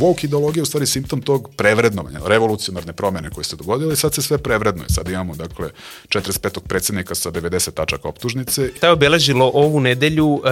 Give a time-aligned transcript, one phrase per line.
[0.00, 4.14] woke ideologija je u stvari simptom tog prevrednovanja, revolucionarne promene koje se dogodile i sad
[4.14, 4.88] se sve prevrednuje.
[4.88, 5.70] Sad imamo, dakle,
[6.08, 6.60] 45.
[6.60, 8.70] predsednika sa 90 tačaka optužnice.
[8.76, 10.48] Šta je obeležilo ovu nedelju, e,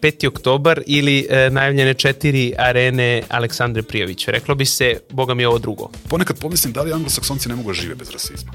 [0.00, 0.26] 5.
[0.28, 4.28] oktobar ili e, najavljene četiri arene Aleksandre Prijović?
[4.28, 5.90] Reklo bi se, boga mi je ovo drugo.
[6.08, 8.52] Ponekad pomislim da li anglosaksonci ne mogu da žive bez rasizma.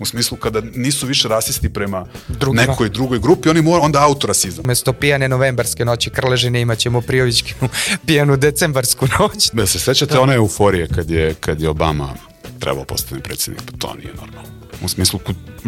[0.00, 2.62] U smislu kada nisu više rasisti prema Drugima.
[2.62, 4.64] nekoj drugoj grupi, oni mora onda autorasizam.
[4.64, 7.68] Umesto pijane novembarske noći Krležine imat ćemo Prijovićkinu
[8.06, 9.50] pijanu decembarsku noć.
[9.52, 12.08] Da se sećate one euforije kad je, kad je Obama
[12.60, 14.48] trebao postane predsjednik, pa to nije normalno.
[14.82, 15.20] U smislu,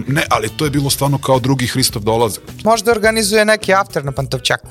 [0.06, 2.42] ne, ali to je bilo stvarno kao drugi Hristov dolazak.
[2.64, 4.68] Možda organizuje neki after na Pantovčaku.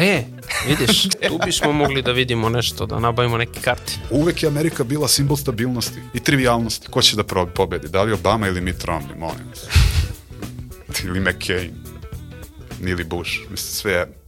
[0.00, 0.24] E,
[0.66, 3.92] vidiš, tu bismo mogli da vidimo nešto, da nabavimo neke karte.
[4.10, 6.88] Uvek je Amerika bila simbol stabilnosti i trivialnosti.
[6.88, 7.24] Ko će da
[7.54, 7.88] pobedi?
[7.88, 9.66] Da li Obama ili Mitt Romney, molim vas.
[11.04, 11.72] ili McCain.
[12.86, 13.30] Ili Bush.
[13.50, 14.22] Mislim, sve je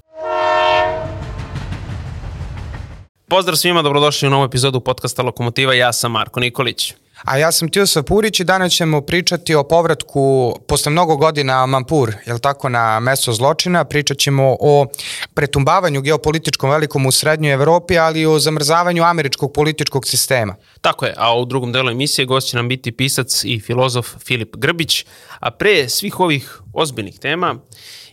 [3.28, 6.94] Pozdrav svima, dobrodošli u novu epizodu podcasta Lokomotiva, ja sam Marko Nikolić.
[7.24, 12.14] A ja sam Tiosa Purić i danas ćemo pričati o povratku posle mnogo godina Mampur,
[12.26, 13.84] jel tako, na mesto zločina.
[13.84, 14.86] Pričat ćemo o
[15.34, 20.56] pretumbavanju geopolitičkom velikom u srednjoj Evropi, ali i o zamrzavanju američkog političkog sistema.
[20.80, 24.56] Tako je, a u drugom delu emisije gost će nam biti pisac i filozof Filip
[24.56, 25.04] Grbić,
[25.38, 27.56] a pre svih ovih ozbiljnih tema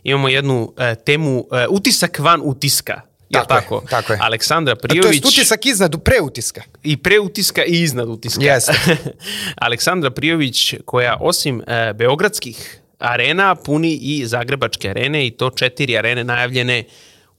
[0.04, 3.11] imamo jednu e, temu e, utisak van utiska.
[3.34, 3.84] Jel Tako je, tako?
[3.90, 4.20] tako je.
[4.22, 6.62] Aleksandra A to je Prijović utisak iznad, preutiska.
[6.84, 8.44] i pre utiska i iznad utiska.
[8.44, 8.74] Jeste.
[9.66, 16.24] Aleksandra Prijović koja osim e, beogradskih arena puni i zagrebačke arene i to četiri arene
[16.24, 16.84] najavljene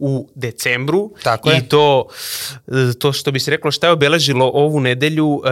[0.04, 1.68] u decembru Tako i je.
[1.68, 2.06] to,
[2.68, 5.48] e, to što bi se reklo šta je obeležilo ovu nedelju e,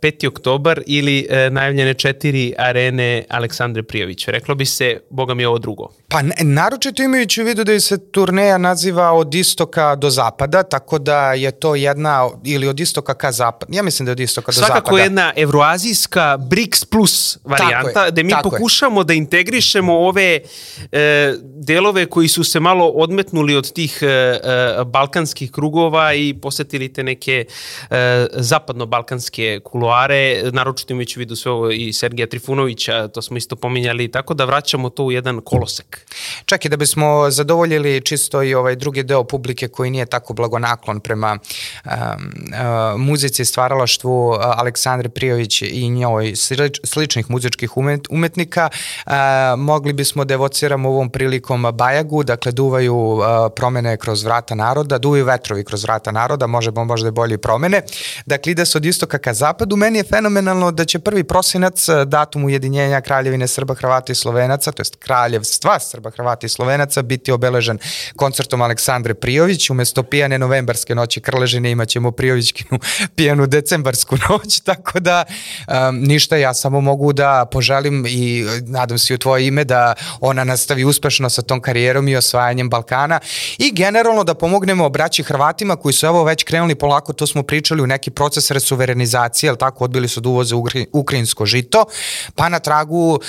[0.00, 0.28] 5.
[0.28, 4.28] oktobar ili e, najavljene četiri arene Aleksandre Prijović.
[4.28, 5.88] Reklo bi se, boga mi je ovo drugo.
[6.08, 11.32] Pa naročito imajući u vidu da se turneja naziva od istoka do zapada, tako da
[11.32, 14.52] je to jedna, ili od istoka ka zapadu, ja mislim da je od istoka do
[14.52, 15.02] Svakako zapada.
[15.02, 18.50] jedna evroazijska BRICS plus varijanta, je, gde mi tako je.
[18.50, 20.40] pokušamo da integrišemo ove
[20.92, 26.92] e, delove koji su se malo odmetnuli od tih e, e, balkanskih krugova i posetili
[26.92, 27.44] te neke
[27.90, 34.10] e, zapadno-balkanske kuloare, naročito imajući vidu sve ovo i Sergija Trifunovića, to smo isto pominjali,
[34.10, 36.06] tako da vraćamo to u jedan kolosek.
[36.44, 41.00] Čak i da bismo zadovoljili čisto i ovaj drugi deo publike koji nije tako blagonaklon
[41.00, 41.38] prema
[41.84, 48.68] um, uh, muzici stvaralaštvu uh, Aleksandre Prijović i njoj slič, sličnih muzičkih umet, umetnika,
[49.06, 49.12] uh,
[49.58, 53.24] mogli bismo da evociramo ovom prilikom Bajagu, dakle duvaju uh,
[53.56, 57.82] promene kroz vrata naroda, duvaju vetrovi kroz vrata naroda, možemo možda i bolje promene.
[58.26, 59.76] Dakle, ide se od istoka ka zapadu.
[59.76, 64.72] Meni je fenomenalno da će prvi prosinac, uh, datum ujedinjenja Kraljevine Srba, Hrvata i Slovenaca,
[64.72, 67.78] to jest kraljevstva Srba, Hrvata i Slovenaca, biti obeležen
[68.16, 69.70] koncertom Aleksandre Prijović.
[69.70, 72.80] Umesto pijane novembarske noći Krležine imaćemo Prijovićkinu
[73.16, 75.24] pijanu decembarsku noć, tako da
[75.68, 79.94] um, ništa, ja samo mogu da poželim i e, nadam se u tvoje ime da
[80.20, 83.20] ona nastavi uspešno sa tom karijerom i osvajanjem Balkana
[83.58, 87.82] i generalno da pomognemo braći Hrvatima koji su evo već krenuli polako, to smo pričali
[87.82, 90.54] u neki proces resuverenizacije, jel tako, odbili su da uvoze
[90.92, 91.84] ukrajinsko žito,
[92.34, 93.20] pa na tragu um,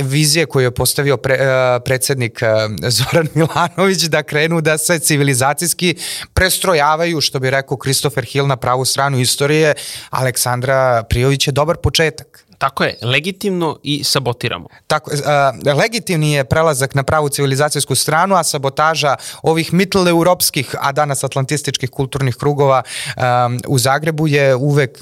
[0.00, 5.96] vizije koju je postavio pre, uh, predsednik uh, Zoran Milanović da krenu da se civilizacijski
[6.34, 9.74] prestrojavaju, što bi rekao Christopher Hill na pravu stranu istorije,
[10.10, 12.49] Aleksandra Prijović je dobar početak.
[12.60, 14.68] Tako je, legitimno i sabotiramo.
[14.86, 21.24] Tako, uh, legitimni je prelazak na pravu civilizacijsku stranu, a sabotaža ovih mitteleuropskih, a danas
[21.24, 24.98] atlantističkih kulturnih krugova um, u Zagrebu je uvek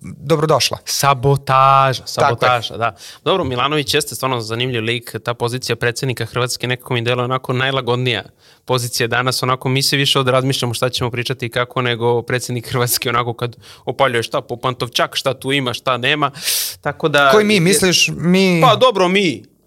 [0.00, 0.78] dobrodošla.
[0.84, 2.96] Sabotaža, sabotaža, da.
[3.24, 8.22] Dobro, Milanović jeste stvarno zanimljiv lik, ta pozicija predsednika Hrvatske nekako mi delo onako najlagodnija
[8.64, 12.68] pozicija danas, onako mi se više od razmišljamo šta ćemo pričati i kako, nego predsednik
[12.70, 16.30] Hrvatske onako kad opaljuje šta po Pantovčak, šta tu ima, šta nema,
[16.80, 17.30] tako da...
[17.30, 18.60] Koji mi, misliš, mi...
[18.62, 19.57] Pa dobro, mi.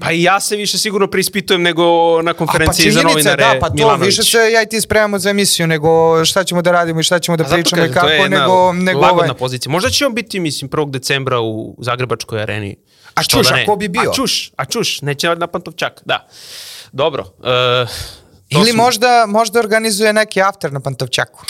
[0.00, 1.82] Pa i ja se više sigurno preispitujem nego
[2.22, 4.06] na A, konferenciji za činjenica, novinare da, pa to Milanović.
[4.06, 7.18] više se ja i ti spremamo za emisiju nego šta ćemo da radimo i šta
[7.18, 9.72] ćemo da A pričamo i kažem, to je kako, jedna nego, nego lagodna ovaj, pozicija.
[9.72, 10.90] Možda će on biti, mislim, 1.
[10.90, 12.76] decembra u Zagrebačkoj areni.
[13.14, 13.66] A Što čuš, da a ne?
[13.66, 14.10] ko bi bio?
[14.10, 16.28] A čuš, a čuš, neće na Pantovčak, da.
[16.92, 17.24] Dobro.
[17.38, 17.90] Uh,
[18.48, 21.44] Ili možda, možda organizuje neki after na Pantovčaku.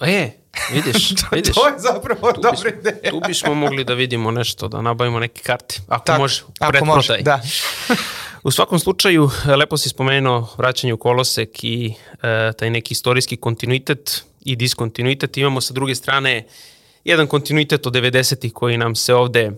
[0.00, 0.30] E,
[0.72, 1.54] vidiš, vidiš.
[1.54, 3.10] to je zapravo Tu dobra bismo, ideja.
[3.10, 5.80] tu bismo mogli da vidimo nešto, da nabavimo neke karte.
[5.88, 7.22] Ako Tako, može, u ako može, pretprodaj.
[7.22, 7.94] da.
[8.44, 14.24] U svakom slučaju, lepo si spomenuo vraćanje u kolosek i e, taj neki istorijski kontinuitet
[14.44, 15.36] i diskontinuitet.
[15.36, 16.46] Imamo sa druge strane
[17.04, 19.52] jedan kontinuitet od 90-ih koji nam se ovde,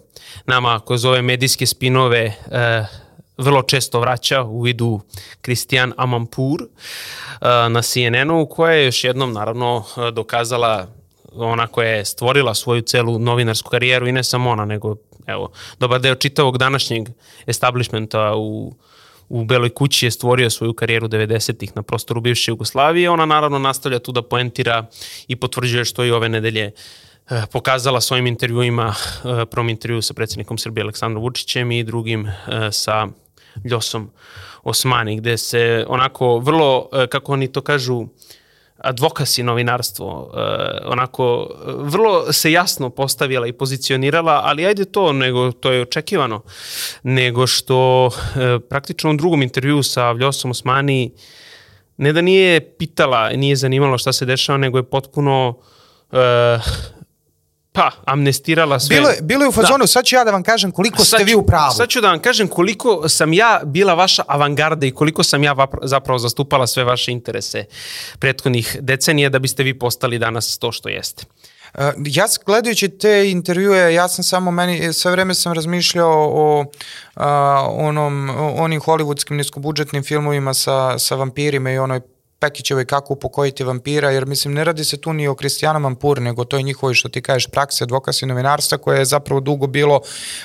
[0.46, 2.20] nama kroz ove medijske spinove
[2.50, 2.85] e,
[3.36, 5.00] vrlo često vraća u vidu
[5.40, 6.69] Kristijan Amampur uh,
[7.70, 10.86] na CNN-u, koja je još jednom naravno dokazala
[11.36, 14.96] ona koja je stvorila svoju celu novinarsku karijeru i ne samo ona, nego
[15.26, 17.08] evo, dobar deo čitavog današnjeg
[17.46, 18.75] establishmenta u,
[19.28, 23.10] u Beloj kući je stvorio svoju karijeru 90-ih na prostoru bivše Jugoslavije.
[23.10, 24.86] Ona naravno nastavlja tu da poentira
[25.28, 26.72] i potvrđuje što i ove nedelje
[27.31, 28.94] eh, pokazala svojim intervjuima,
[29.50, 32.28] prvom intervju sa predsjednikom Srbije Aleksandrom Vučićem i drugim
[32.72, 33.08] sa
[33.65, 34.11] Ljosom
[34.62, 38.06] Osmani, gde se onako vrlo, kako oni to kažu,
[38.79, 45.73] advokasi novinarstvo, uh, onako vrlo se jasno postavila i pozicionirala, ali ajde to, nego to
[45.73, 46.43] je očekivano,
[47.03, 48.11] nego što
[48.69, 51.12] praktično u drugom intervju sa Vljosom Osmani
[51.97, 55.55] ne da nije pitala, nije zanimalo šta se dešava, nego je potpuno
[57.75, 58.97] pa, amnestirala sve.
[58.97, 59.62] Bilo je, bilo je u da.
[59.62, 59.87] fazonu, da.
[59.87, 61.73] sad ću ja da vam kažem koliko sad ste vi u pravu.
[61.73, 65.55] Sad ću da vam kažem koliko sam ja bila vaša avangarda i koliko sam ja
[65.82, 67.65] zapravo zastupala sve vaše interese
[68.19, 71.25] prethodnih decenija da biste vi postali danas to što jeste.
[71.75, 77.23] Uh, ja gledajući te intervjue, ja sam samo meni, sve vreme sam razmišljao o uh,
[77.69, 82.00] onom, onim hollywoodskim niskobudžetnim filmovima sa, sa vampirima i onoj
[82.44, 86.44] Pekićevoj kako upokojiti vampira, jer mislim ne radi se tu ni o Kristijana Mampur, nego
[86.44, 90.00] to je njihovo što ti kažeš prakse advokasi novinarstva koje je zapravo dugo bilo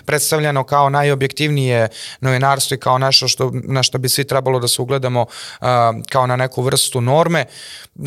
[0.05, 1.87] predstavljeno kao najobjektivnije
[2.21, 5.67] novinarstvo i kao nešto što, na što bi svi trebalo da se ugledamo uh,
[6.09, 7.45] kao na neku vrstu norme.
[7.95, 8.05] Uh,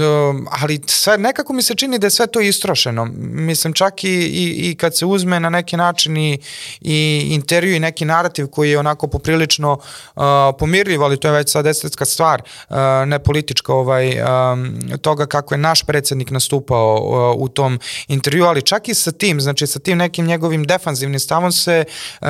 [0.61, 3.05] ali sve, nekako mi se čini da je sve to istrošeno.
[3.21, 6.39] Mislim čak i, i, i kad se uzme na neki način i,
[6.81, 10.23] i intervju i neki narativ koji je onako poprilično uh,
[10.59, 15.55] pomirljiv, ali to je već sad estetska stvar, uh, ne politička ovaj, um, toga kako
[15.55, 19.79] je naš predsednik nastupao uh, u tom intervju, ali čak i sa tim, znači sa
[19.79, 22.29] tim nekim njegovim defanzivnim stavom se um,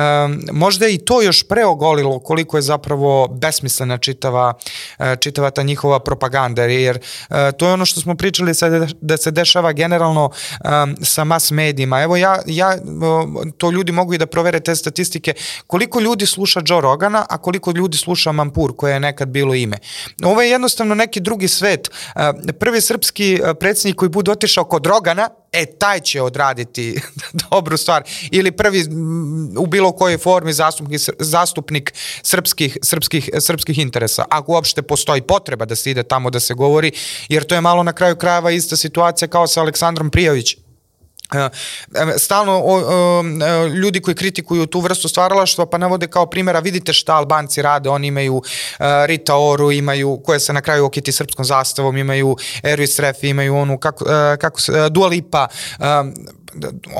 [0.51, 4.53] možda i to još preogolilo koliko je zapravo besmislena čitava,
[4.99, 9.17] uh, čitava ta njihova propaganda, jer uh, to je ono što smo pričali sad da
[9.17, 12.01] se dešava generalno um, sa mas medijima.
[12.01, 12.77] Evo ja, ja
[13.57, 15.33] to ljudi mogu i da provere te statistike,
[15.67, 19.77] koliko ljudi sluša Joe Rogana, a koliko ljudi sluša Mampur, koje je nekad bilo ime.
[20.23, 21.89] Ovo je jednostavno neki drugi drugi svet.
[22.59, 27.01] Prvi srpski predsjednik koji bude otišao kod Rogana, e, taj će odraditi
[27.49, 28.03] dobru stvar.
[28.31, 28.85] Ili prvi
[29.57, 31.93] u bilo kojoj formi zastupnik, zastupnik
[32.23, 34.25] srpskih, srpskih, srpskih interesa.
[34.29, 36.91] Ako uopšte postoji potreba da se ide tamo da se govori,
[37.29, 40.57] jer to je malo na kraju krajeva ista situacija kao sa Aleksandrom Prijović
[42.17, 43.23] stalno o, o,
[43.67, 48.07] ljudi koji kritikuju tu vrstu stvaralaštva pa navode kao primjera vidite šta Albanci rade, oni
[48.07, 48.43] imaju uh,
[49.05, 53.77] Rita Oru, imaju koje se na kraju okiti srpskom zastavom, imaju Ervis Refi, imaju onu
[53.77, 55.47] kako, uh, kako se, Dua Lipa,
[55.79, 55.85] uh,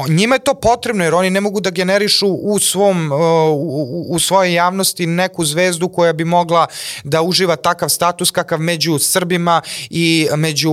[0.09, 3.11] njima je to potrebno jer oni ne mogu da generišu u svom
[3.51, 6.67] u, u svojoj javnosti neku zvezdu koja bi mogla
[7.03, 10.71] da uživa takav status kakav među Srbima i među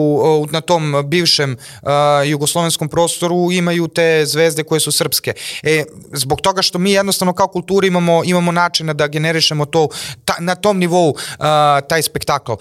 [0.51, 1.57] na tom bivšem
[2.27, 5.33] jugoslovenskom prostoru imaju te zvezde koje su srpske.
[5.63, 9.89] E, zbog toga što mi jednostavno kao kultura imamo imamo načina da generišemo to
[10.25, 11.15] ta, na tom nivou
[11.89, 12.53] taj spektakl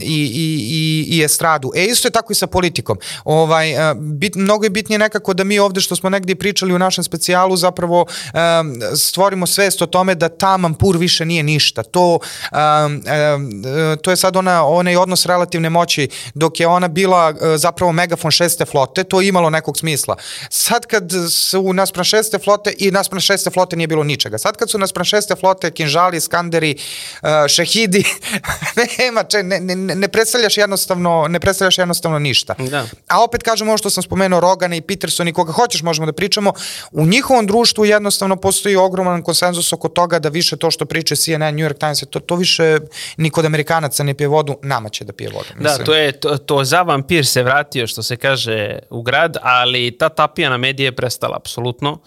[0.00, 1.72] i, i, i, i estradu.
[1.76, 2.98] E isto je tako i sa politikom.
[3.24, 7.04] Ovaj, bit, mnogo je bitnije nekako da mi ovde što smo negdje pričali u našem
[7.04, 11.82] specijalu zapravo um, stvorimo svest o tome da ta Mampur više nije ništa.
[11.82, 13.62] To, um, um,
[14.02, 18.30] to je sad ona, onaj odnos relativne moći dok je ona bila uh, zapravo megafon
[18.30, 20.16] šeste flote, to je imalo nekog smisla.
[20.50, 24.38] Sad kad su naspram šeste flote i naspram šeste flote nije bilo ničega.
[24.38, 26.76] Sad kad su naspram šeste flote kinžali, skanderi,
[27.22, 28.04] uh, šehidi,
[28.98, 32.54] nema, če, ne, ne, ne predstavljaš jednostavno ne predstavljaš jednostavno ništa.
[32.58, 32.86] Da.
[33.08, 36.12] A opet kažem ovo što sam spomenuo Rogana i Peterson i koga hoćeš možemo da
[36.12, 36.52] pričamo,
[36.92, 41.54] u njihovom društvu jednostavno postoji ogroman konsenzus oko toga da više to što priče CNN,
[41.54, 42.78] New York Times, to, to više
[43.16, 45.48] ni kod Amerikanaca ne pije vodu, nama će da pije vodu.
[45.48, 45.78] Da, mislim.
[45.78, 49.98] Da, to je, to, to za vampir se vratio, što se kaže, u grad, ali
[49.98, 51.98] ta tapija na medije je prestala, apsolutno,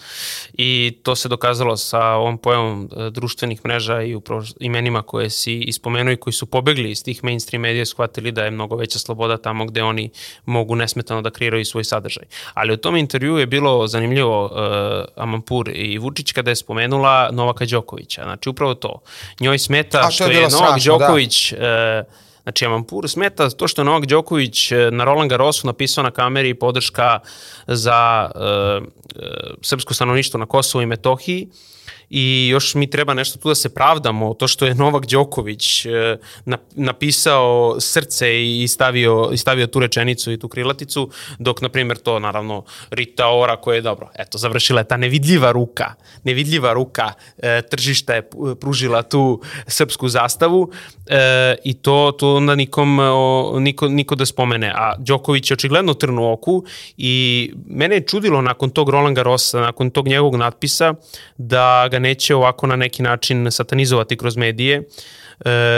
[0.54, 5.60] i to se dokazalo sa ovom pojavom e, društvenih mreža i upravo imenima koje si
[5.60, 9.38] ispomenuo i koji su pobegli iz tih mainstream medija, shvatili da je mnogo veća sloboda
[9.38, 10.10] tamo gde oni
[10.46, 12.24] mogu nesmetano da kreiraju svoj sadržaj.
[12.54, 17.66] Ali u tom intervju je bilo zanimljivo uh, Amampur i Vučić kada je spomenula Novaka
[17.66, 18.24] Đokovića.
[18.24, 19.01] Znači upravo to.
[19.39, 21.06] Njoj smeta što je, je Novak strašno, da.
[21.06, 22.04] Đoković da.
[22.08, 26.12] uh, Znači, Amampur smeta to što je Novak Đoković uh, na Roland Garrosu napisao na
[26.12, 27.20] kameri podrška
[27.68, 31.48] za uh, uh, srpsko stanovništvo na Kosovu i Metohiji
[32.10, 36.18] i još mi treba nešto tu da se pravdamo, to što je Novak Đoković e,
[36.75, 42.20] napisao srce i stavio, i stavio tu rečenicu i tu krilaticu, dok, na primjer, to,
[42.20, 47.62] naravno, Rita Ora koja je, dobro, eto, završila je ta nevidljiva ruka, nevidljiva ruka e,
[47.62, 48.30] tržišta je
[48.62, 50.72] pružila tu srpsku zastavu
[51.08, 54.74] e, i to, to onda nikom, o, niko, niko da spomene.
[54.75, 56.63] A Đoković je očigledno trnu oku
[56.98, 60.94] i mene je čudilo nakon tog Roland Garrosa, nakon tog njegovog natpisa,
[61.38, 64.84] da ga neće ovako na neki način satanizovati kroz medije, e,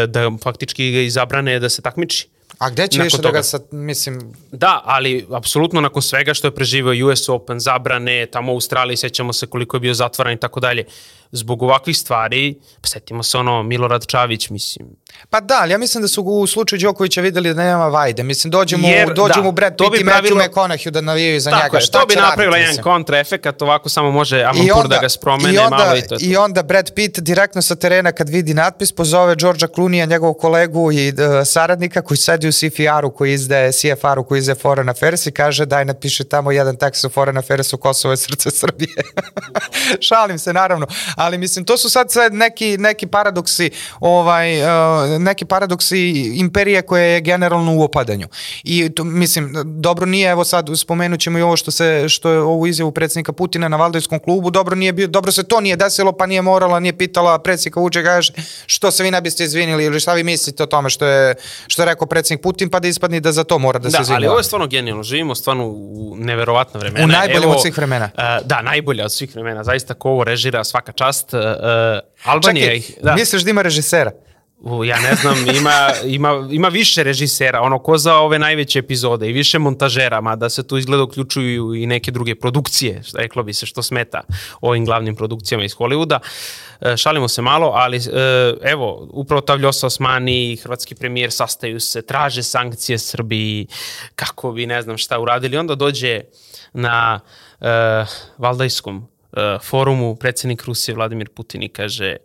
[0.08, 2.28] da faktički ga izabrane da se takmiči.
[2.62, 4.34] A gde će više da ga sad, mislim...
[4.52, 9.34] Da, ali apsolutno nakon svega što je preživao US Open, zabrane, tamo u Australiji, sećamo
[9.34, 10.86] se koliko je bio zatvoran i tako dalje
[11.32, 14.88] zbog ovakvih stvari, pa setimo se ono Milorad Čavić, mislim.
[15.30, 18.24] Pa da, ali ja mislim da su u slučaju Đokovića videli da nema vajde.
[18.24, 20.36] Mislim, dođemo, Jer, dođemo da, u Brad Pitt i pravilo...
[20.36, 21.78] Matthew McConaughey da navijaju za Tako njega.
[21.78, 25.58] Je, Šta to bi napravila jedan kontraefekat, ovako samo može Amampur da ga spromene i
[25.58, 26.16] onda, malo i to.
[26.20, 30.92] I onda Brad Pitt direktno sa terena kad vidi natpis pozove Georgea Clooney-a, njegovog kolegu
[30.92, 31.16] i uh,
[31.46, 35.86] saradnika koji sedi u CFR-u koji izdaje CFR-u koji izdaje Foreign Affairs i kaže daj
[35.86, 38.96] napiše tamo jedan tekst o Foreign Affairs u Kosovo je srce Srbije.
[40.00, 44.68] Šalim se naravno, ali mislim to su sad sve neki neki paradoksi ovaj uh,
[45.20, 46.00] neki paradoksi
[46.36, 48.28] imperije koje je generalno u opadanju.
[48.64, 52.68] I to, mislim dobro nije evo sad spomenućemo i ovo što se što je ovu
[52.68, 56.26] izjavu predsednika Putina na Valdojskom klubu, dobro nije bio dobro se to nije desilo, pa
[56.26, 58.34] nije morala, nije pitala predsednika Vučića kaže
[58.66, 61.36] što se vi ne biste izvinili ili šta vi mislite o tome što je
[61.68, 64.02] što je rekao predsednik Putin pa da ispadne da za to mora da, da se
[64.02, 64.14] izvini.
[64.14, 65.04] Da, ali ovo je stvarno genijalno.
[65.04, 67.06] Živimo stvarno u neverovatna vremena.
[67.06, 68.10] U najboljem od svih vremena.
[68.14, 69.64] Uh, da, najbolje od svih vremena.
[69.64, 71.34] Zaista ko ovo režira svaka čast.
[71.34, 71.40] Uh,
[72.24, 72.98] Albanija Čekaj, ih...
[73.04, 73.16] Da.
[73.16, 74.12] misliš da ima režisera?
[74.64, 79.30] U, ja ne znam, ima, ima, ima više režisera, ono ko za ove najveće epizode
[79.30, 83.66] i više montažera, mada se tu izgleda uključuju i neke druge produkcije, reklo bi se
[83.66, 84.22] što smeta
[84.62, 86.20] ovim glavnim produkcijama iz Hollywooda.
[86.82, 88.02] E, šalimo se malo, ali e,
[88.64, 93.68] evo, upravo Tavljosa Osmani i hrvatski premijer sastaju se, traže sankcije Srbiji,
[94.16, 95.58] kako bi ne znam šta uradili.
[95.58, 96.22] Onda dođe
[96.74, 97.20] na
[97.62, 97.68] e,
[98.38, 102.18] Valdajskom e, forumu predsednik Rusije Vladimir Putin i kaže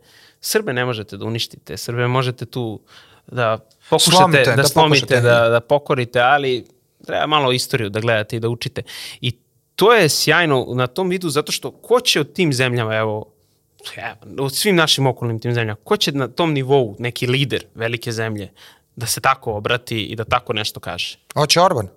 [0.47, 2.81] Srbe ne možete da uništite, Srbe možete tu
[3.27, 3.59] da
[3.91, 6.65] pokušate Slomite, da, da slomite, da, da pokorite, ali
[7.07, 8.83] treba malo istoriju da gledate i da učite.
[9.21, 9.33] I
[9.75, 13.33] to je sjajno na tom vidu zato što ko će od tim zemljama, evo,
[14.39, 18.53] od svim našim okolnim tim zemljama, ko će na tom nivou neki lider velike zemlje
[18.97, 21.19] da se tako obrati i da tako nešto kaže?
[21.35, 21.89] Hoće Orban.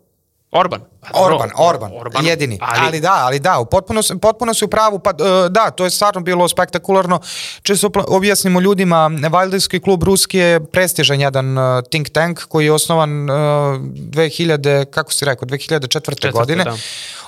[0.52, 0.82] Orban.
[1.14, 2.58] Orban, Orban, Orban, jedini.
[2.62, 5.90] Ali, ali da, ali da, potpuno, potpuno su u pravu, pa e, da, to je
[5.90, 7.20] stvarno bilo spektakularno.
[7.62, 13.10] Često objasnimo ljudima, Valdijski klub Ruski je prestižan jedan e, think tank koji je osnovan
[13.10, 15.90] 2000, e, kako si rekao, 2004.
[15.90, 16.64] Četvrte, godine.
[16.64, 16.76] Da.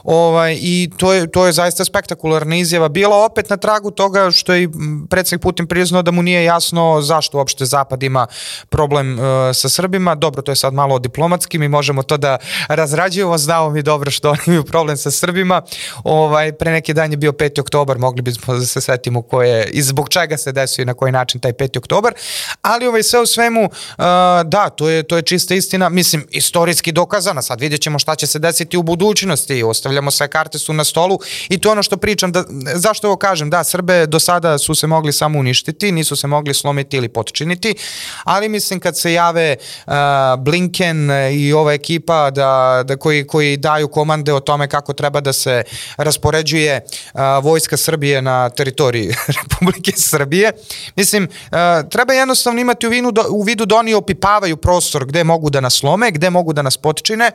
[0.03, 2.89] Ovaj, I to je, to je zaista spektakularna izjava.
[2.89, 4.69] Bila opet na tragu toga što je
[5.09, 8.27] predsednik Putin priznao da mu nije jasno zašto uopšte Zapad ima
[8.69, 10.15] problem uh, sa Srbima.
[10.15, 14.29] Dobro, to je sad malo diplomatski, mi možemo to da razrađujemo, znamo mi dobro što
[14.29, 15.61] oni imaju problem sa Srbima.
[16.03, 17.61] Ovaj, pre neki dan je bio 5.
[17.61, 20.93] oktobar, mogli bismo da se setimo ko je, i zbog čega se desio i na
[20.93, 21.77] koji način taj 5.
[21.77, 22.13] oktobar,
[22.61, 24.03] ali ovaj, sve u svemu, uh,
[24.45, 28.27] da, to je, to je čista istina, mislim, istorijski dokazana, sad vidjet ćemo šta će
[28.27, 31.19] se desiti u budućnosti, ostavljamo sve karte su na stolu
[31.49, 32.43] i to ono što pričam, da,
[32.75, 36.53] zašto ovo kažem, da, Srbe do sada su se mogli samo uništiti, nisu se mogli
[36.53, 37.75] slomiti ili potčiniti,
[38.23, 39.93] ali mislim kad se jave uh,
[40.39, 45.33] Blinken i ova ekipa da, da koji, koji daju komande o tome kako treba da
[45.33, 45.63] se
[45.97, 46.81] raspoređuje
[47.13, 50.51] a, vojska Srbije na teritoriji Republike Srbije.
[50.95, 55.49] Mislim, a, treba jednostavno imati u, vinu, u vidu da oni opipavaju prostor gde mogu
[55.49, 57.31] da nas lome, gde mogu da nas potčine,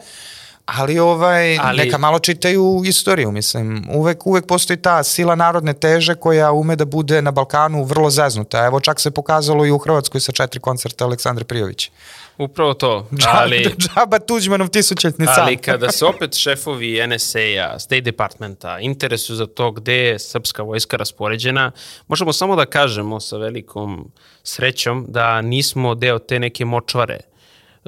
[0.66, 1.78] ali ovaj ali...
[1.78, 3.86] neka malo čitaju istoriju, mislim.
[3.94, 8.64] Uvek uvek postoji ta sila narodne teže koja ume da bude na Balkanu vrlo zeznuta.
[8.64, 11.90] Evo čak se pokazalo i u Hrvatskoj sa četiri koncerta Aleksandra Prijovića.
[12.38, 13.08] Upravo to.
[13.38, 15.34] Ali, džaba Tuđmanov tisućetni sam.
[15.38, 20.96] Ali kada se opet šefovi NSA-a, State Departmenta interesuju za to gde je srpska vojska
[20.96, 21.70] raspoređena,
[22.08, 27.35] možemo samo da kažemo sa velikom srećom da nismo deo te neke močvare e,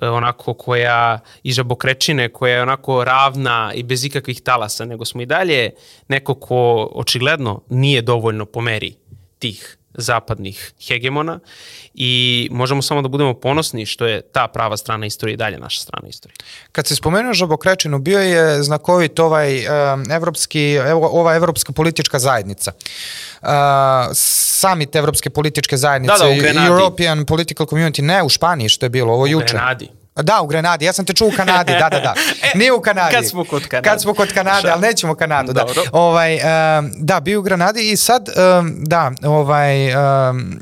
[0.02, 5.26] onako koja i žabokrečine koja je onako ravna i bez ikakvih talasa, nego smo i
[5.26, 5.70] dalje
[6.08, 8.94] neko ko očigledno nije dovoljno po meri
[9.38, 11.38] tih zapadnih hegemona
[11.94, 15.80] i možemo samo da budemo ponosni što je ta prava strana istorije i dalje naša
[15.80, 16.36] strana istorije.
[16.72, 19.64] Kad se spomenuo Žabokrečinu, bio je znakovit ovaj
[20.10, 22.72] evropski, evo, ova evropska politička zajednica.
[23.42, 23.48] Uh,
[24.60, 29.12] summit evropske političke zajednice, da, da, European Political Community, ne u Španiji što je bilo,
[29.12, 29.54] ovo u juče.
[29.54, 29.97] Grenadi.
[30.22, 32.14] Da, u Grenadi, ja sam te čuo u Kanadi, da, da, da.
[32.58, 33.14] Nije u Kanadi.
[33.14, 33.90] kad smo kod Kanade.
[33.90, 35.66] Kad smo kod Kanade, ali nećemo Kanadu, da.
[35.92, 40.60] Ovaj, um, da, bio u Granadi i sad, um, da, ovaj, um,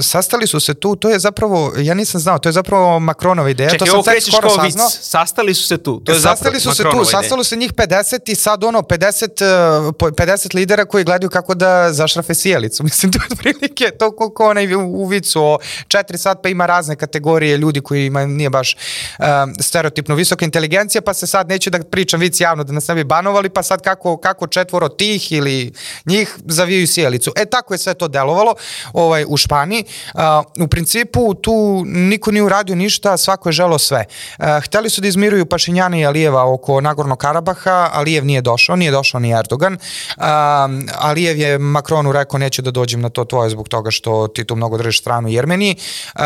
[0.00, 3.70] sastali su se tu, to je zapravo, ja nisam znao, to je zapravo Macronova ideja,
[3.70, 4.74] Čekaj, to ovo sam krećeš skoro kao vic.
[5.00, 6.00] Sastali su se tu.
[6.00, 7.04] To je Sastali su se tu, ideja.
[7.04, 11.54] sastalo se njih 50 i sad ono 50, uh, po- 50 lidera koji gledaju kako
[11.54, 12.82] da zašrafe sjelicu.
[12.88, 15.58] Mislim, to je otprilike to ko, ko onaj u, u vicu o
[15.88, 18.76] 4 sat pa ima razne kategorije ljudi koji ima, nije baš
[19.18, 22.94] um, stereotipno visoka inteligencija, pa se sad neću da pričam vic javno da nas ne
[22.94, 25.72] bi banovali, pa sad kako, kako četvoro tih ili
[26.06, 27.32] njih zavijaju sjelicu.
[27.36, 28.54] E, tako je sve to delovalo
[28.92, 29.83] ovaj, u Španiji.
[30.14, 30.20] Uh,
[30.64, 34.04] u principu tu niko nije uradio ništa, svako je želo sve.
[34.38, 38.90] Uh, hteli su da izmiruju Pašinjana i Alijeva oko Nagorno Karabaha, Alijev nije došao, nije
[38.90, 39.72] došao ni Erdogan.
[39.72, 44.44] Um, Alijev je Makronu rekao neću da dođem na to tvoje zbog toga što ti
[44.44, 45.76] tu mnogo držiš stranu Jermeniji.
[45.76, 46.24] Um,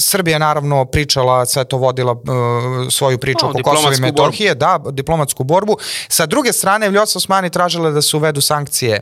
[0.00, 2.18] Srbija je naravno pričala, sve to vodila uh,
[2.90, 5.76] svoju priču O, oko Kosova i Metohije, da, diplomatsku borbu.
[6.08, 9.00] Sa druge strane, Vljosa Osmani tražila da se uvedu sankcije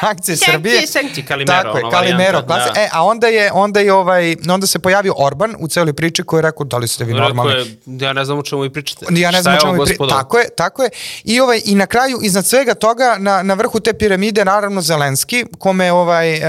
[0.00, 0.86] sankcije Srbije.
[0.86, 2.80] sankcije, Kalimero, Tako je, Kalimero, varijanta, da.
[2.80, 6.38] E, a onda je, onda je ovaj, onda se pojavio Orban u celoj priči koji
[6.38, 7.52] je rekao da li ste vi Rekao normalni.
[7.52, 9.06] je, ja ne znam o čemu vi pričate.
[9.10, 9.92] Ja ne znam o čemu ovo, mi pri...
[9.92, 10.14] gospodo?
[10.14, 10.90] Tako je, tako je.
[11.24, 15.44] I, ovaj, I na kraju, iznad svega toga, na, na vrhu te piramide, naravno Zelenski,
[15.58, 16.42] kome, ovaj, uh,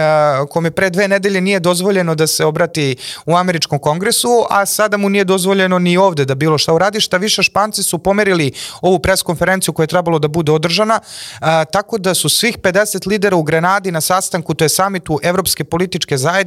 [0.50, 2.96] kome pre dve nedelje nije dozvoljeno da se obrati
[3.26, 7.00] u američkom kongresu, a sada mu nije dozvoljeno ni ovde da bilo šta uradi.
[7.00, 11.98] Šta više, Španci su pomerili ovu preskonferenciju koja je trebalo da bude održana, uh, tako
[11.98, 16.47] da su svih 50 lidera u Grenadi na sastanku, to je samitu Evropske političke zajednice,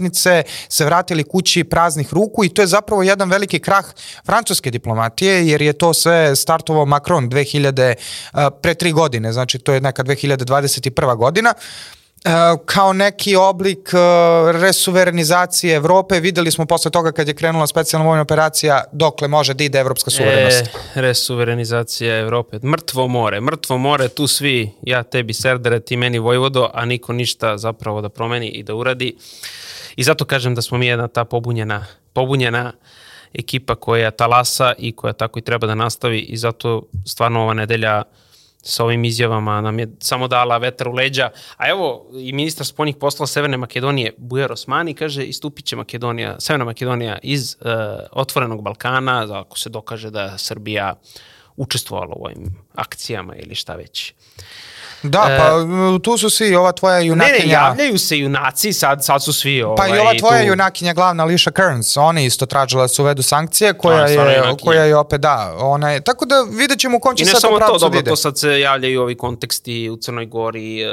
[0.68, 3.84] se vratili kući praznih ruku i to je zapravo jedan veliki krah
[4.26, 7.94] francuske diplomatije, jer je to sve startovao Macron 2000,
[8.32, 11.16] uh, pre tri godine, znači to je neka 2021.
[11.16, 11.54] godina.
[12.24, 12.32] Uh,
[12.64, 18.22] kao neki oblik uh, resuverenizacije Evrope, videli smo posle toga kad je krenula specijalna vojna
[18.22, 20.60] operacija dokle može da ide evropska suverenost.
[20.60, 22.58] E, resuverenizacija Evrope.
[22.62, 27.58] Mrtvo more, mrtvo more, tu svi, ja tebi serdere, ti meni vojvodo, a niko ništa
[27.58, 29.16] zapravo da promeni i da uradi.
[30.00, 32.72] I zato kažem da smo mi jedna ta pobunjena, pobunjena
[33.34, 38.02] ekipa koja talasa i koja tako i treba da nastavi i zato stvarno ova nedelja
[38.62, 41.30] sa ovim izjavama nam je samo dala vetar u leđa.
[41.56, 46.64] A evo, i ministar spoljnih poslova Severne Makedonije, Bujar Osmani, kaže, istupit će Makedonija, Severna
[46.64, 47.70] Makedonija iz uh,
[48.12, 50.94] otvorenog Balkana, ako se dokaže da Srbija
[51.56, 54.14] učestvovala u ovim akcijama ili šta već.
[55.02, 57.38] Da, pa uh, tu su svi, ova tvoja Ne, junakinja...
[57.46, 60.46] ne, javljaju se junaci, sad, sad su svi ovaj, Pa i ova tvoja tu.
[60.48, 64.30] junakinja glavna Alicia Kearns, ona je isto tražila da se uvedu sankcije, koja, A, stvarno
[64.32, 64.58] je, junakinja.
[64.64, 67.30] koja je opet, da, ona je, tako da vidjet ćemo u kom će I ne
[67.30, 68.10] sad samo to to, pravcu da dobro, ide.
[68.10, 70.90] to sad se javljaju ovi konteksti u Crnoj Gori, uh,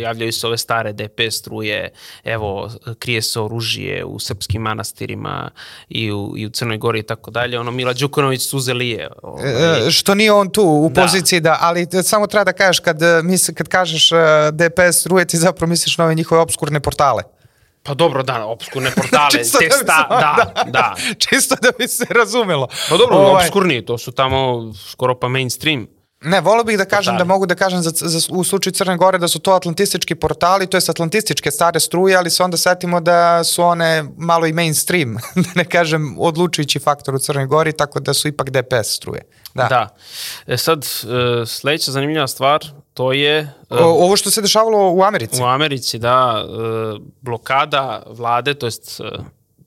[0.00, 1.92] javljaju se ove stare DP struje,
[2.24, 5.50] evo, krije se oružje u srpskim manastirima
[5.88, 7.58] i u, i u Crnoj Gori i tako dalje.
[7.60, 9.08] Ono, Mila Đukanović suze lije.
[9.22, 11.02] Ovaj, E, što nije on tu u Da.
[11.02, 14.16] poziciji da, ali samo treba da kažeš kad, e, misli, kad kažeš e,
[14.52, 17.22] DPS struje ti zapravo misliš na ove njihove obskurne portale.
[17.82, 20.94] Pa dobro, da, obskurne portale, Čisto da se- da, da.
[21.28, 22.68] Čisto da bi se razumelo.
[22.90, 25.86] Pa dobro, Ovaj, obskurni, to su tamo skoro pa mainstream.
[26.24, 27.18] Ne, volio bih da kažem Portali.
[27.18, 30.66] da mogu da kažem za, za, u slučaju Crne Gore da su to atlantistički portali,
[30.66, 35.14] to je atlantističke stare struje, ali se onda setimo da su one malo i mainstream,
[35.44, 39.22] da ne kažem odlučujući faktor u Crnoj Gori, tako da su ipak DPS struje.
[39.54, 39.64] Da.
[39.64, 39.88] Da.
[40.46, 42.60] E sad, e, sledeća zanimljiva stvar,
[42.94, 43.52] to je...
[43.70, 45.42] O, ovo što se dešavalo u Americi.
[45.42, 49.04] U Americi, da, e, blokada vlade, to jest e,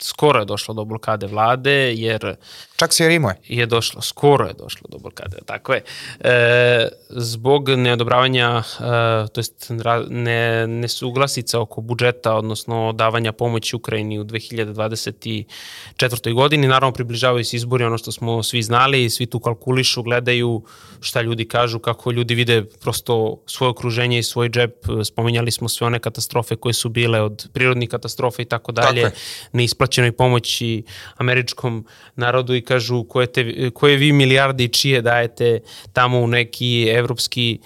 [0.02, 2.36] skoro je došlo do blokade vlade, jer
[2.76, 3.36] Čak se i rimuje.
[3.48, 5.84] je došlo, skoro je došlo do blokade, tako je,
[6.20, 8.84] e, zbog neodobravanja, e,
[9.28, 16.34] to jest ra- ne, nesuglasica oko budžeta, odnosno davanja pomoći Ukrajini u 2024.
[16.34, 20.64] godini, naravno približavaju se izbori, ono što smo svi znali, svi tu kalkulišu, gledaju
[21.02, 25.88] šta ljudi kažu, kako ljudi vide prosto svoje okruženje i svoj džep, spominjali smo sve
[25.88, 29.12] one katastrofe koje su bile od prirodnih katastrofa i tako dalje, je.
[29.52, 30.84] neisplaćenoj pomoći
[31.18, 31.86] američkom
[32.16, 35.60] narodu i kažu koje, te, koje vi milijarde i čije dajete
[35.94, 37.60] tamo u neki evropski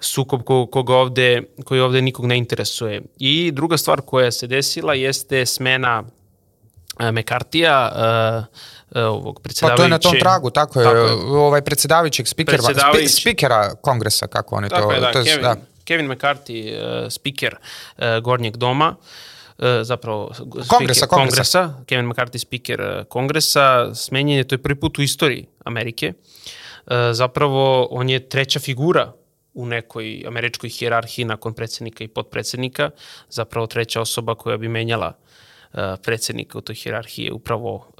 [0.00, 3.02] sukob ko, koga ovde, koji ovde nikog ne interesuje.
[3.18, 6.02] I druga stvar koja se desila jeste smena
[7.00, 7.92] e, Mekartija,
[8.94, 9.80] e, e, ovog Pa predsjedavajuće.
[9.80, 11.12] to je na tom tragu, tako je, Tako je.
[11.38, 14.92] ovaj predsjedavajućeg spikera, spi, spikera kongresa, kako oni Tako to...
[14.92, 15.56] je, da, to Kevin, da.
[15.84, 17.56] Kevin McCarthy, uh, speaker
[17.98, 19.06] uh, Gornjeg doma, uh,
[19.82, 21.06] zapravo speaker, Kongresa, kongresa.
[21.06, 26.12] kongresa, Kevin McCarthy speaker uh, kongresa, smenjen je, to je prvi put u istoriji Amerike.
[26.12, 29.12] Uh, zapravo, on je treća figura
[29.54, 32.90] u nekoj američkoj hijerarhiji nakon predsednika i podpredsednika,
[33.30, 35.12] zapravo treća osoba koja bi menjala
[36.02, 37.92] predsednika u toj hijerarhiji je upravo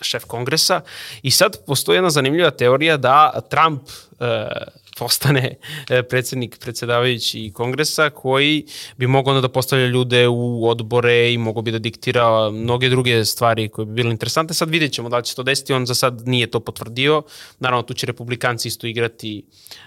[0.00, 0.80] šef kongresa
[1.22, 3.82] i sad postoji jedna zanimljiva teorija da Trump
[4.20, 4.48] e,
[5.00, 5.54] postane
[5.88, 11.62] e, predsednik, predsedavajući kongresa koji bi mogao onda da postavlja ljude u odbore i mogao
[11.62, 14.54] bi da diktira mnoge druge stvari koje bi bile interesante.
[14.54, 17.22] Sad vidjet ćemo da li će to desiti, on za sad nije to potvrdio.
[17.58, 19.42] Naravno, tu će republikanci isto igrati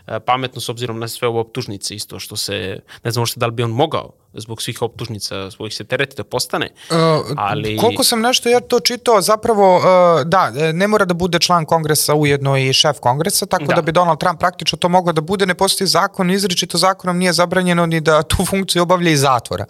[0.07, 3.45] e, pametno s obzirom na sve ovo optužnice isto što se, ne znam što da
[3.45, 6.69] li bi on mogao zbog svih optužnica svojih se tereti da postane.
[6.89, 6.95] Uh,
[7.37, 7.77] ali...
[7.77, 9.83] Koliko sam nešto ja to čitao, zapravo, uh,
[10.25, 13.91] da, ne mora da bude član kongresa ujedno i šef kongresa, tako da, da bi
[13.91, 18.01] Donald Trump praktično to mogao da bude, ne postoji zakon, izričito zakonom nije zabranjeno ni
[18.01, 19.65] da tu funkciju obavlja iz zatvora.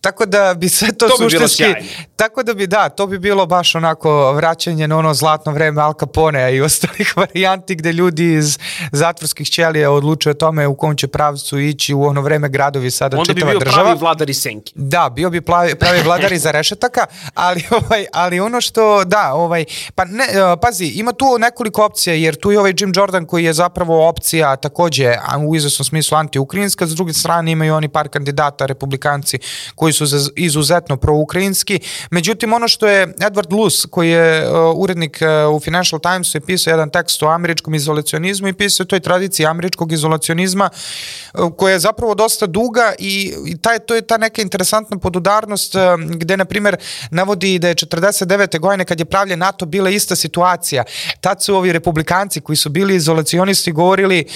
[0.00, 1.64] Tako da bi sve to, to suštinski...
[1.64, 5.82] Bi tako da bi, da, to bi bilo baš onako vraćanje na ono zlatno vreme
[5.82, 8.58] Al Caponea i ostalih varijanti gde ljudi iz
[8.92, 13.18] zatvorskih ćelija odlučuju o tome u kom će pravcu ići u ono vreme gradovi sada
[13.18, 13.84] Onda čitava bi država.
[13.84, 14.72] Pravi vladari senki.
[14.76, 19.64] Da, bio bi pravi, pravi vladari za rešetaka, ali ovaj ali ono što da, ovaj
[19.94, 20.24] pa ne
[20.62, 24.56] pazi, ima tu nekoliko opcija jer tu je ovaj Jim Jordan koji je zapravo opcija
[24.56, 25.14] takođe
[25.48, 29.38] u izvesnom smislu anti-ukrajinska, s druge strane imaju oni par kandidata republikanci
[29.74, 30.04] koji su
[30.36, 31.80] izuzetno proukrajinski.
[32.10, 36.40] Međutim ono što je Edward Luce koji je uh, urednik uh, u Financial Timesu je
[36.40, 41.72] pisao jedan tekst o američkom izolacionizmu i pisao o toj tradiciji američkog izolacionizma uh, koja
[41.72, 46.44] je zapravo dosta duga i, i taj to je ta neka interesantna podudarnost gde, na
[46.44, 46.76] primer,
[47.10, 48.58] navodi da je 49.
[48.58, 50.84] godine kad je pravljen NATO bila ista situacija.
[51.20, 54.26] Tad su ovi republikanci koji su bili izolacionisti govorili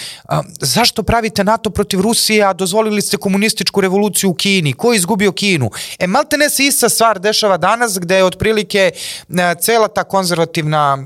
[0.61, 4.73] zašto pravite NATO protiv Rusije, a dozvolili ste komunističku revoluciju u Kini?
[4.73, 5.71] Ko je izgubio Kinu?
[5.99, 8.91] E, malte ne se ista stvar dešava danas gde je otprilike
[9.61, 11.05] cela ta konzervativna,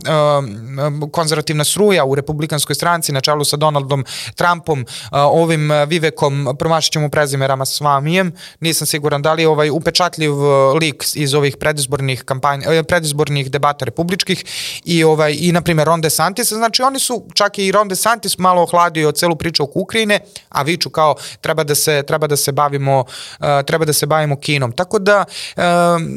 [1.13, 7.47] konzervativna struja u republikanskoj stranci na čelu sa Donaldom Trumpom, ovim Vivekom, promašit ćemo prezime
[7.47, 12.83] Ramasvamijem, nisam siguran da li je ovaj upečatljiv uh, lik iz ovih predizbornih kampanja, eh,
[12.83, 14.45] predizbornih debata republičkih
[14.85, 18.63] i ovaj i na primjer Ron DeSantis, znači oni su čak i Ron DeSantis malo
[18.63, 23.01] ohladio celu priču oko Ukrajine, a viču kao treba da se treba da se bavimo
[23.01, 24.73] uh, treba da se bavimo Kinom.
[24.73, 25.25] Tako da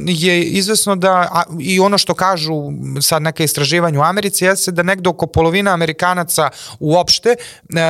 [0.06, 2.54] je izvesno da a, i ono što kažu
[3.02, 7.36] sad neka istraživanja u Americi jeste da negde oko polovina Amerikanaca uopšte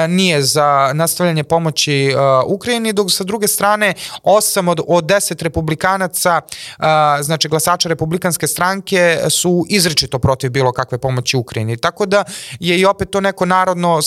[0.10, 2.14] nije za nastavljanje pomoći
[2.46, 3.94] Ukrajini, dok sa druge strane
[4.26, 6.42] osam od, od deset republikanaca,
[6.78, 11.78] a, znači glasača republikanske stranke su izričito protiv bilo kakve pomoći Ukrajini.
[11.78, 12.24] Tako da
[12.60, 14.00] je i opet to neko narodno,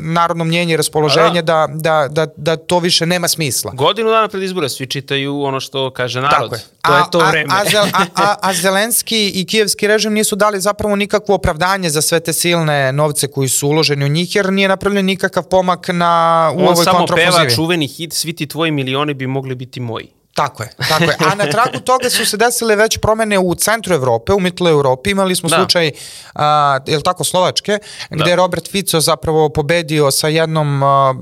[0.00, 1.66] narodno mnjenje i raspoloženje da.
[1.68, 3.72] Da, da, da, da to više nema smisla.
[3.74, 6.40] Godinu dana pred izbore svi čitaju ono što kaže narod.
[6.40, 6.60] Tako je.
[6.82, 7.54] To a, je to vreme.
[7.54, 12.20] A, a, a, a, Zelenski i kijevski režim nisu dali zapravo nikakvo opravdanje za sve
[12.20, 16.58] te silne novce koji su uloženi u njih, jer nije napravljen nikakav pomak na, u
[16.58, 17.26] On ovoj kontrapozivi.
[17.26, 20.19] On samo peva čuveni hit, svi ti tvoji milioni bi mogli biti moji.
[20.34, 21.16] Tako je, tako je.
[21.32, 25.10] A na tragu toga su se desile već promene u centru Evrope, u mitlu Evropi.
[25.10, 25.56] Imali smo da.
[25.56, 25.90] slučaj,
[26.34, 27.78] a, je li tako, Slovačke,
[28.10, 28.30] gde da.
[28.30, 31.14] je Robert Fico zapravo pobedio sa jednom, a,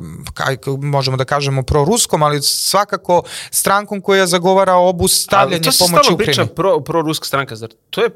[0.80, 6.14] možemo da kažemo, proruskom, ali svakako strankom koja zagovara obustavljanje pomoći Ukrajini.
[6.14, 8.10] Ali to se stalo priča pro, pro-ruska stranka, zar to je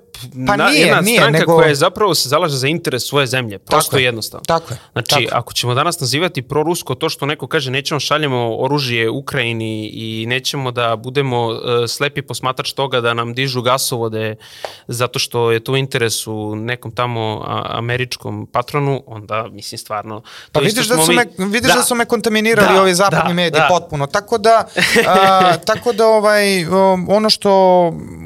[0.47, 1.57] pa na, nije, jedna nije, stranka nego...
[1.57, 3.59] koja je zapravo se zalaže za interes svoje zemlje.
[3.59, 4.45] Prosto tako jednostavno.
[4.47, 4.79] Tako je.
[4.93, 5.39] Znači, tako.
[5.39, 10.71] ako ćemo danas nazivati prorusko to što neko kaže nećemo šaljemo oružje Ukrajini i nećemo
[10.71, 14.37] da da budemo uh, slepi posmatrač toga da nam dižu gasovode
[14.89, 20.23] zato što je to u interesu nekom tamo američkom patronu, onda mislim stvarno...
[20.53, 21.17] Pa vidiš, da su, mi...
[21.17, 23.69] me, vidiš da, da su me kontaminirali da, ovi zapadni da, mediji da.
[23.71, 24.65] potpuno, tako da,
[25.07, 26.67] a, tako da ovaj,
[27.09, 27.53] ono, što,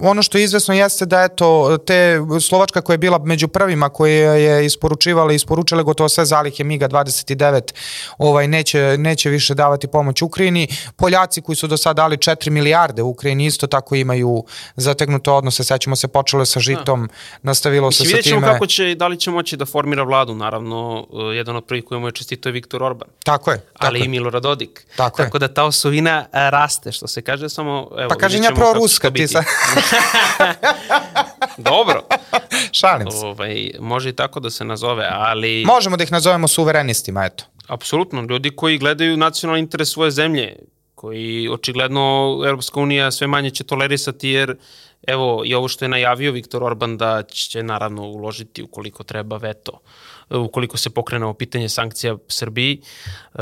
[0.03, 4.35] ono što je izvesno jeste da eto, te Slovačka koja je bila među prvima koja
[4.35, 7.75] je isporučivala i isporučile gotovo sve zalihe MiGa-29
[8.19, 10.69] ovaj, neće, neće više davati pomoć Ukrajini.
[10.97, 14.45] Poljaci koji su do sada dali 4 4 milijarde u Ukrajini isto tako imaju
[14.77, 17.13] zategnute odnose, sećamo se počelo sa žitom, da.
[17.43, 18.37] nastavilo se sa time.
[18.37, 21.85] Vidjet kako će, da li će moći da formira vladu, naravno, uh, jedan od prvih
[21.85, 23.09] koji mu je čestito je Viktor Orban.
[23.25, 23.59] Tako je.
[23.59, 24.05] Tako ali je.
[24.05, 24.87] i Milorad Dodik.
[24.97, 25.39] Tako, tako je.
[25.39, 27.89] da ta osovina uh, raste, što se kaže, samo...
[27.99, 29.43] Evo, pa kažem ja pro ruska, ti sa...
[31.57, 32.03] Dobro.
[32.81, 33.27] Šalim se.
[33.27, 35.65] Ovaj, može i tako da se nazove, ali...
[35.67, 37.45] Možemo da ih nazovemo suverenistima, eto.
[37.67, 40.57] Apsolutno, ljudi koji gledaju nacionalni interes svoje zemlje,
[40.97, 44.57] koji očigledno Europska unija sve manje će tolerisati jer
[45.07, 49.81] evo i ovo što je najavio Viktor Orban da će naravno uložiti ukoliko treba veto
[50.31, 52.81] ukoliko se pokrene ovo pitanje sankcija Srbiji
[53.35, 53.41] uh,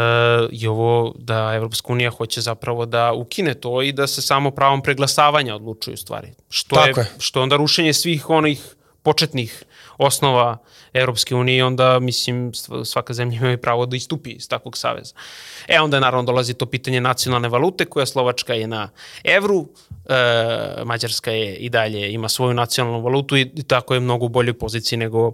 [0.51, 4.83] i ovo da Evropska unija hoće zapravo da ukine to i da se samo pravom
[4.83, 6.29] preglasavanja odlučuju stvari.
[6.49, 7.11] Što Tako je, je.
[7.19, 9.65] što onda rušenje svih onih početnih
[9.99, 10.57] osnova
[10.93, 12.53] Europske unije, onda mislim
[12.85, 15.15] svaka zemlja ima i pravo da istupi iz takvog saveza.
[15.69, 18.89] E onda naravno dolazi to pitanje nacionalne valute koja Slovačka je na
[19.25, 19.69] evru,
[20.09, 24.29] e, Mađarska je i dalje ima svoju nacionalnu valutu i, i tako je mnogo u
[24.29, 25.33] boljoj poziciji nego,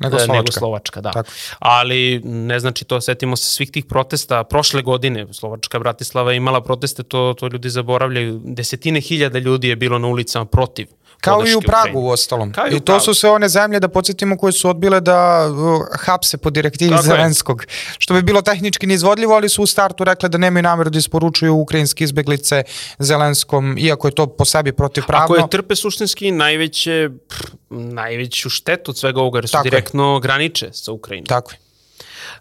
[0.00, 0.32] nego e, Slovačka.
[0.32, 1.10] Nego Slovačka da.
[1.10, 1.30] Tako.
[1.58, 6.60] Ali ne znači to, setimo se svih tih protesta prošle godine, Slovačka Bratislava je imala
[6.60, 10.86] proteste, to, to ljudi zaboravljaju, desetine hiljada ljudi je bilo na ulicama protiv
[11.20, 12.52] Kao i u Pragu u ostalom.
[12.70, 15.86] I, u I to su sve one zemlje, da podsjetimo, koje su odbile da uh,
[16.00, 17.06] hapse po direktivi Tako je.
[17.06, 17.64] Zelenskog.
[17.98, 21.54] Što bi bilo tehnički neizvodljivo, ali su u startu rekle da nemaju nameru da isporučuju
[21.54, 22.62] ukrajinske izbeglice
[22.98, 25.24] Zelenskom, iako je to po sebi protivpravno.
[25.24, 29.70] A koje trpe suštinski najveće, pff, najveću štetu od svega ovoga, jer su Tako je.
[29.70, 31.26] direktno graniče sa Ukrajinom.
[31.26, 31.67] Tako je.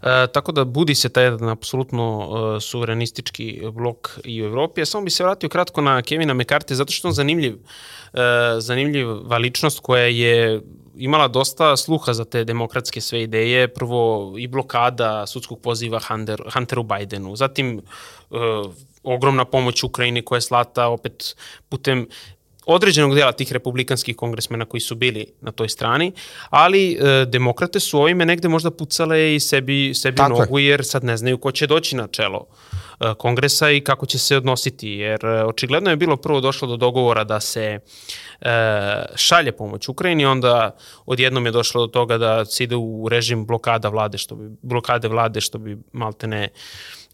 [0.01, 4.81] E, tako da budi se taj jedan apsolutno e, suverenistički blok i u Evropi.
[4.81, 7.53] Ja samo bi se vratio kratko na Kevina McCarthy, zato što on zanimljiv,
[8.13, 8.19] e,
[8.59, 10.61] zanimljiva ličnost koja je
[10.97, 13.67] imala dosta sluha za te demokratske sve ideje.
[13.67, 17.81] Prvo i blokada sudskog poziva Hunter, Hunteru Bidenu, zatim e,
[19.03, 21.35] ogromna pomoć Ukrajini koja je slata opet
[21.69, 22.07] putem
[22.67, 26.11] određenog dela tih republikanskih kongresmena koji su bili na toj strani,
[26.49, 31.03] ali e, demokrate su ovime negde možda pucale i sebi, sebi Tako nogu, jer sad
[31.03, 32.45] ne znaju ko će doći na čelo
[32.99, 36.77] e, kongresa i kako će se odnositi, jer e, očigledno je bilo prvo došlo do
[36.77, 37.79] dogovora da se
[38.41, 38.49] e,
[39.15, 40.75] šalje pomoć Ukrajini, onda
[41.05, 45.07] odjednom je došlo do toga da se ide u režim blokada vlade, što bi, blokade
[45.07, 46.49] vlade, što bi maltene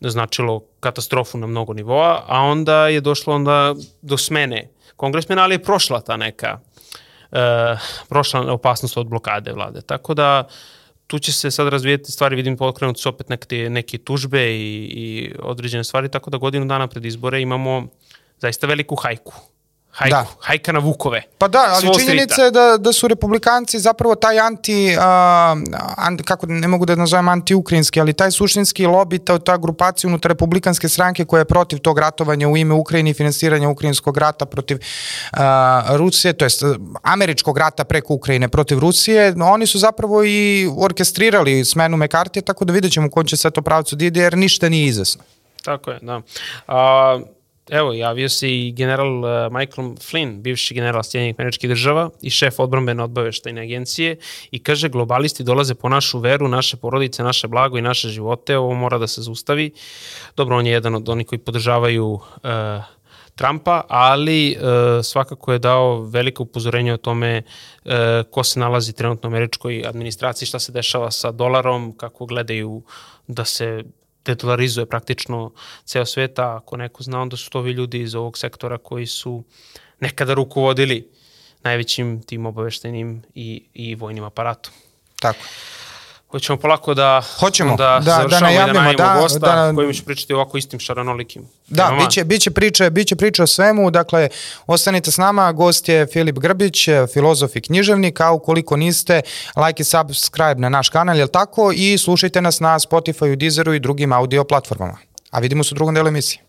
[0.10, 5.64] značilo katastrofu na mnogo nivoa, a onda je došlo onda do smene kongresmena, ali je
[5.64, 6.60] prošla ta neka
[7.32, 7.38] uh,
[8.10, 9.82] prošla opasnost od blokade vlade.
[9.82, 10.48] Tako da
[11.08, 15.34] tu će se sad razvijeti stvari, vidim pokrenut su opet neke, neke tužbe i, i
[15.40, 17.88] određene stvari, tako da godinu dana pred izbore imamo
[18.40, 19.34] zaista veliku hajku.
[19.94, 20.22] Hajku, Da.
[20.22, 20.28] da.
[20.40, 21.22] hajka na vukove.
[21.38, 22.44] Pa da, ali S Wall činjenica Streeta.
[22.46, 25.04] je da, da su republikanci zapravo taj anti, uh,
[25.98, 30.30] an, kako ne mogu da nazovem anti-ukrajinski, ali taj suštinski lobby, ta, ta grupacija unutar
[30.32, 34.78] republikanske stranke koja je protiv tog ratovanja u ime Ukrajine i finansiranja ukrajinskog rata protiv
[34.78, 35.40] uh,
[35.96, 36.64] Rusije, to jest
[37.04, 42.74] američkog rata preko Ukrajine protiv Rusije, oni su zapravo i orkestrirali smenu McCarthy, tako da
[42.74, 45.24] vidjet ćemo u kom će sve to pravcu da ide, jer ništa nije izvesno.
[45.64, 46.22] Tako je, da.
[46.68, 47.20] A,
[47.70, 52.60] evo, javio se i general uh, Michael Flynn, bivši general Sjedinjenih američkih država i šef
[52.60, 54.18] odbrambene odbaveštajne agencije
[54.52, 58.74] i kaže globalisti dolaze po našu veru, naše porodice, naše blago i naše živote, ovo
[58.74, 59.72] mora da se zaustavi.
[60.38, 62.20] Dobro, on je jedan od onih koji podržavaju uh,
[63.36, 64.66] Trumpa, ali uh,
[65.04, 67.42] svakako je dao veliko upozorenje o tome
[67.86, 67.92] uh,
[68.32, 72.84] ko se nalazi trenutno u američkoj administraciji, šta se dešava sa dolarom, kako gledaju
[73.28, 73.84] da se
[74.26, 75.52] dedolarizuje praktično
[75.86, 79.06] ceo svet, a ako neko zna, onda su to ovi ljudi iz ovog sektora koji
[79.06, 79.44] su
[80.00, 81.10] nekada rukovodili
[81.64, 84.74] najvećim tim obaveštenim i, i vojnim aparatom.
[85.20, 85.40] Tako.
[86.34, 90.06] Hoćemo polako da, Hoćemo, da, da- da najavljamo, da najavimo da- gosta da- kojim ću
[90.06, 91.44] pričati ovako istim šaranolikim.
[91.68, 92.06] Da, temama.
[92.06, 94.30] biće, biće, priče, biće priče o svemu, dakle,
[94.68, 99.22] ostanite s nama, gost je Filip Grbić, filozof i književnik, a ukoliko niste,
[99.58, 103.80] like i subscribe na naš kanal, jel tako, i slušajte nas na Spotify, Deezeru i
[103.80, 104.98] drugim audio platformama.
[105.32, 106.42] A vidimo se u drugom delu emisije.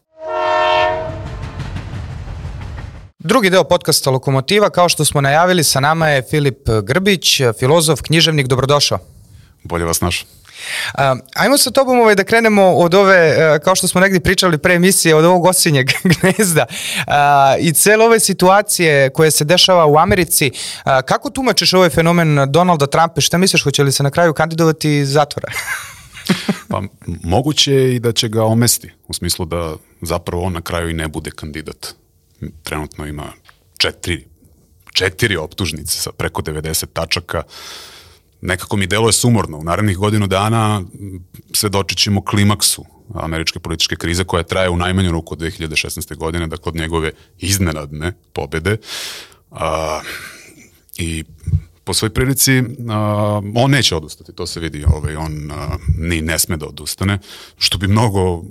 [3.19, 8.47] Drugi deo podcasta Lokomotiva, kao što smo najavili, sa nama je Filip Grbić, filozof, književnik,
[8.47, 8.99] dobrodošao.
[9.65, 10.27] Bolje vas naš.
[10.99, 14.59] Um, ajmo sa tobom ovaj, da krenemo od ove, uh, kao što smo negdje pričali
[14.59, 17.15] pre emisije, od ovog osinjeg gnezda uh,
[17.61, 20.51] i cele ove situacije koje se dešava u Americi.
[20.55, 23.15] Uh, kako tumačiš ovaj fenomen Donalda Trumpa?
[23.19, 25.49] i Šta misliš, hoće li se na kraju kandidovati iz zatvora?
[26.71, 26.83] Pa
[27.23, 30.95] moguće je i da će ga omesti, u smislu da zapravo on na kraju i
[30.95, 31.95] ne bude kandidat.
[32.63, 33.33] Trenutno ima
[33.79, 34.27] četiri,
[34.93, 37.43] četiri optužnice sa preko 90 tačaka.
[38.45, 39.59] Nekako mi deluje sumorno.
[39.59, 40.83] U narednih godinu dana
[41.53, 46.17] svedočit ćemo klimaksu američke političke krize koja traje u najmanju ruku od 2016.
[46.17, 48.77] godine, dakle od njegove iznenadne pobede.
[49.51, 50.01] A,
[50.97, 51.25] I
[51.85, 52.67] po svoj prilici uh,
[53.55, 55.57] on neće odustati, to se vidi, ovaj, on uh,
[55.99, 57.19] ni ne sme da odustane,
[57.59, 58.45] što bi mnogo uh,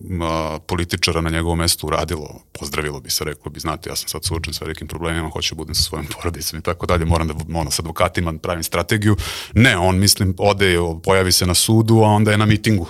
[0.68, 4.54] političara na njegovom mestu uradilo, pozdravilo bi se, reklo bi, znate, ja sam sad suočen
[4.54, 7.72] sa velikim problemima, hoću da budem sa svojom porodicom i tako dalje, moram da ono,
[7.72, 9.16] s advokatima pravim strategiju.
[9.54, 12.88] Ne, on, mislim, ode, pojavi se na sudu, a onda je na mitingu.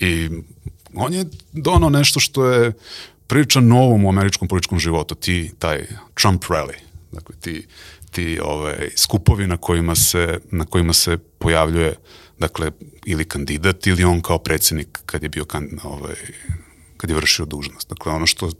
[0.00, 0.30] I
[0.94, 2.72] on je donao nešto što je
[3.26, 6.76] priča novom u američkom političkom životu, ti, taj Trump rally,
[7.12, 7.66] dakle ti,
[8.14, 11.96] ti ovaj, skupovi na kojima, se, na kojima se pojavljuje
[12.38, 12.70] dakle,
[13.06, 16.14] ili kandidat ili on kao predsjednik kad je bio kan, ovaj,
[16.96, 17.88] kad je vršio dužnost.
[17.88, 18.50] Dakle, ono što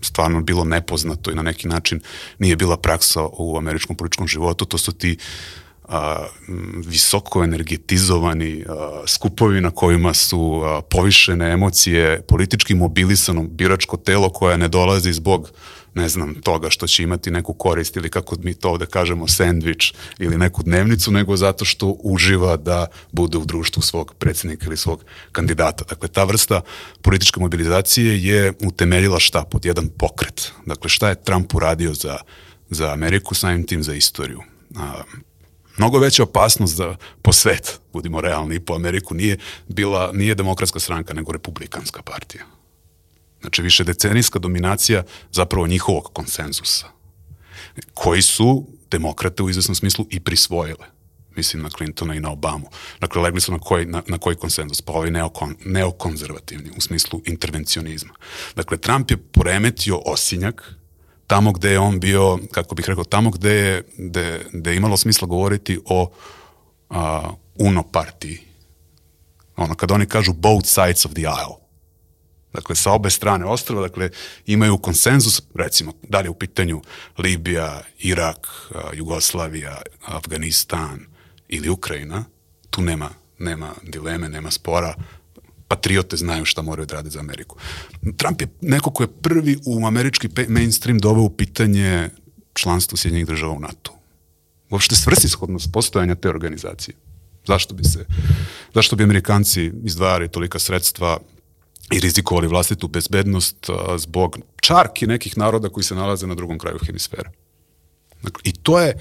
[0.00, 2.00] stvarno bilo nepoznato i na neki način
[2.38, 5.16] nije bila praksa u američkom političkom životu, to su ti
[5.88, 6.26] a,
[6.86, 14.58] visoko energetizovani a, skupovi na kojima su a, povišene emocije, politički mobilisano biračko telo koje
[14.58, 15.50] ne dolazi zbog
[15.94, 19.92] ne znam, toga što će imati neku korist ili kako mi to ovde kažemo sendvič
[20.18, 25.04] ili neku dnevnicu, nego zato što uživa da bude u društvu svog predsednika ili svog
[25.32, 25.84] kandidata.
[25.88, 26.60] Dakle, ta vrsta
[27.02, 30.52] političke mobilizacije je utemeljila šta pod jedan pokret.
[30.66, 32.16] Dakle, šta je Trump uradio za,
[32.70, 34.42] za Ameriku, samim tim za istoriju.
[34.76, 35.02] A,
[35.78, 41.14] mnogo veća opasnost za, po svet, budimo realni, po Ameriku, nije bila, nije demokratska stranka,
[41.14, 42.53] nego republikanska partija.
[43.44, 45.02] Znači, više decenijska dominacija
[45.32, 46.86] zapravo njihovog konsenzusa,
[47.94, 50.86] koji su demokrate u izvesnom smislu i prisvojile
[51.36, 52.66] mislim na Clintona i na Obamu.
[53.00, 54.82] Dakle, legli su na koji, na, na koji konsenzus?
[54.82, 58.14] Pa ovaj neokon, neokonzervativni, u smislu intervencionizma.
[58.56, 60.74] Dakle, Trump je poremetio osinjak
[61.26, 64.96] tamo gde je on bio, kako bih rekao, tamo gde je, gde, gde je imalo
[64.96, 66.10] smisla govoriti o
[66.90, 68.38] a, uno partiji.
[69.56, 71.63] Ono, kada oni kažu both sides of the aisle.
[72.54, 74.10] Dakle, sa obe strane ostrava, dakle,
[74.46, 76.82] imaju konsenzus, recimo, da li je u pitanju
[77.18, 78.48] Libija, Irak,
[78.94, 81.06] Jugoslavija, Afganistan
[81.48, 82.24] ili Ukrajina,
[82.70, 84.94] tu nema, nema dileme, nema spora,
[85.68, 87.56] patriote znaju šta moraju da rade za Ameriku.
[88.16, 92.10] Trump je neko ko je prvi u američki mainstream doveo u pitanje
[92.54, 93.98] članstva Sjedinjenih država u NATO.
[94.70, 96.94] Uopšte svrsishodnost postojanja te organizacije.
[97.46, 98.06] Zašto bi se,
[98.74, 101.18] zašto bi Amerikanci izdvajali tolika sredstva
[101.92, 107.30] i rizikovali vlastitu bezbednost zbog čarki nekih naroda koji se nalaze na drugom kraju hemisfere.
[108.22, 108.98] Dakle, I to je,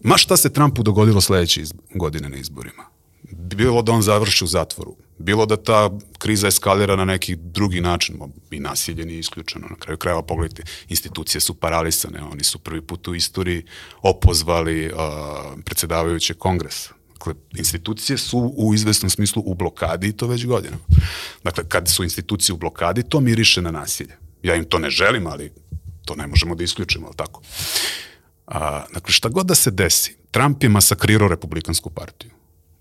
[0.00, 1.62] ma šta se Trumpu dogodilo sledeće
[1.94, 2.84] godine na izborima.
[3.30, 8.18] Bilo da on završi u zatvoru, bilo da ta kriza eskalira na neki drugi način,
[8.50, 13.08] i nasilje nije isključeno, na kraju krajeva pogledajte, institucije su paralisane, oni su prvi put
[13.08, 13.64] u istoriji
[14.02, 14.98] opozvali uh,
[15.64, 20.82] predsedavajuće kongresa, Dakle, institucije su u izvesnom smislu u blokadi i to već godinama.
[21.44, 24.16] Dakle, kad su institucije u blokadi, to miriše na nasilje.
[24.42, 25.52] Ja im to ne želim, ali
[26.04, 27.42] to ne možemo da isključimo, ali tako.
[28.46, 32.30] A, dakle, šta god da se desi, Trump je masakrirao Republikansku partiju.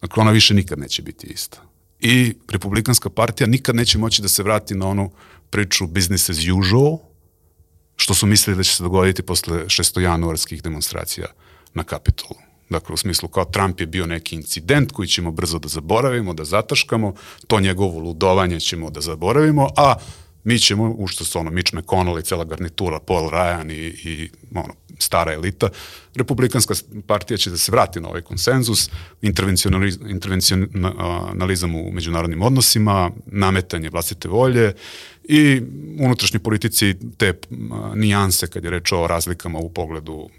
[0.02, 1.62] Dakle, ona više nikad neće biti ista.
[2.00, 5.12] I Republikanska partija nikad neće moći da se vrati na onu
[5.50, 6.98] priču business as usual,
[7.96, 11.28] što su mislili da će se dogoditi posle šestojanuarskih demonstracija
[11.74, 12.51] na Kapitolu.
[12.72, 16.46] Dakle, u smislu kao Trump je bio neki incident koji ćemo brzo da zaboravimo, da
[16.46, 17.14] zataškamo,
[17.48, 19.96] to njegovo ludovanje ćemo da zaboravimo, a
[20.44, 24.30] mi ćemo, u što su ono Mitch McConnell i cela garnitura, Paul Ryan i, i
[24.56, 25.70] ono, stara elita,
[26.16, 26.74] republikanska
[27.08, 28.90] partija će da se vrati na ovaj konsenzus,
[29.22, 34.74] intervencionalizam u međunarodnim odnosima, nametanje vlastite volje
[35.24, 35.62] i
[36.00, 37.34] unutrašnje politici te
[37.96, 40.30] nijanse kad je reč o razlikama u pogledu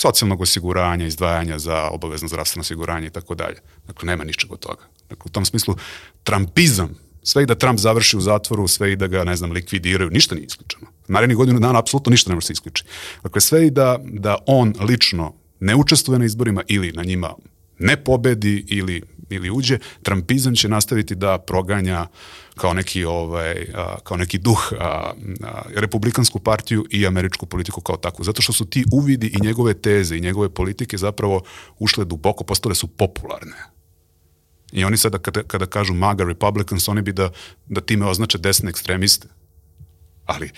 [0.00, 3.56] socijalnog osiguranja, izdvajanja za obavezno zdravstveno osiguranje i tako dalje.
[3.86, 4.84] Dakle, nema ničeg od toga.
[5.08, 5.74] Dakle, u tom smislu,
[6.22, 10.10] Trumpizam, sve i da Trump završi u zatvoru, sve i da ga, ne znam, likvidiraju,
[10.10, 10.86] ništa nije isključeno.
[11.08, 12.88] Narednih godinu dana apsolutno ništa ne može se isključiti.
[13.22, 17.34] Dakle, sve i da, da on lično ne učestvuje na izborima ili na njima
[17.78, 22.06] ne pobedi ili, ili uđe, Trumpizam će nastaviti da proganja
[22.56, 25.12] kao neki ovaj a, kao neki duh a,
[25.42, 28.24] a, republikansku partiju i američku politiku kao takvu.
[28.24, 31.42] Zato što su ti uvidi i njegove teze i njegove politike zapravo
[31.78, 33.56] ušle duboko postale su popularne.
[34.72, 37.30] I oni sada kada, kada kažu MAGA Republicans oni bi da,
[37.66, 39.28] da time označe desne ekstremiste.
[40.26, 40.50] Ali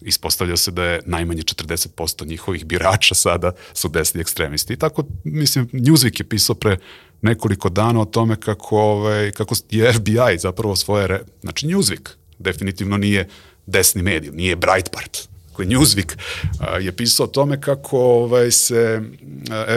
[0.00, 4.72] ispostavlja se da je najmanje 40% njihovih birača sada su desni ekstremisti.
[4.72, 6.78] I tako, mislim, Newsweek je pisao pre
[7.22, 11.20] nekoliko dana o tome kako, ovaj, kako je FBI zapravo svoje, re...
[11.40, 13.28] znači Newsweek definitivno nije
[13.66, 15.29] desni medij, nije Breitbart.
[15.60, 16.16] Dakle, Newsweek
[16.60, 19.02] a, je pisao o tome kako ovaj, se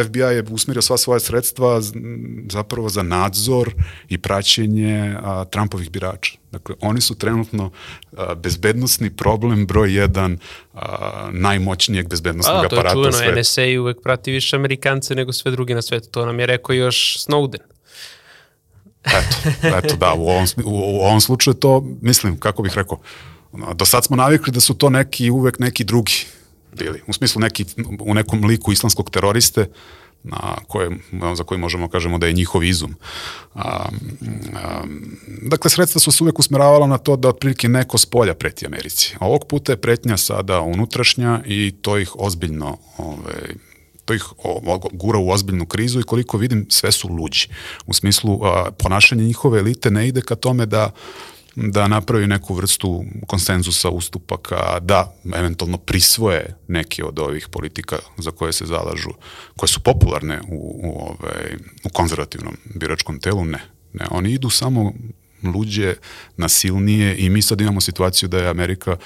[0.06, 1.82] FBI je usmerio sva svoje sredstva
[2.50, 3.74] zapravo za nadzor
[4.10, 6.38] i praćenje a, Trumpovih birača.
[6.52, 7.72] Dakle, oni su trenutno
[8.18, 10.38] a, bezbednosni problem broj jedan
[10.74, 12.90] a, najmoćnijeg bezbednostnog aparata sveta.
[12.90, 16.10] A, to je čuveno, NSA uvek prati više Amerikance nego sve druge na svetu.
[16.10, 17.62] To nam je rekao još Snowden.
[19.04, 19.36] Eto,
[19.78, 23.00] eto da, u ovom, u, u ovom slučaju to, mislim, kako bih rekao,
[23.74, 26.26] do sad smo navikli da su to neki, uvek neki drugi
[26.78, 27.02] bili.
[27.08, 27.66] U smislu neki,
[28.00, 29.68] u nekom liku islamskog teroriste,
[30.24, 30.90] na koje,
[31.36, 32.96] za koji možemo kažemo da je njihov izum.
[33.56, 33.90] A,
[34.56, 34.84] a,
[35.42, 39.16] dakle, sredstva su se uvek usmeravala na to da otprilike neko s polja preti Americi.
[39.20, 43.54] A ovog puta je pretnja sada unutrašnja i to ih ozbiljno ove, ovaj,
[44.06, 44.24] to ih
[44.92, 47.48] gura u ozbiljnu krizu i koliko vidim sve su luđi.
[47.86, 50.92] U smislu a, ponašanje njihove elite ne ide ka tome da
[51.56, 58.54] da napravi neku vrstu konsenzusa, ustupaka, da eventualno prisvoje neke od ovih politika za koje
[58.54, 59.10] se zalažu,
[59.58, 63.60] koje su popularne u, u, ovaj, u konzervativnom biračkom telu, ne.
[63.94, 64.06] ne.
[64.12, 64.94] Oni idu samo
[65.44, 65.96] luđe,
[66.38, 68.98] nasilnije i mi sad imamo situaciju da je Amerika,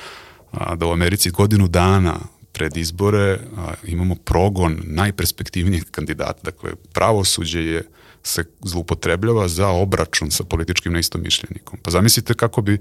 [0.76, 2.20] da u Americi godinu dana
[2.52, 6.40] pred izbore a, imamo progon najperspektivnijih kandidata.
[6.44, 7.84] Dakle, pravosuđe je
[8.28, 11.80] se zlupotrebljava za obračun sa političkim neistomišljenikom.
[11.84, 12.78] Pa zamislite kako bi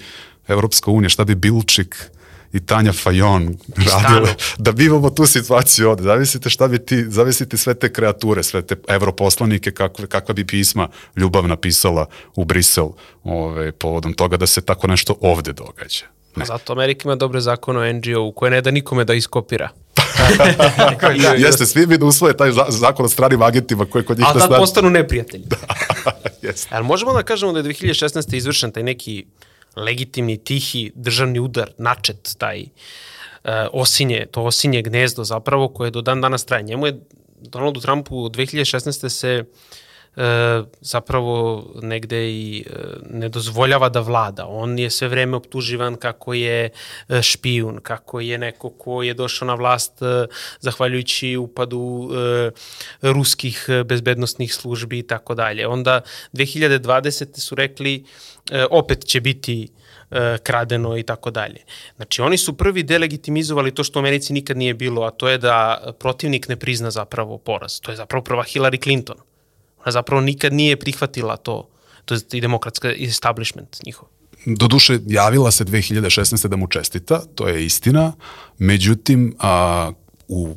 [0.48, 1.96] Evropska unija, šta bi Bilčik
[2.52, 6.02] i Tanja Fajon radile da bi imamo tu situaciju ovde.
[6.02, 10.88] Zamislite šta bi ti, zamislite sve te kreature, sve te evroposlanike, kakve, kakva bi pisma
[11.16, 12.88] ljubav napisala u Brisel
[13.24, 16.04] ove, povodom toga da se tako nešto ovde događa.
[16.36, 16.44] Ne.
[16.44, 19.68] Zato Amerika ima dobre zakone o NGO-u koje ne da nikome da iskopira.
[21.22, 24.26] da, jeste, svi bi da usvoje taj zakon o stranim agentima koje kod njih...
[24.28, 25.44] A da postanu neprijatelji.
[25.48, 25.56] da,
[26.42, 26.68] jeste.
[26.72, 28.36] Ali možemo da kažemo da je 2016.
[28.36, 29.26] izvršen taj neki
[29.76, 36.20] legitimni, tihi državni udar, načet, taj uh, osinje, to osinje gnezdo zapravo koje do dan
[36.20, 36.62] danas traje.
[36.62, 37.00] Njemu je
[37.40, 39.08] Donaldu Trumpu 2016.
[39.08, 39.76] se uh,
[40.80, 42.72] zapravo negde i e,
[43.10, 44.46] ne dozvoljava da vlada.
[44.46, 46.70] On je sve vreme optuživan kako je
[47.08, 50.26] e, špijun, kako je neko ko je došao na vlast e,
[50.60, 52.50] zahvaljujući upadu e,
[53.02, 55.66] ruskih bezbednostnih službi i tako dalje.
[55.66, 56.00] Onda
[56.32, 57.38] 2020.
[57.40, 58.04] su rekli
[58.50, 59.68] e, opet će biti
[60.10, 61.60] e, kradeno i tako dalje.
[61.96, 65.38] Znači, oni su prvi delegitimizovali to što u Americi nikad nije bilo, a to je
[65.38, 67.80] da protivnik ne prizna zapravo poraz.
[67.80, 69.16] To je zapravo prva Hillary Clinton
[69.86, 71.68] a zapravo nikad nije prihvatila to,
[72.04, 74.08] to je i demokratska establishment njihov.
[74.46, 76.48] Doduše, javila se 2016.
[76.48, 78.12] da mu čestita, to je istina,
[78.58, 79.92] međutim, a,
[80.28, 80.56] u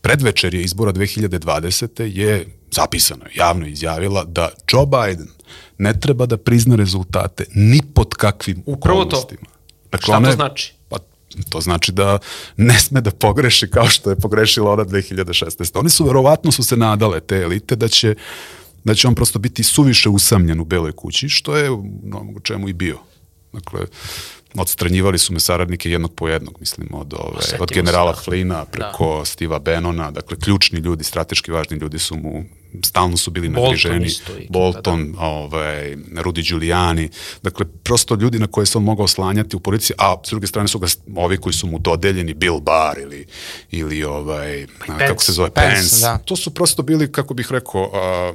[0.00, 2.02] predvečerje izbora 2020.
[2.02, 5.28] je zapisano, javno izjavila da Joe Biden
[5.78, 9.44] ne treba da prizna rezultate ni pod kakvim Upravo okolnostima.
[9.44, 9.50] To.
[9.92, 10.74] Dakle, Šta to znači?
[10.88, 10.98] Pa,
[11.48, 12.18] to znači da
[12.56, 15.78] ne sme da pogreši kao što je pogrešila ona 2016.
[15.78, 18.14] Oni su verovatno su se nadale te elite da će
[18.84, 22.72] da će on prosto biti suviše usamljen u Beloj kući, što je u čemu i
[22.72, 22.98] bio.
[23.52, 23.80] Dakle,
[24.54, 28.22] odstranjivali su me saradnike jednog po jednog, mislim, od, ove, od generala se.
[28.24, 28.64] Flina da.
[28.64, 29.24] preko da.
[29.24, 32.44] Stiva Benona, dakle, ključni ljudi, strateški važni ljudi su mu,
[32.84, 34.10] stalno su bili nagriženi.
[34.48, 35.20] Bolton, da.
[35.20, 37.08] ovaj, Rudi Giuliani,
[37.42, 40.68] dakle, prosto ljudi na koje se on mogao slanjati u policiji, a s druge strane
[40.68, 43.26] su ga ovi koji su mu dodeljeni, Bill Barr ili,
[43.70, 45.06] ili ovaj, Pence.
[45.06, 45.76] kako se zove, Pence.
[45.76, 46.00] Pence.
[46.00, 46.18] Da.
[46.18, 48.32] To su prosto bili, kako bih rekao, a,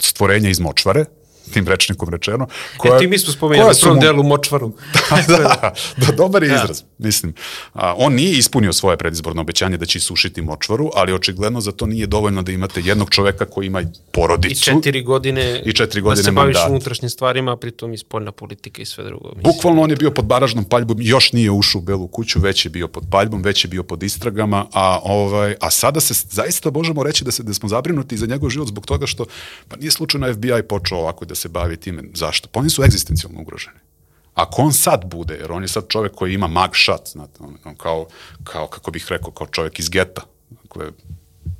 [0.00, 1.04] stvorenja iz močvare,
[1.52, 2.46] tim rečnikom rečeno.
[2.76, 4.72] Koja, e, ti mi smo spomenuli u prvom delu močvaru.
[5.28, 6.54] da, da, dobar je da.
[6.54, 7.34] izraz, mislim.
[7.72, 11.86] A, on nije ispunio svoje predizborno obećanje da će isušiti močvaru, ali očigledno za to
[11.86, 13.82] nije dovoljno da imate jednog čoveka koji ima
[14.12, 14.70] porodicu.
[14.70, 16.70] I četiri godine, i četiri godine da se baviš mandat.
[16.70, 19.28] unutrašnjim stvarima, pritom i spoljna politika i sve drugo.
[19.28, 19.42] Mislim.
[19.42, 22.70] Bukvalno on je bio pod baražnom paljbom, još nije ušao u Belu kuću, već je
[22.70, 27.02] bio pod paljbom, već je bio pod istragama, a, ovaj, a sada se zaista možemo
[27.02, 29.24] reći da, se, da smo zabrinuti za njegov život zbog toga što
[29.68, 32.02] pa nije slučajno FBI počeo ovako da se bavi time.
[32.14, 32.48] Zašto?
[32.52, 33.87] Pa oni su egzistencijalno ugroženi.
[34.38, 37.74] Ako on sad bude, jer on je sad čovek koji ima mugshot, znate, on, on
[37.76, 38.06] kao,
[38.44, 40.22] kao, kako bih rekao, kao čovek iz geta.
[40.50, 40.90] Dakle,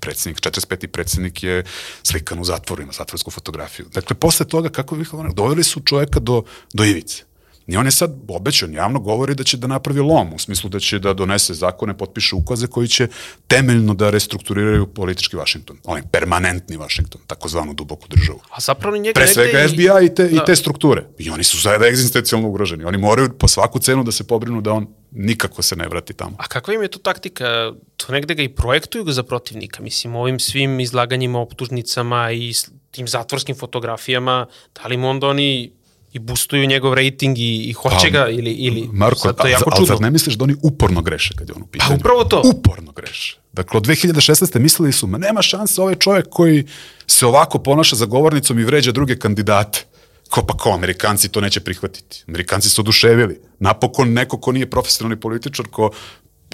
[0.01, 0.87] predsednik, 45.
[0.87, 1.65] predsednik je
[2.03, 3.87] slikan u zatvoru, ima zatvorsku fotografiju.
[3.95, 6.43] Dakle, posle toga, kako bih, doveli su čoveka do,
[6.75, 7.25] do ivice.
[7.69, 10.81] I on je sad obećan, javno govori da će da napravi lom, u smislu da
[10.81, 13.09] će da donese zakone, potpiše ukaze koji će
[13.47, 15.79] temeljno da restrukturiraju politički Vašington.
[15.85, 18.41] Onaj permanentni Vašington, takozvanu duboku državu.
[18.51, 19.69] A zapravo njega Pre svega i...
[19.69, 20.37] FBI i te, da.
[20.37, 21.05] i te strukture.
[21.19, 22.85] I oni su sada egzistencijalno ugroženi.
[22.85, 26.37] Oni moraju po svaku cenu da se pobrinu da on nikako se ne vrati tamo.
[26.39, 27.73] A kakva im je to taktika?
[27.97, 29.83] To negde ga i projektuju ga za protivnika.
[29.83, 32.53] Mislim, ovim svim izlaganjima, optužnicama i
[32.91, 35.78] tim zatvorskim fotografijama, da li mu onda oni
[36.13, 39.53] i boostuju njegov rating i, i hoće pa, ga ili, ili Marko, sad, to je
[39.53, 39.77] jako čudno.
[39.77, 41.89] Ali zar ne misliš da oni uporno greše kad je on u pitanju?
[41.89, 42.43] Pa upravo to.
[42.45, 43.39] Uporno greše.
[43.53, 44.59] Dakle, od 2016.
[44.59, 46.67] mislili su, ma nema šanse ovaj čovjek koji
[47.07, 49.85] se ovako ponaša za govornicom i vređa druge kandidate.
[50.31, 52.25] Ko pa ko, Amerikanci to neće prihvatiti.
[52.29, 53.41] Amerikanci su oduševili.
[53.59, 55.91] Napokon neko ko nije profesionalni političar, ko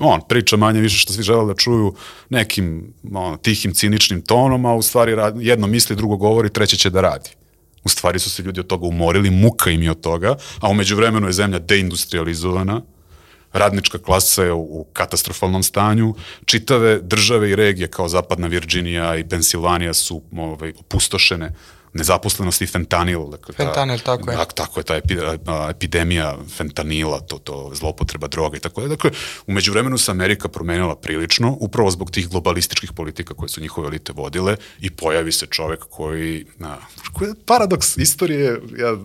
[0.00, 1.94] on priča manje više što svi žele da čuju
[2.30, 7.00] nekim on, tihim, ciničnim tonom, a u stvari jedno misli, drugo govori, treće će da
[7.00, 7.30] radi.
[7.84, 10.96] U stvari su se ljudi od toga umorili, muka im je od toga, a umeđu
[10.96, 12.82] vremenu je zemlja deindustrializovana,
[13.52, 16.14] radnička klasa je u katastrofalnom stanju,
[16.44, 21.54] čitave države i regije kao zapadna Virginija i Pensilvanija su ovaj, opustošene
[21.94, 23.28] nezaposlenost i fentanil.
[23.30, 24.36] Dakle, Fentanil, tako je.
[24.36, 25.16] Tak, tako je ta epi,
[25.70, 28.88] epidemija fentanila, to, to zloupotreba droga i tako je.
[28.88, 29.10] Dakle,
[29.46, 34.12] umeđu vremenu se Amerika promenila prilično, upravo zbog tih globalističkih politika koje su njihove elite
[34.12, 36.76] vodile i pojavi se čovek koji, na,
[37.12, 38.96] koji je paradoks istorije, ja,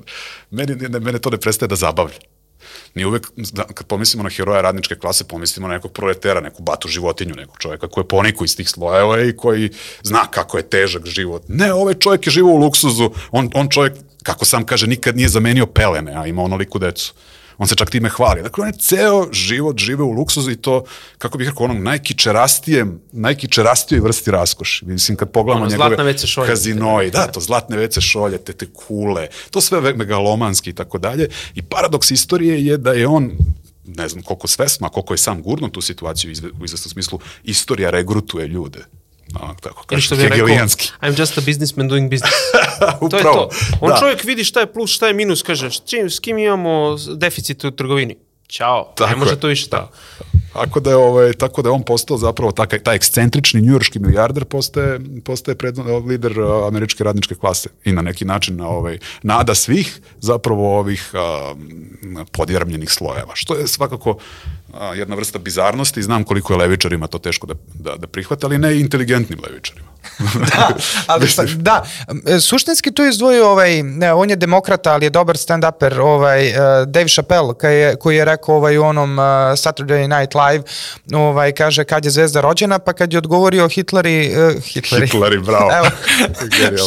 [0.52, 2.18] meni, ne, mene to ne prestaje da zabavlja.
[2.94, 6.88] Mi uvek, da, kad pomislimo na heroja radničke klase, pomislimo na nekog proletera, neku batu
[6.88, 9.70] životinju, nekog čoveka koji je poniku iz tih slojeva i koji
[10.04, 11.44] zna kako je težak život.
[11.48, 13.94] Ne, ovaj čovjek je živo u luksuzu, on, on čovjek,
[14.24, 17.14] kako sam kaže, nikad nije zamenio pelene, a ima onoliku decu.
[17.60, 18.42] On se čak time hvali.
[18.42, 20.84] Dakle, on je ceo život žive u luksuzu i to,
[21.18, 24.86] kako bih rekao, onom najkičerastijem, najkičerastijoj vrsti raskoši.
[24.86, 25.90] Mislim, kad pogledamo Ono, njegove
[26.48, 30.98] kazinoi, da, to zlatne WC šolje, te, te kule, to sve ve- megalomanski i tako
[30.98, 31.28] dalje.
[31.56, 33.32] I paradoks istorije je da je on
[33.86, 37.90] ne znam koliko svesma, koliko je sam gurno tu situaciju izve- u izvesnom smislu, istorija
[37.90, 38.80] regrutuje ljude.
[39.36, 40.48] A, tako kaže, što bih rekao.
[40.48, 42.36] I'm just a businessman doing business.
[43.12, 43.50] to je to.
[43.82, 43.98] On da.
[44.00, 47.64] čovjek vidi šta je plus, šta je minus, kaže, s, čim, s kim imamo deficit
[47.64, 48.16] u trgovini?
[48.48, 49.92] Ćao, ne Tako može je, to više tako.
[50.54, 54.46] Tako da je ovaj tako da je on postao zapravo taj taj ekscentrični njujorški milijarder
[54.46, 55.76] postaje postaje pred,
[56.08, 56.34] lider
[56.68, 57.70] američke radničke klase.
[57.86, 61.58] I na neki način na ovaj nada svih zapravo ovih uh,
[62.32, 66.04] podjarmljenih slojeva što je svakako uh, jedna vrsta bizarnosti.
[66.04, 69.89] Znam koliko je levičarima to teško da da da prihvate ali ne inteligentnim levičarima
[70.56, 70.70] da,
[71.08, 71.86] ali pa, da,
[72.40, 76.56] suštinski tu je izdvojio ovaj, ne, on je demokrata, ali je dobar stand-uper, ovaj, uh,
[76.88, 79.26] Dave Chappelle, koji je, koji je rekao ovaj, u onom uh,
[79.56, 80.64] Saturday Night Live,
[81.14, 85.72] ovaj, kaže kad je zvezda rođena, pa kad je odgovorio Hitleri, uh, Hitleri, Hitleri, bravo.
[85.78, 85.88] Evo.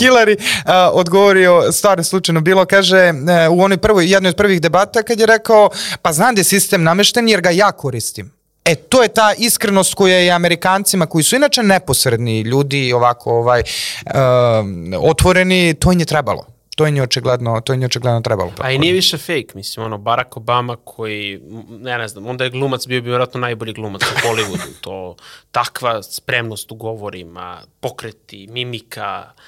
[0.00, 5.02] Hillary uh, odgovorio, stvarno slučajno bilo, kaže uh, u onoj prvoj, jednoj od prvih debata
[5.02, 5.70] kad je rekao,
[6.02, 8.41] pa znam da je sistem namešten jer ga ja koristim.
[8.64, 13.62] E, to je ta iskrenost koja je Amerikancima, koji su inače neposredni ljudi, ovako, ovaj,
[14.04, 16.46] um, otvoreni, to im je trebalo.
[16.76, 18.52] To je očigledno, to je očigledno trebalo.
[18.58, 21.40] A i nije više fake, mislim, ono, Barack Obama koji,
[21.70, 25.16] ne, ne znam, onda je glumac bio bi vjerojatno najbolji glumac u Hollywoodu, to
[25.50, 29.40] takva spremnost u govorima, pokreti, mimika, e,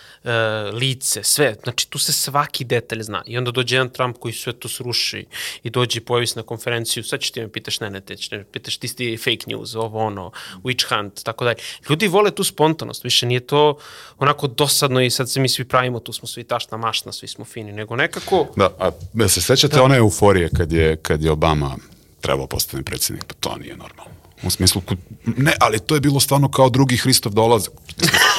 [0.73, 4.53] lice, sve, znači tu se svaki detalj zna i onda dođe jedan Trump koji sve
[4.53, 5.27] to sruši
[5.63, 8.17] i dođe i pojavi se na konferenciju, sad ćeš ti me pitaš, ne, ne, te
[8.31, 10.31] me pitaš, ti si fake news, ovo ono,
[10.63, 11.57] witch hunt, tako dalje.
[11.91, 13.79] Ljudi vole tu spontanost, više nije to
[14.19, 17.45] onako dosadno i sad se mi svi pravimo, tu smo svi tašna mašna, svi smo
[17.45, 21.77] fini, nego nekako, Da, a da se sećate one euforije kad je, kad je Obama
[22.21, 24.15] trebao postane predsjednik, pa to nije normalno.
[24.43, 24.83] U smislu,
[25.25, 27.73] ne, ali to je bilo stvarno kao drugi Hristov dolazak.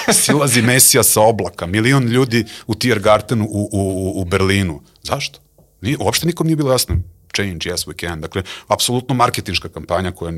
[0.24, 4.82] Silazi Mesija sa oblaka, milion ljudi u Tiergartenu u, u, u- Berlinu.
[5.04, 5.40] Zašto?
[5.82, 6.96] Nije, uopšte nikom nije bilo jasno.
[7.36, 8.22] Change, yes we can.
[8.22, 10.34] Dakle, apsolutno marketinška kampanja koja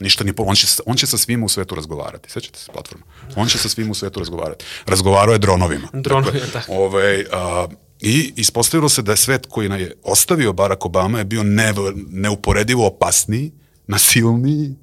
[0.00, 2.30] ništa ni on će, on će sa svima u svetu razgovarati.
[2.30, 3.04] Sećate se platforma?
[3.36, 4.64] On će sa svima u svetu razgovarati.
[4.86, 5.88] Razgovarao je dronovima.
[5.92, 6.74] Dronovima, dakle, da.
[6.82, 7.66] Ovaj, a,
[8.00, 11.74] I ispostavilo se da je svet koji je ostavio Barack Obama je bio ne,
[12.10, 13.52] neuporedivo opasniji,
[13.86, 14.74] nasilniji,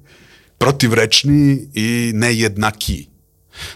[0.58, 3.09] protivrečniji i nejednakiji.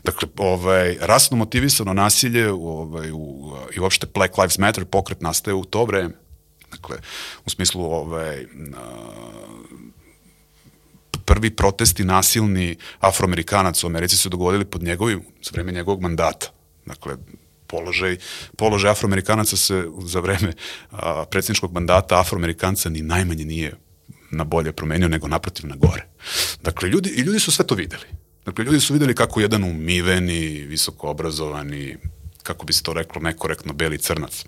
[0.04, 5.64] Dakle, ovaj, rasno motivisano nasilje ovaj, u, i uopšte Black Lives Matter pokret nastaje u
[5.64, 6.14] to vreme.
[6.70, 6.98] Dakle,
[7.46, 8.46] u smislu ovaj,
[11.24, 16.46] prvi protesti nasilni afroamerikanac u Americi su dogodili pod njegovim, za vreme njegovog mandata.
[16.86, 17.16] Dakle,
[17.66, 18.16] položaj,
[18.56, 20.52] položaj afroamerikanaca se za vreme
[20.90, 23.76] a, predsjedničkog mandata afroamerikanca ni najmanje nije
[24.30, 26.06] na bolje promenio, nego naprotiv na gore.
[26.62, 28.23] Dakle, ljudi, i ljudi su sve to videli.
[28.44, 31.96] Dakle, ljudi su videli kako jedan umiveni, visoko obrazovani,
[32.42, 34.44] kako bi se to reklo, nekorektno beli crnac,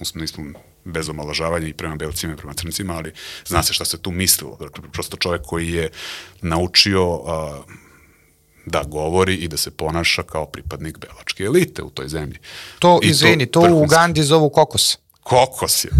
[0.00, 0.44] u smislu
[0.84, 3.12] bez omalažavanja i prema belcima i prema crncima, ali
[3.46, 4.56] zna se šta se tu mislilo.
[4.60, 5.90] Dakle, prosto čovjek koji je
[6.42, 7.62] naučio a,
[8.66, 12.38] da govori i da se ponaša kao pripadnik belačke elite u toj zemlji.
[12.78, 13.84] To, I izvini, to, u vrhunski.
[13.84, 14.98] Ugandi zovu kokos.
[15.28, 15.90] Kokos je.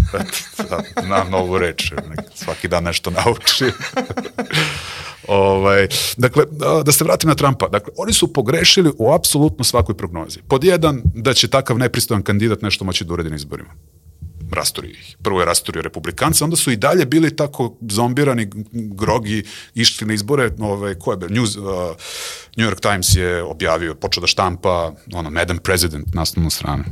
[0.69, 1.91] Da, na novu reč.
[2.35, 3.65] Svaki dan nešto nauči.
[5.27, 6.43] ovaj, dakle,
[6.85, 7.67] da- se vratim na Trumpa.
[7.67, 10.39] Dakle, oni su pogrešili u apsolutno svakoj prognozi.
[10.47, 13.69] Pod jedan, da će takav nepristojan kandidat nešto moći da uredi na izborima.
[14.51, 15.17] Rasturio ih.
[15.23, 19.43] Prvo je rasturio republikanca, onda su i dalje bili tako zombirani, grogi,
[19.75, 21.29] išli na izbore, ovaj, ko je bio?
[21.29, 21.63] News, uh,
[22.57, 26.83] New York Times je objavio, počeo da štampa ono, Madam President naslovnu stranu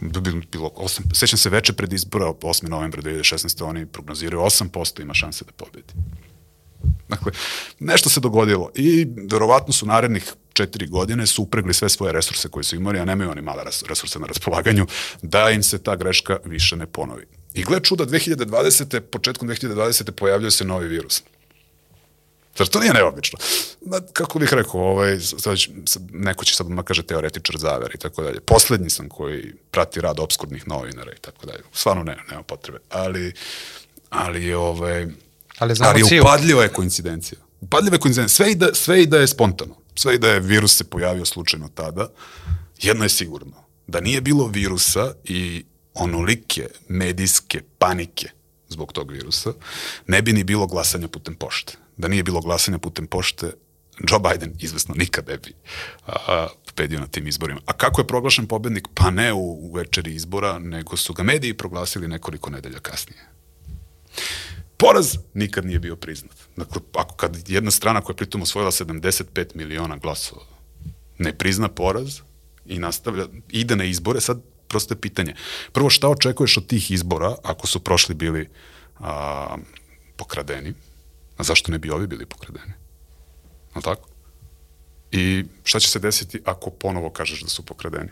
[0.00, 2.68] bilo, bilo osam, sećam se veče pred izbora, 8.
[2.68, 3.64] novembra 2016.
[3.64, 5.92] oni prognoziraju 8% ima šanse da pobedi.
[7.08, 7.32] Dakle,
[7.78, 12.64] nešto se dogodilo i verovatno su narednih četiri godine su upregli sve svoje resurse koje
[12.64, 14.86] su imali, a nemaju oni male res- resurse na raspolaganju,
[15.22, 17.26] da im se ta greška više ne ponovi.
[17.54, 19.00] I gled čuda, 2020.
[19.00, 20.10] početkom 2020.
[20.10, 21.22] pojavljuje se novi virus.
[22.56, 23.38] Zar to nije neobično?
[23.86, 25.56] Ma, kako bih rekao, ovaj, sad,
[26.12, 28.40] neko će sad ma kaže teoretičar zaver i tako dalje.
[28.40, 31.62] Poslednji sam koji prati rad obskurnih novinara i tako dalje.
[31.72, 32.78] Stvarno ne, nema potrebe.
[32.90, 33.32] Ali,
[34.10, 35.06] ali, ovaj,
[35.58, 36.22] Ali ali ciju.
[36.22, 37.38] upadljiva je koincidencija.
[37.60, 38.36] Upadljiva je koincidencija.
[38.36, 39.74] Sve i, da, sve i da je spontano.
[39.94, 42.08] Sve i da je virus se pojavio slučajno tada.
[42.82, 43.64] Jedno je sigurno.
[43.86, 48.28] Da nije bilo virusa i onolike medijske panike
[48.68, 49.52] zbog tog virusa,
[50.06, 51.72] ne bi ni bilo glasanja putem pošte.
[51.98, 53.52] Da nije bilo glasanja putem pošte,
[54.10, 55.54] Joe Biden izvesno nikad ne bi
[56.06, 57.60] a, pobedio na tim izborima.
[57.66, 58.88] A kako je proglašen pobednik?
[58.94, 63.28] Pa ne u, u večeri izbora, nego su ga mediji proglasili nekoliko nedelja kasnije.
[64.76, 66.36] Poraz nikad nije bio priznat.
[66.56, 70.58] Dakle, ako kad jedna strana koja je pritom osvojila 75 miliona glasova
[71.18, 72.20] ne prizna poraz
[72.66, 75.34] i nastavlja, ide na izbore, sad prosto je pitanje.
[75.72, 78.48] Prvo, šta očekuješ od tih izbora ako su prošli bili
[79.00, 79.56] a,
[80.16, 80.74] pokradeni?
[81.38, 82.72] A zašto ne bi ovi bili pokradeni?
[83.74, 84.08] A tako?
[85.12, 88.10] I šta će se desiti ako ponovo kažeš da su pokradeni?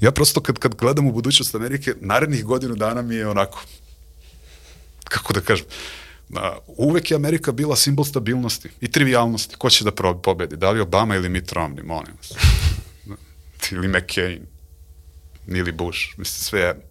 [0.00, 3.62] Ja prosto kad, kad gledam u budućnost Amerike, narednih godinu dana mi je onako,
[5.04, 5.66] kako da kažem,
[6.36, 9.56] a, uvek je Amerika bila simbol stabilnosti i trivialnosti.
[9.56, 10.56] Ko će da pobedi?
[10.56, 12.32] Da li Obama ili Mitt Romney, molim vas.
[13.72, 14.46] ili McCain,
[15.46, 16.82] ili Bush, mislim, sve jedno.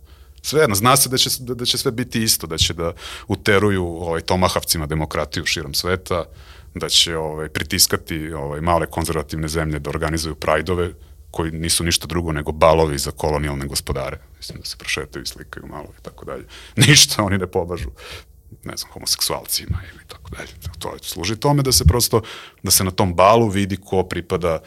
[0.42, 2.94] Sve jedno, zna se da će, da, da će sve biti isto, da će da
[3.28, 6.26] uteruju ovaj, tomahavcima demokratiju širom sveta,
[6.76, 10.94] da će ovaj, pritiskati ovaj, male konzervativne zemlje da organizuju prajdove,
[11.32, 14.20] koji nisu ništa drugo nego balovi za kolonijalne gospodare.
[14.38, 16.46] Mislim da se prošetaju i slikaju malo i tako dalje.
[16.88, 17.90] Ništa oni ne pobažu
[18.64, 20.50] ne znam, homoseksualcima ili tako dalje.
[20.80, 22.22] To je, služi tome da se prosto,
[22.64, 24.60] da se na tom balu vidi ko pripada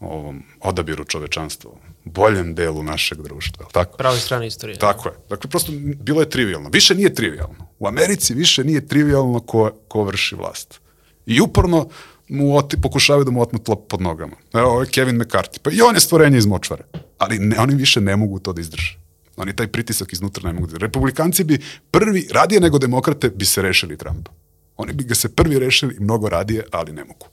[0.00, 1.70] ovom odabiru čovečanstva,
[2.04, 3.96] boljem delu našeg društva, tako?
[3.96, 4.78] Pravoj strani istorije.
[4.78, 5.14] Tako je.
[5.28, 6.70] Dakle, prosto bilo je trivialno.
[6.72, 7.66] Više nije trivialno.
[7.78, 10.80] U Americi više nije trivialno ko, ko vrši vlast.
[11.26, 11.88] I uporno
[12.28, 14.36] mu oti, pokušavaju da mu otmu tlo pod nogama.
[14.52, 15.58] Evo, ovo je Kevin McCarthy.
[15.62, 16.84] Pa i on je stvorenje iz močvare.
[17.18, 18.98] Ali ne, oni više ne mogu to da izdrže.
[19.36, 20.86] Oni taj pritisak iznutra ne mogu da izdrže.
[20.86, 21.58] Republikanci bi
[21.90, 24.30] prvi, radije nego demokrate, bi se rešili Trumpa.
[24.76, 27.26] Oni bi ga se prvi rešili mnogo radije, ali ne mogu.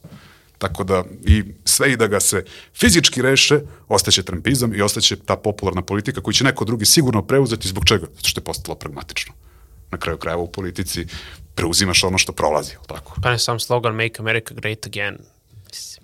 [0.60, 2.43] Tako da, i sve i da ga se
[2.76, 7.68] fizički reše, ostaće trampizam i ostaće ta popularna politika koju će neko drugi sigurno preuzeti
[7.68, 8.05] zbog čega?
[8.16, 9.34] Zato što je postalo pragmatično.
[9.91, 11.05] Na kraju krajeva u politici
[11.55, 13.16] preuzimaš ono što prolazi, tako?
[13.24, 15.18] Pa ne sam slogan Make America Great Again.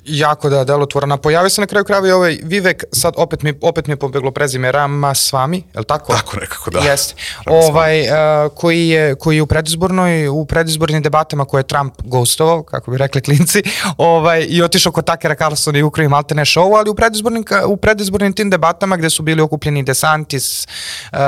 [0.08, 1.18] Jako da, delotvorna.
[1.18, 4.32] Pojavio se na kraju krajeva i ovaj Vivek, sad opet mi, opet mi je pobeglo
[4.32, 6.14] prezime Ramasvami, je li tako?
[6.14, 6.80] Tako nekako, da.
[6.80, 7.16] Jeste.
[7.46, 8.08] Ovaj, uh,
[8.56, 12.98] koji, je, koji je u predizbornoj, u predizbornim debatama koje je Trump gostovao, kako bi
[12.98, 13.64] rekli klinci,
[13.98, 18.34] ovaj, i otišao kod Takera Carlsona i ukrao im show, ali u predizbornim, u predizbornim
[18.34, 20.68] tim debatama gde su bili okupljeni DeSantis,
[21.12, 21.20] uh,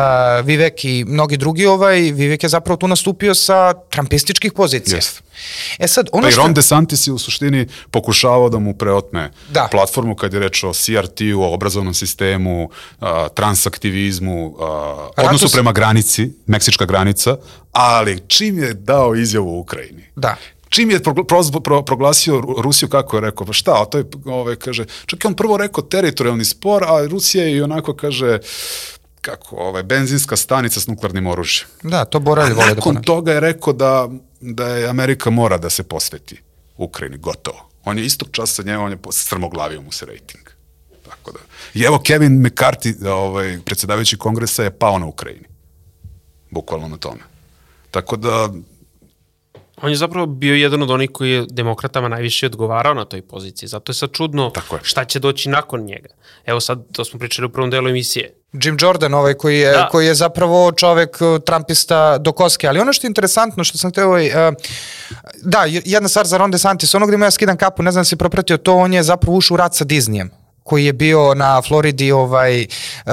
[0.43, 4.95] Vivek i mnogi drugi, ovaj, Vivek je zapravo tu nastupio sa trumpističkih pozicija.
[4.95, 5.21] Jeste.
[5.80, 6.41] E sad, ono Pa i što...
[6.41, 9.68] Ron DeSantis je u suštini pokušavao da mu preotme Da.
[9.72, 16.34] platformu kad je reč o CRT-u, o obrazovnom sistemu, a, transaktivizmu, a, odnosu prema granici,
[16.45, 17.38] meksička granica,
[17.72, 20.36] ali čim je dao izjavu u Ukrajini, Da.
[20.70, 20.99] Čim je
[21.86, 25.28] proglasio Ru- Rusiju, kako je rekao, pa šta, a to je, ove, kaže, čak je
[25.28, 28.39] on prvo rekao teritorijalni spor, a Rusija je i onako kaže,
[29.22, 31.68] kako, ovaj, benzinska stanica s nuklearnim oružjem.
[31.84, 33.05] Da, to Borelj A vole da nakon ponavlja.
[33.05, 34.09] toga je rekao da,
[34.41, 36.41] da je Amerika mora da se posveti
[36.78, 37.70] Ukrajini, gotovo.
[37.88, 40.49] On je istog časa njega, on je strmoglavio mu se rejting.
[41.09, 41.39] Tako da.
[41.73, 45.45] I evo Kevin McCarthy, ovaj, predsjedavajući kongresa, je pao na Ukrajini.
[46.51, 47.21] Bukvalno na tome.
[47.91, 48.49] Tako da,
[49.82, 53.69] On je zapravo bio jedan od onih koji je demokratama najviše odgovarao na toj poziciji.
[53.69, 54.82] Zato je sad čudno Tako je.
[54.84, 56.09] šta će doći nakon njega.
[56.45, 58.34] Evo sad, to smo pričali u prvom delu emisije.
[58.53, 59.88] Jim Jordan, ovaj koji je, Da.
[59.91, 63.91] koji je zapravo čovek uh, Trumpista do koske, ali ono što je interesantno, što sam
[63.91, 64.53] hteo, ovaj, uh,
[65.43, 68.05] da, jedna stvar za Ron DeSantis, ono gde mu ja skidam kapu, ne znam da
[68.05, 71.61] si propratio to, on je zapravo ušao u rat sa Disneyem koji je bio na
[71.61, 73.11] Floridi ovaj uh,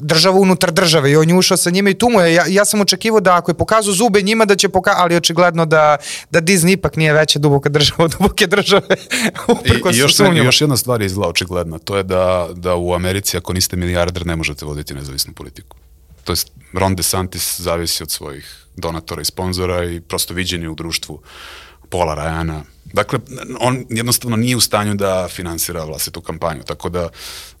[0.00, 2.64] država unutar države i on je ušao sa njima i tu mu je, ja, ja
[2.64, 5.96] sam očekivao da ako je pokazao zube njima da će poka ali očigledno da,
[6.30, 8.88] da Disney ipak nije veća duboka država od duboke države
[9.92, 10.48] I, i još, sumnjama.
[10.48, 14.26] još jedna stvar je izgleda očigledna, to je da, da u Americi ako niste milijarder
[14.26, 15.76] ne možete voditi nezavisnu politiku.
[16.24, 21.20] To jest Ron DeSantis zavisi od svojih donatora i sponzora i prosto viđenje u društvu
[21.88, 22.62] Pola Rajana.
[22.92, 23.18] Dakle,
[23.60, 27.08] on jednostavno nije u stanju da finansira vlastitu kampanju, tako da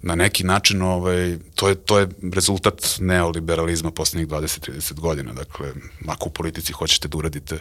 [0.02, 5.32] na neki način ovaj, to, je, to je rezultat neoliberalizma poslednjih 20-30 godina.
[5.32, 5.72] Dakle,
[6.06, 7.58] ako u politici hoćete da uradite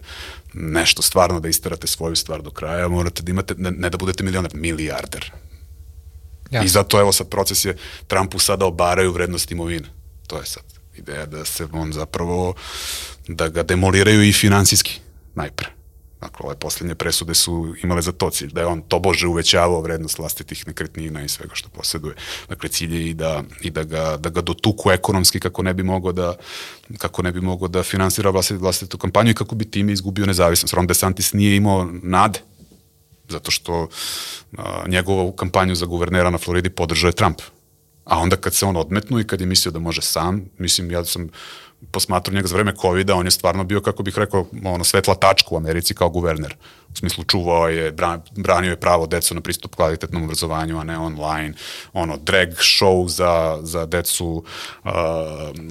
[0.53, 4.23] nešto stvarno, da isterate svoju stvar do kraja, morate da imate, ne, ne da budete
[4.23, 5.31] milioner, milijarder.
[6.51, 6.65] Jasno.
[6.65, 9.87] I zato evo sad proces je Trumpu sada obaraju vrednost imovine.
[10.27, 10.63] To je sad
[10.97, 12.53] ideja da se on zapravo,
[13.27, 14.99] da ga demoliraju i finansijski
[15.35, 15.74] najpre.
[16.25, 20.19] Dakle, ove posljednje presude su imale za to cilj, da je on tobože uvećavao vrednost
[20.19, 22.15] vlastitih nekretnina i svega što posjeduje.
[22.49, 25.83] Dakle, cilj je i da, i da, ga, da ga dotuku ekonomski kako ne bi
[25.83, 26.35] mogao da,
[26.97, 30.73] kako ne bi mogao da finansira vlastitu, vlastitu kampanju i kako bi time izgubio nezavisnost.
[30.73, 32.39] Ron DeSantis nije imao nade
[33.29, 33.87] zato što
[34.57, 37.41] a, njegovu kampanju za guvernera na Floridi podržao je Trump.
[38.05, 41.05] A onda kad se on odmetnu i kad je mislio da može sam, mislim, ja
[41.05, 41.29] sam
[41.91, 45.47] posmatrao njega za vreme covid on je stvarno bio, kako bih rekao, ono, svetla tačka
[45.51, 46.55] u Americi kao guverner.
[46.93, 47.93] U smislu čuvao je,
[48.31, 51.53] branio je pravo decu na pristup kvalitetnom obrazovanju, a ne online.
[51.93, 54.43] Ono, drag show za, za decu
[54.83, 54.91] uh,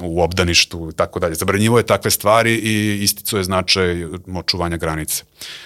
[0.03, 1.35] u obdaništu i tako dalje.
[1.35, 4.05] Zabranjivo je takve stvari i isticao je značaj
[4.37, 5.25] očuvanja granice.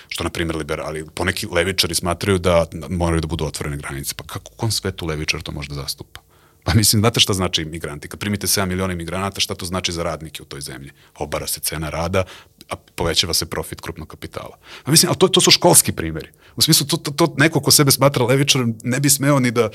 [0.09, 4.15] Što, na primjer, liberali, poneki levičari smatraju da moraju da budu otvorene granice.
[4.15, 6.28] Pa kako u kom svetu levičar to može da zastupa?
[6.69, 8.09] Pa mislim, znate šta znači imigranti?
[8.09, 10.91] Kad primite 7 miliona imigranata, šta to znači za radnike u toj zemlji?
[11.19, 12.25] Obara se cena rada,
[12.69, 14.59] a povećava se profit krupnog kapitala.
[14.85, 16.29] Pa mislim, ali to, to su školski primjeri.
[16.57, 19.71] U smislu, to, to, to neko ko sebe smatra levičarom ne bi smeo ni da,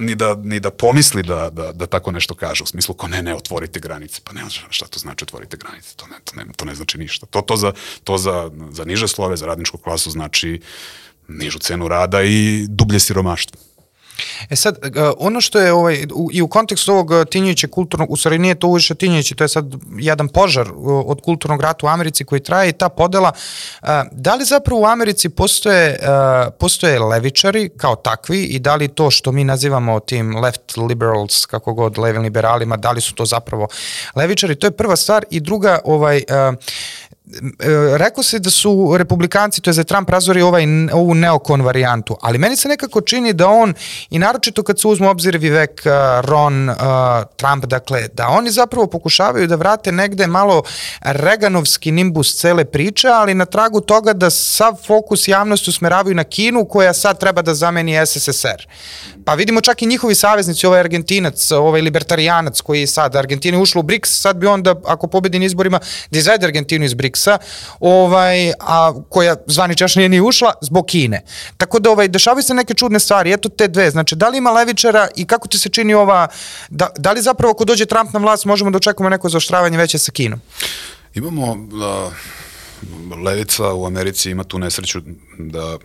[0.00, 3.22] ni da, ni da pomisli da, da, da tako nešto kaže, u smislu ko ne,
[3.22, 4.20] ne, otvorite granice.
[4.24, 5.96] Pa ne, šta to znači otvorite granice?
[5.96, 7.26] To ne, to ne, to ne znači ništa.
[7.26, 7.72] To, to, za,
[8.04, 10.60] to za, za niže slove, za radničku klasu znači
[11.28, 13.67] nižu cenu rada i dublje siromaštvo.
[14.50, 14.88] E sad, e,
[15.18, 18.54] ono što je ovaj, u, i u kontekstu ovog e, tinjajuće kulturnog, u stvari nije
[18.54, 22.40] to uviše tinjajuće, to je sad jedan požar e, od kulturnog rata u Americi koji
[22.40, 23.32] traje i ta podela,
[24.12, 25.98] da li zapravo u Americi postoje,
[26.58, 31.74] postoje levičari kao takvi i da li to što mi nazivamo tim left liberals, kako
[31.74, 33.68] god, levim liberalima, da li su to zapravo
[34.14, 36.52] levičari, to je prva stvar i druga, ovaj, E,
[37.96, 42.38] rekao se da su republikanci, to je za Trump razvori ovaj, ovu neokon varijantu, ali
[42.38, 43.74] meni se nekako čini da on,
[44.10, 46.76] i naročito kad se uzme obzir Vivek, uh, Ron, uh,
[47.36, 50.62] Trump, dakle, da oni zapravo pokušavaju da vrate negde malo
[51.00, 56.64] Reganovski nimbus cele priče, ali na tragu toga da sav fokus javnosti usmeravaju na Kinu,
[56.64, 58.66] koja sad treba da zameni SSSR.
[59.24, 63.80] Pa vidimo čak i njihovi saveznici, ovaj Argentinac, ovaj libertarijanac koji je sad, Argentina ušla
[63.80, 67.38] u BRICS, sad bi onda, ako pobedi na izborima, da izvede Argentinu iz BRICS-a,
[67.80, 71.22] ovaj, a koja zvaničašnije nije ušla zbog Kine.
[71.56, 73.90] Tako da ovaj, dešavaju se neke čudne stvari, eto te dve.
[73.90, 76.28] Znači, da li ima levičara i kako ti se čini ova,
[76.68, 79.98] da, da li zapravo ako dođe Trump na vlast možemo da očekujemo neko zaoštravanje veće
[79.98, 80.40] sa Kinom?
[81.14, 82.10] Imamo, da,
[83.24, 85.00] levica u Americi ima tu nesreću
[85.38, 85.78] da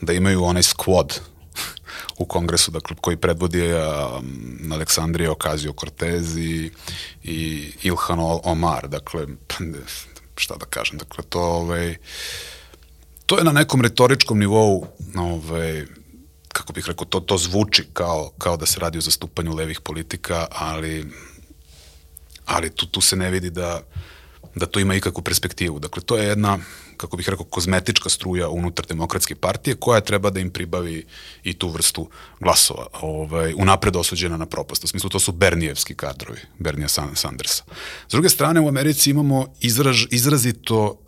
[0.00, 1.20] da imaju onaj squad
[2.18, 6.70] u kongresu, dakle, koji predvodi um, Aleksandrija Ocasio-Cortez i,
[7.24, 9.26] i Ilhan Omar, dakle,
[10.36, 11.96] šta da kažem, dakle, to, ovaj,
[13.26, 15.86] to je na nekom retoričkom nivou, ovaj,
[16.48, 20.46] kako bih rekao, to, to zvuči kao, kao da se radi o zastupanju levih politika,
[20.50, 21.06] ali,
[22.46, 23.80] ali tu, tu se ne vidi da,
[24.54, 25.78] da to ima ikakvu perspektivu.
[25.78, 26.58] Dakle, to je jedna
[26.96, 31.06] kako bih rekao, kozmetička struja unutar demokratske partije koja treba da im pribavi
[31.42, 32.08] i tu vrstu
[32.40, 34.84] glasova, ovaj, unapred osuđena na propast.
[34.84, 37.64] U smislu, to su Bernijevski kadrovi, Bernija Sandersa.
[38.08, 40.98] S druge strane, u Americi imamo izraž, izrazito uh,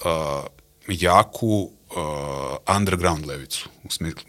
[0.88, 4.22] jaku uh, underground levicu, u smislu,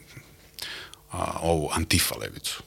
[1.14, 2.64] uh, ovu antifa levicu.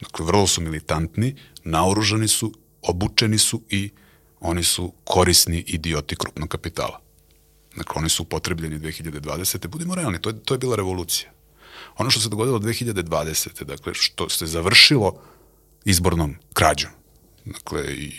[0.00, 3.90] Dakle, vrlo su militantni, naoružani su, obučeni su i
[4.40, 7.00] oni su korisni idioti krupnog kapitala.
[7.76, 9.66] Dakle, oni su upotrebljeni 2020.
[9.66, 11.30] Budimo realni, to je, to je bila revolucija.
[11.98, 13.64] Ono što se dogodilo 2020.
[13.64, 15.20] Dakle, što se završilo
[15.84, 16.90] izbornom krađom,
[17.44, 18.12] dakle, i,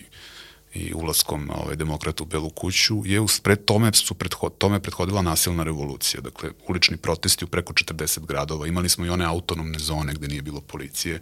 [0.73, 5.63] i ulaskom ovaj, demokrata u Belu kuću, je uspred tome, su prethod, tome prethodila nasilna
[5.63, 6.21] revolucija.
[6.21, 8.67] Dakle, ulični protesti u preko 40 gradova.
[8.67, 11.21] Imali smo i one autonomne zone gde nije bilo policije.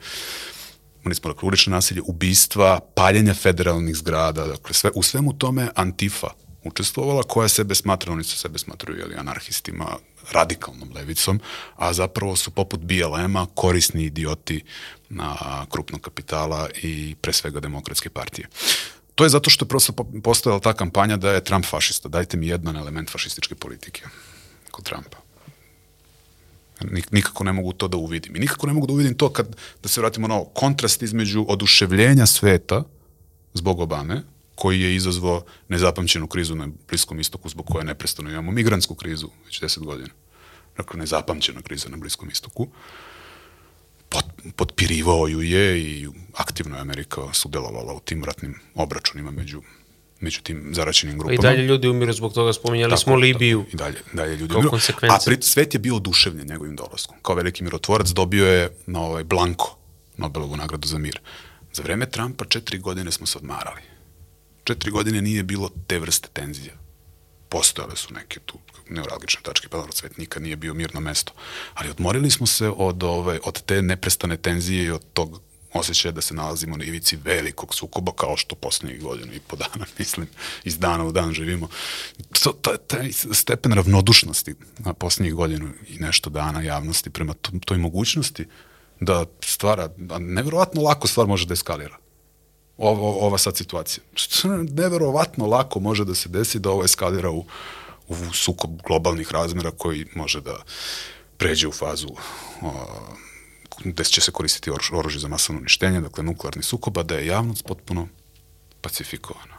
[1.02, 4.48] Imali smo dakle, ulične nasilje, ubistva, paljenja federalnih zgrada.
[4.48, 6.28] Dakle, sve, u svemu tome Antifa,
[6.64, 9.98] učestvovala, koja sebe smatra, oni su sebe smatruju jeli, anarhistima,
[10.32, 11.40] radikalnom levicom,
[11.76, 14.64] a zapravo su poput BLM-a korisni idioti
[15.10, 15.36] na
[15.70, 18.48] krupnog kapitala i pre svega demokratske partije.
[19.16, 19.94] To je zato što je prosto
[20.24, 22.10] postojala ta kampanja da je Trump fašista.
[22.10, 24.04] Dajte mi jedan element fašističke politike
[24.72, 25.18] kod Trumpa.
[27.12, 28.36] Nikako ne mogu to da uvidim.
[28.36, 31.46] I nikako ne mogu da uvidim to kad, da se vratimo na ovo, kontrast između
[31.48, 32.84] oduševljenja sveta
[33.54, 34.22] zbog Obame,
[34.62, 39.62] koji je izazvao nezapamćenu krizu na Bliskom istoku zbog koje neprestano imamo migrantsku krizu već
[39.62, 40.10] 10 godina.
[40.78, 42.68] Dakle, nezapamćena kriza na Bliskom istoku.
[44.10, 49.62] Pot, potpirivao ju je i aktivno je Amerika sudelovala u tim ratnim obračunima među
[50.20, 51.34] među tim zaraćenim grupama.
[51.34, 53.64] I dalje ljudi umiru zbog toga, spominjali tako, smo Libiju.
[53.64, 54.78] Tako, I dalje, dalje ljudi umiru.
[55.10, 57.16] A pri, svet je bio oduševljen njegovim dolaskom.
[57.22, 59.78] Kao veliki mirotvorac dobio je na ovaj Blanko
[60.18, 61.20] Nobelovu nagradu za mir.
[61.74, 63.91] Za vreme Trumpa četiri godine smo se odmarali
[64.74, 66.74] četiri godine nije bilo te vrste tenzija.
[67.50, 68.60] postojale su neke tu
[68.90, 71.34] neuralgične tačke, dobro, svet nikad nije bio mirno mesto.
[71.74, 75.42] Ali odmorili smo se od, ove, od te neprestane tenzije i od tog
[75.74, 79.86] osjećaja da se nalazimo na ivici velikog sukoba kao što poslednjih godinu i po dana,
[80.00, 80.28] mislim,
[80.64, 81.68] iz dana u dan živimo.
[82.44, 87.34] To, taj, taj stepen ravnodušnosti na poslednjih godinu i nešto dana javnosti prema
[87.66, 88.46] toj mogućnosti
[89.00, 92.01] da stvara, a neverovatno lako stvar može da eskalira.
[92.82, 94.04] Ovo, ova sad situacija.
[94.72, 97.46] Neverovatno lako može da se desi da ovo eskalira u,
[98.08, 100.64] u sukob globalnih razmera koji može da
[101.38, 102.08] pređe u fazu
[102.62, 102.72] o,
[103.84, 108.08] gde će se koristiti oružje za masovno uništenje, dakle nuklearni sukoba, da je javnost potpuno
[108.82, 109.58] pacifikovana.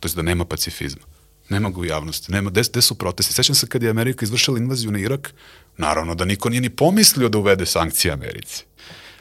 [0.00, 1.02] To je da nema pacifizma.
[1.48, 2.32] Nema ga u javnosti.
[2.32, 3.34] Nema, gde, gde su protesti?
[3.34, 5.34] Sećam se kad je Amerika izvršila invaziju na Irak,
[5.76, 8.64] naravno da niko nije ni pomislio da uvede sankcije Americi.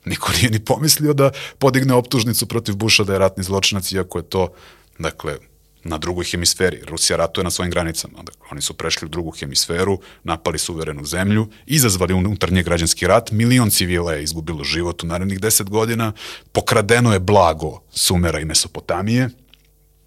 [0.06, 4.30] Niko nije ni pomislio da podigne optužnicu protiv Buša da je ratni zločinac, iako je
[4.30, 4.48] to,
[5.00, 5.38] dakle,
[5.84, 6.82] na drugoj hemisferi.
[6.88, 8.18] Rusija ratuje na svojim granicama.
[8.18, 13.70] Dakle, oni su prešli u drugu hemisferu, napali suverenu zemlju, izazvali unutarnji građanski rat, milion
[13.70, 16.14] civila je izgubilo život u narednih deset godina,
[16.52, 19.30] pokradeno je blago Sumera i Mesopotamije,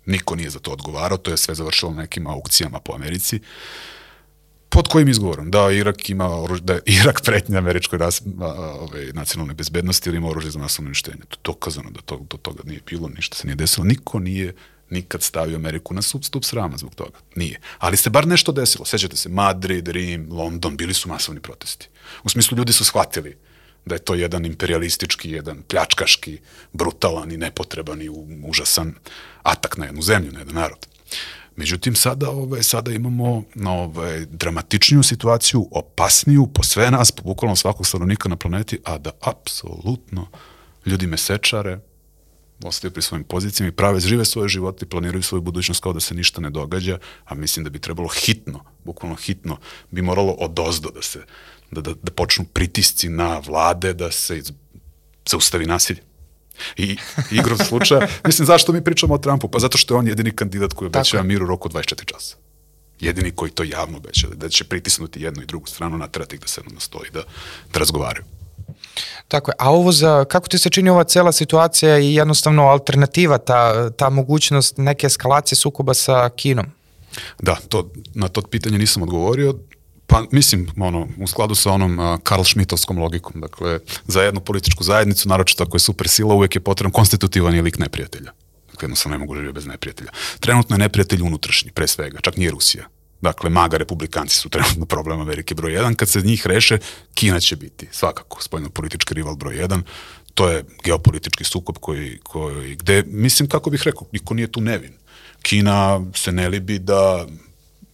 [0.06, 3.40] niko nije za to odgovarao, to je sve završilo nekim aukcijama po Americi.
[4.72, 5.50] Pod kojim izgovorom?
[5.50, 8.22] Da Irak ima oružje, da Irak pretnja američkoj ras,
[8.80, 11.18] ove, nacionalne bezbednosti ili ima oružje za masovno uništenje.
[11.28, 13.84] To je dokazano da to, do toga nije bilo, ništa se nije desilo.
[13.84, 14.54] Niko nije
[14.90, 17.18] nikad stavio Ameriku na stup, stup srama zbog toga.
[17.36, 17.60] Nije.
[17.78, 18.84] Ali se bar nešto desilo.
[18.84, 21.88] Sećate se, Madrid, Rim, London, bili su masovni protesti.
[22.24, 23.36] U smislu, ljudi su shvatili
[23.84, 26.38] da je to jedan imperialistički, jedan pljačkaški,
[26.72, 28.08] brutalan i nepotreban i
[28.44, 28.94] užasan
[29.42, 30.86] atak na jednu zemlju, na jedan narod.
[31.56, 37.86] Međutim, sada, ove, sada imamo ove, dramatičniju situaciju, opasniju po sve nas, po bukvalno svakog
[37.86, 40.26] stanovnika na planeti, a da apsolutno
[40.86, 41.78] ljudi mesečare,
[42.64, 46.00] ostaju pri svojim pozicijama i prave, žive svoje živote i planiraju svoju budućnost kao da
[46.00, 49.58] se ništa ne događa, a mislim da bi trebalo hitno, bukvalno hitno,
[49.90, 51.20] bi moralo odozdo da se,
[51.70, 54.42] da, da, da počnu pritisci na vlade, da se
[55.26, 56.11] zaustavi nasilje.
[56.76, 56.96] I
[57.30, 59.48] igrom slučaja, mislim, zašto mi pričamo o Trumpu?
[59.48, 62.36] Pa zato što je on jedini kandidat koji obećava mir u roku 24 časa.
[63.00, 66.60] Jedini koji to javno obeća, da će pritisnuti jednu i drugu stranu, natrati da se
[66.74, 67.22] na stoji, da,
[67.72, 68.24] da razgovaraju.
[69.28, 69.54] Tako je.
[69.58, 74.10] A ovo za, kako ti se čini ova cela situacija i jednostavno alternativa, ta, ta
[74.10, 76.66] mogućnost neke eskalacije sukoba sa Kinom?
[77.42, 79.54] Da, to, na to pitanje nisam odgovorio.
[80.12, 84.84] Pa mislim, ono, u skladu sa onom uh, Karl Schmittovskom logikom, dakle, za jednu političku
[84.84, 88.32] zajednicu, naročito ako je super sila, uvek je potreban konstitutivan lik neprijatelja.
[88.70, 90.10] Dakle, jednostavno ne mogu živjeti bez neprijatelja.
[90.40, 92.88] Trenutno je neprijatelj unutrašnji, pre svega, čak nije Rusija.
[93.20, 95.94] Dakle, maga republikanci su trenutno problem Amerike broj 1.
[95.94, 96.78] Kad se njih reše,
[97.14, 99.82] Kina će biti svakako spoljno-politički rival broj 1.
[100.34, 104.92] To je geopolitički sukob koji, koji, gde, mislim, kako bih rekao, niko nije tu nevin.
[105.42, 107.26] Kina se ne libi da,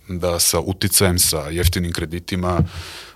[0.08, 2.62] da sa uticajem, sa jeftinim kreditima,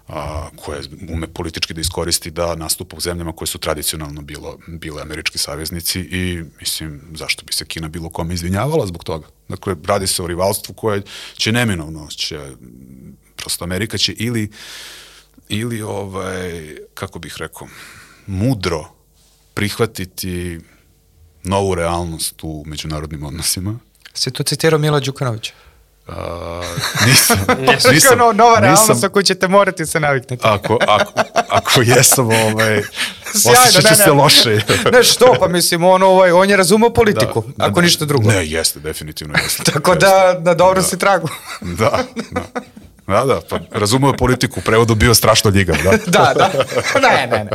[0.09, 5.03] a, koje ume politički da iskoristi da nastupa u zemljama koje su tradicionalno bilo, bile
[5.03, 9.27] američki saveznici i mislim zašto bi se Kina bilo kome izvinjavala zbog toga.
[9.49, 11.03] Dakle, radi se o rivalstvu koje
[11.35, 12.41] će neminovno, će,
[13.37, 14.51] prosto Amerika će ili
[15.49, 17.69] ili ovaj, kako bih rekao,
[18.27, 18.89] mudro
[19.55, 20.61] prihvatiti
[21.45, 23.79] novu realnost u međunarodnim odnosima.
[24.15, 25.53] Se tu citirao Milo Đukanovića?
[26.09, 26.15] Uh,
[27.07, 27.39] nisam.
[27.93, 30.43] nisam no, nova realnost sa koju ćete morati se naviknuti.
[30.47, 31.13] Ako, ako,
[31.49, 32.79] ako jesam, ovaj,
[33.53, 34.61] osjećat ću se loše.
[34.93, 38.29] ne, što, pa mislim, on, ovaj, on je razumao politiku, da, ako da, ništa drugo.
[38.31, 39.63] Ne, jeste, definitivno jeste.
[39.73, 40.35] Tako da, jeste.
[40.35, 40.89] da, da dobro da.
[40.89, 41.29] si tragu.
[41.81, 41.99] da,
[42.31, 42.43] da.
[43.07, 45.91] Da, da, pa razumeo politiku, prevodu bio strašno ljigav, da?
[46.07, 46.51] da, da,
[47.01, 47.51] ne, ne, ne.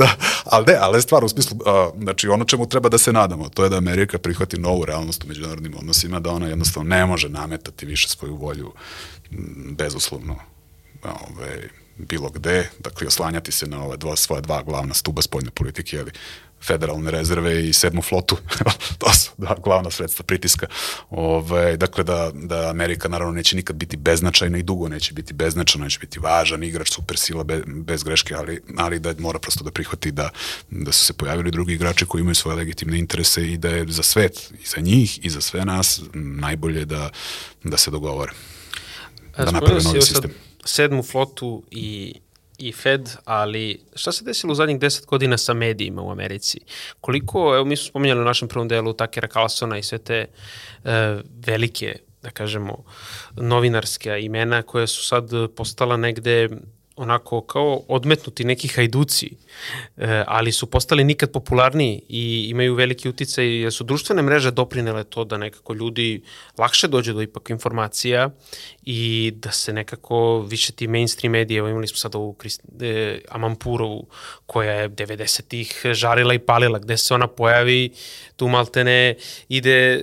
[0.00, 3.48] Da, ali ne, ali stvar u smislu, uh, znači ono čemu treba da se nadamo,
[3.48, 7.28] to je da Amerika prihvati novu realnost u međunarodnim odnosima, da ona jednostavno ne može
[7.28, 8.72] nametati više svoju volju
[9.78, 10.36] bezuslovno
[11.02, 15.96] ove, bilo gde, dakle oslanjati se na ove dva, svoje dva glavna stuba spoljne politike,
[15.96, 16.10] jeli,
[16.66, 18.36] federalne rezerve i sedmu flotu.
[18.98, 20.66] to su da, glavna sredstva pritiska.
[21.10, 25.84] Ove, dakle, da, da Amerika naravno neće nikad biti beznačajna i dugo neće biti beznačajna,
[25.84, 29.70] neće biti važan igrač, super sila be, bez greške, ali, ali da mora prosto da
[29.70, 30.30] prihvati da,
[30.70, 34.02] da su se pojavili drugi igrači koji imaju svoje legitimne interese i da je za
[34.02, 37.10] svet, i za njih, i za sve nas najbolje da,
[37.64, 38.32] da se dogovore.
[39.36, 40.30] Da naprave novi sistem.
[40.64, 42.14] Sedmu flotu i
[42.60, 46.60] i Fed, ali šta se desilo u zadnjih deset godina sa medijima u Americi?
[47.00, 50.26] Koliko, evo mi smo spominjali u našem prvom delu Takera Carlsona i sve te
[50.84, 50.90] uh,
[51.46, 52.84] velike, da kažemo,
[53.36, 56.48] novinarske imena koje su sad postala negde
[57.00, 59.30] onako kao odmetnuti neki hajduci,
[59.96, 65.04] e, ali su postali nikad popularniji i imaju veliki uticaj jer su društvene mreže doprinele
[65.04, 66.22] to da nekako ljudi
[66.58, 68.30] lakše dođu do ipak informacija
[68.82, 73.20] i da se nekako više ti mainstream medije, evo imali smo sad ovu Krist, e,
[73.28, 74.06] Amampurovu
[74.46, 77.92] koja je 90-ih žarila i palila, gde se ona pojavi,
[78.36, 79.14] tu maltene
[79.48, 80.00] ide e,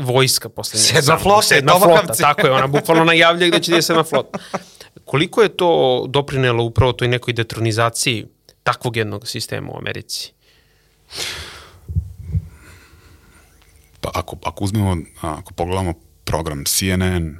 [0.00, 0.84] vojska posle nje.
[0.84, 4.38] Sedma flota, sedma flota, tako je, ona bukvalno najavlja gde će da je sedma flota.
[5.04, 8.26] Koliko je to doprinelo upravo toj nekoj detronizaciji
[8.62, 10.32] takvog jednog sistema u Americi?
[14.00, 15.94] Pa ako, ako uzmemo, ako pogledamo
[16.24, 17.36] program CNN,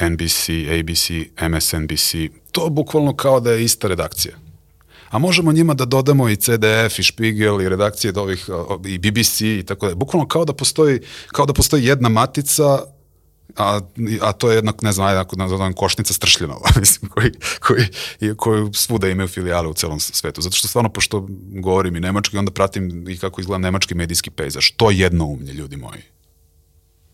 [0.00, 0.48] NBC,
[0.80, 1.10] ABC,
[1.48, 2.14] MSNBC,
[2.52, 4.34] to je bukvalno kao da je ista redakcija.
[5.10, 8.48] A možemo njima da dodamo i CDF i Spiegel i redakcije do ovih
[8.86, 9.94] i BBC i tako da.
[9.94, 12.78] Bukvalno kao da postoji kao da postoji jedna matica
[13.56, 13.80] a,
[14.20, 17.30] a to je jednak, ne znam, ajde, ako nazovem košnica stršljenova, mislim, koji,
[17.60, 17.86] koji,
[18.36, 20.40] koji svuda imaju filijale u celom svetu.
[20.40, 24.70] Zato što stvarno, pošto govorim i nemački, onda pratim i kako izgleda nemački medijski pejzaž.
[24.76, 26.02] To je jedno umlje, ljudi moji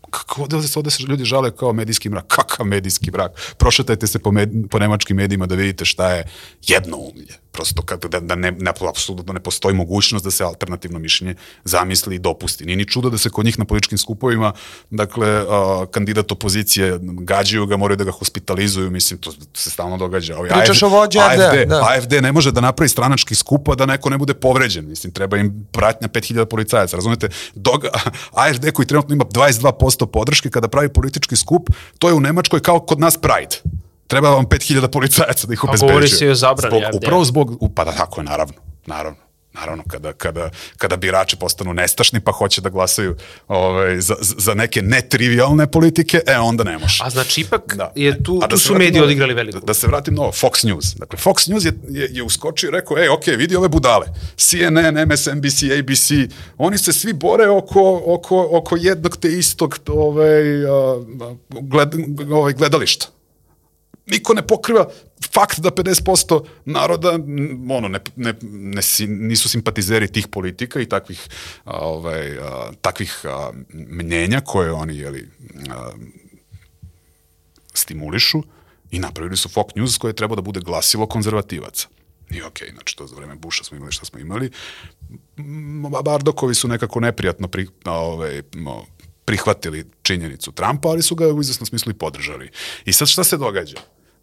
[0.09, 2.27] kako ovde, ovde se ljudi žale kao medijski mrak.
[2.35, 3.55] Kakav medijski mrak?
[3.57, 6.23] Prošetajte se po, med, po nemačkim medijima da vidite šta je
[6.67, 7.33] jednoumlje.
[7.51, 12.15] Prosto kada, da, da ne, ne, apsolutno ne postoji mogućnost da se alternativno mišljenje zamisli
[12.15, 12.65] i dopusti.
[12.65, 14.53] Nije ni čudo da se kod njih na političkim skupovima,
[14.89, 15.49] dakle, uh,
[15.91, 20.37] kandidat opozicije gađaju ga, moraju da ga hospitalizuju, mislim, to se stalno događa.
[20.37, 21.87] Ovi Pričaš AFD, o vođe AFD, da.
[21.89, 24.89] AFD ne može da napravi stranački skup, a da neko ne bude povređen.
[24.89, 27.29] Mislim, treba im pratnja 5000 policajaca, razumete?
[27.55, 27.85] Dog,
[28.43, 31.69] AFD koji trenutno ima 22% podrške kada pravi politički skup,
[31.99, 35.89] to je u Nemačkoj kao kod nas Pride treba vam 5000 policajaca da ih obezbeđuje.
[35.89, 36.79] A govori se i o zabrani.
[36.79, 38.53] Zbog, upravo zbog, pa da tako je, naravno,
[38.85, 39.27] naravno.
[39.59, 43.15] Naravno, kada, kada, kada birači postanu nestašni pa hoće da glasaju
[43.47, 47.03] ovaj, za, za neke netrivialne politike, e, onda ne može.
[47.03, 47.91] A znači, ipak da.
[47.95, 49.59] je tu, da tu su mediji odigrali veliku.
[49.59, 50.95] Da, da se vratim novo, Fox News.
[50.95, 54.07] Dakle, Fox News je, je, je uskočio i rekao, ej, ok, vidi ove budale.
[54.35, 56.11] CNN, MSNBC, ABC,
[56.57, 60.43] oni se svi bore oko, oko, oko jednog te istog ovaj,
[61.49, 61.93] gled,
[62.31, 63.16] ovaj, gledališta
[64.07, 64.89] niko ne pokriva
[65.33, 67.11] fakt da 50% naroda
[67.69, 71.27] ono, ne, ne, ne, nisu simpatizeri tih politika i takvih,
[71.65, 72.37] ovaj,
[72.81, 73.25] takvih
[73.73, 75.29] mnjenja koje oni jeli,
[75.69, 75.91] a,
[77.73, 78.43] stimulišu
[78.91, 81.87] i napravili su Fox News koje treba da bude glasilo konzervativaca.
[82.29, 84.51] I okej, okay, znači to za vreme Buša smo imali šta smo imali.
[86.03, 88.41] Bardokovi su nekako neprijatno pri, ovaj,
[89.25, 92.49] prihvatili činjenicu Trumpa, ali su ga u izvesnom smislu i podržali.
[92.85, 93.77] I sad šta se događa?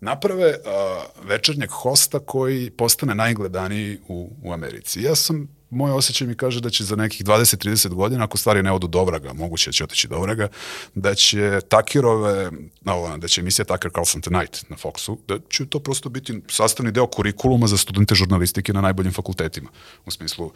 [0.04, 5.02] Naprave uh, večernjeg hosta koji postane najgledaniji u, u Americi.
[5.02, 8.72] Ja sam moj osjećaj mi kaže da će za nekih 20-30 godina, ako stvari ne
[8.72, 10.48] odu do vraga, moguće da će otići do vraga,
[10.94, 12.50] da će Takirove,
[12.80, 16.92] no, da će emisija Tucker Carlson Tonight na Foxu, da će to prosto biti sastavni
[16.92, 19.70] deo kurikuluma za studente žurnalistike na najboljim fakultetima.
[20.06, 20.52] U smislu,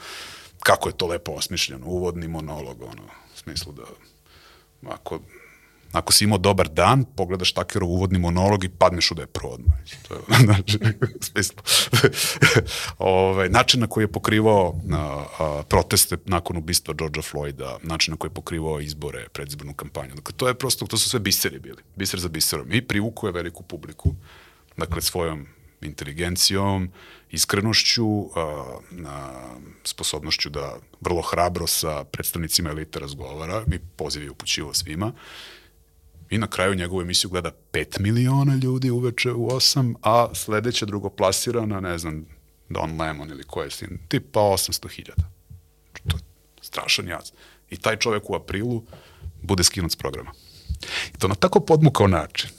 [0.60, 3.02] kako je to lepo osmišljeno, uvodni monolog, ono,
[3.34, 3.82] u smislu da
[4.90, 5.20] ako
[5.92, 9.78] Ako si imao dobar dan, pogledaš Takerov uvodni monolog i padneš u depru odmah.
[10.08, 10.78] To je, znači.
[10.78, 12.10] Ove,
[12.98, 18.18] ovaj, način na koji je pokrivao a, a, proteste nakon ubistva Georgea Floyda, način na
[18.18, 20.14] koji je pokrivao izbore, predizbornu kampanju.
[20.14, 21.82] Dakle, to je prosto, to su sve biseri bili.
[21.96, 22.72] Biser za biserom.
[22.72, 24.14] I privukuje veliku publiku,
[24.76, 25.46] dakle, svojom
[25.80, 26.90] inteligencijom,
[27.30, 29.30] iskrenošću, a, na
[29.84, 35.12] sposobnošću da vrlo hrabro sa predstavnicima elite razgovara i poziv je upućivo svima
[36.30, 41.80] I na kraju njegovu emisiju gleda 5 miliona ljudi uveče u 8, a sledeća drugoplasirana,
[41.80, 42.26] ne znam,
[42.68, 45.30] Don Lemon ili ko je sin, tipa 800 hiljada.
[46.08, 46.22] To je
[46.60, 47.30] strašan jaz.
[47.70, 48.84] I taj čovek u aprilu
[49.42, 50.32] bude skinut s programa.
[51.14, 52.50] I to na tako podmukao način.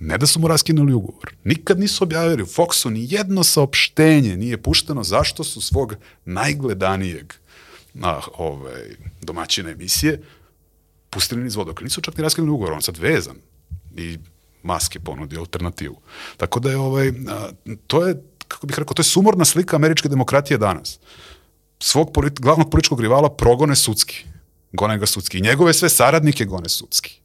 [0.00, 1.34] Ne da su mu raskinuli ugovor.
[1.44, 5.94] Nikad nisu objavili u Foxu ni jedno saopštenje nije pušteno zašto su svog
[6.24, 7.32] najgledanijeg
[7.94, 10.22] na, ovaj, domaćine emisije
[11.10, 11.84] pustili niz vodoka.
[11.84, 13.36] Nisu čak ni raskinuli ugovor, on sad vezan
[13.96, 14.18] i
[14.62, 15.96] maske ponudi alternativu.
[16.36, 17.48] Tako da je ovaj, a,
[17.86, 20.98] to je, kako bih rekao, to je sumorna slika američke demokratije danas.
[21.80, 24.24] Svog polit, glavnog političkog rivala progone sudski.
[24.72, 25.38] Gone ga sudski.
[25.38, 27.20] I njegove sve saradnike gone sudski.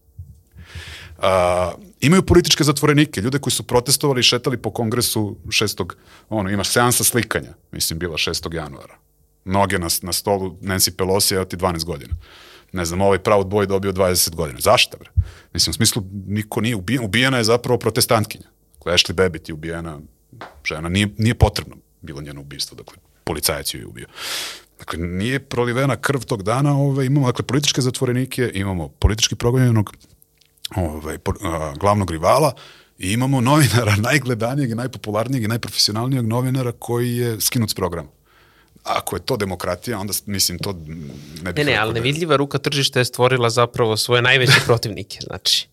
[1.17, 1.71] A,
[2.01, 5.93] imaju političke zatvorenike, ljude koji su protestovali i šetali po kongresu 6.
[6.29, 8.55] ono, ima seansa slikanja, mislim, bila 6.
[8.55, 8.97] januara.
[9.45, 12.15] Noge na, na stolu Nancy Pelosi, evo ti 12 godina
[12.75, 14.59] ne znam, ovaj Proud Boy dobio 20 godina.
[14.59, 15.09] Zašto, bre?
[15.53, 18.47] Mislim, u smislu, niko nije ubijen, ubijena je zapravo protestantkinja.
[18.73, 19.99] Dakle, Ashley Babbitt je ubijena
[20.65, 24.07] žena, nije, nije potrebno bilo njeno ubistvo, dakle, policajac ju je ubio.
[24.79, 29.93] Dakle, nije prolivena krv tog dana, ove, imamo dakle, političke zatvorenike, imamo politički progonjenog
[30.75, 32.53] ove, po, a, glavnog rivala
[32.97, 38.09] I imamo novinara najgledanijeg najpopularnijeg i najprofesionalnijeg novinara koji je skinut s programa.
[38.85, 40.73] Ako je to demokratija, onda mislim to
[41.41, 45.17] ne bih Ne, ne, ali nevidljiva ruka tržišta je stvorila zapravo svoje najveće protivnike.
[45.21, 45.67] Znači,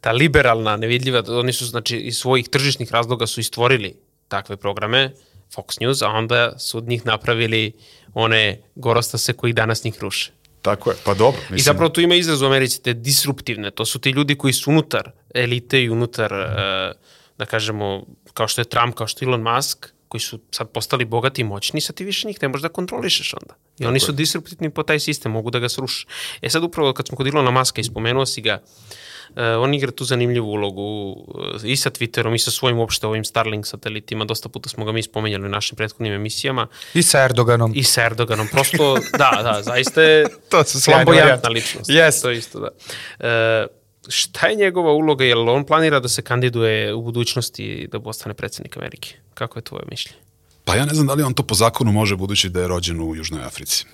[0.00, 3.96] ta liberalna, nevidljiva, oni su znači iz svojih tržišnih razloga su i stvorili
[4.28, 5.12] takve programe,
[5.54, 7.72] Fox News, a onda su od njih napravili
[8.14, 10.32] one gorostase koji danas njih ruše.
[10.62, 11.40] Tako je, pa dobro.
[11.40, 14.52] Mislim, I zapravo tu ima izraz u Americi, te disruptivne, to su ti ljudi koji
[14.52, 16.96] su unutar elite i unutar, uh,
[17.38, 18.04] da kažemo,
[18.34, 21.44] kao što je Trump, kao što je Elon Musk, koji su sad postali bogati i
[21.44, 23.54] moćni, sad ti više njih ne možeš da kontrolišeš onda.
[23.54, 26.06] I Tako oni su disruptivni po taj sistem, mogu da ga sruše.
[26.42, 29.90] E sad upravo kad smo kod Ilona Maska i spomenuo si ga, uh, on igra
[29.90, 34.48] tu zanimljivu ulogu uh, i sa Twitterom i sa svojim uopšte ovim Starlink satelitima, dosta
[34.48, 36.66] puta smo ga mi spomenjali u našim prethodnim emisijama.
[36.94, 37.72] I sa Erdoganom.
[37.74, 41.90] I sa Erdoganom, prosto, da, da, zaista je to su flamboyantna ličnost.
[41.90, 42.22] Yes.
[42.22, 42.70] To isto, da.
[43.18, 43.77] Uh,
[44.08, 48.34] šta je njegova uloga, je li on planira da se kandiduje u budućnosti da postane
[48.34, 49.14] predsednik Amerike?
[49.34, 50.18] Kako je tvoje mišljenje?
[50.64, 53.00] Pa ja ne znam da li on to po zakonu može budući da je rođen
[53.00, 53.84] u Južnoj Africi.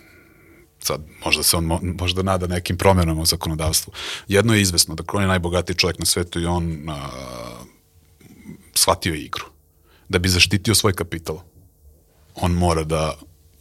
[0.78, 3.92] Sad, možda se on mo, možda nada nekim promjenama u zakonodavstvu.
[4.28, 7.08] Jedno je izvesno, dakle on je najbogatiji čovjek na svetu i on a,
[8.74, 9.44] shvatio igru.
[10.08, 11.38] Da bi zaštitio svoj kapital,
[12.34, 13.14] on mora da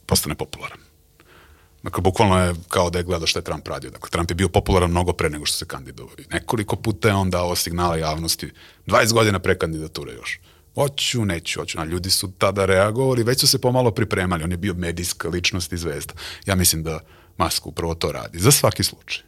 [0.05, 0.79] postane popularan.
[1.83, 3.89] Dakle, bukvalno je kao da je gledao šta je Trump radio.
[3.89, 6.15] Dakle, Trump je bio popularan mnogo pre nego što se kandidovao.
[6.31, 8.51] Nekoliko puta je on dao signala javnosti,
[8.87, 10.39] 20 godina pre kandidature još.
[10.75, 11.79] Hoću, neću, hoću.
[11.79, 14.43] A ljudi su tada reagovali, već su se pomalo pripremali.
[14.43, 16.13] On je bio medijska ličnost i zvezda.
[16.45, 16.99] Ja mislim da
[17.37, 18.39] Musk upravo to radi.
[18.39, 19.23] Za svaki slučaj.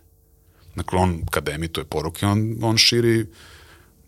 [0.76, 3.26] Dakle, on kad emituje poruke, on, on širi,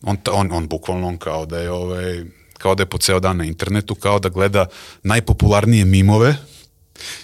[0.01, 2.23] on, on, on bukvalno on kao da je ovaj,
[2.57, 4.65] kao da je po ceo dan na internetu, kao da gleda
[5.03, 6.35] najpopularnije mimove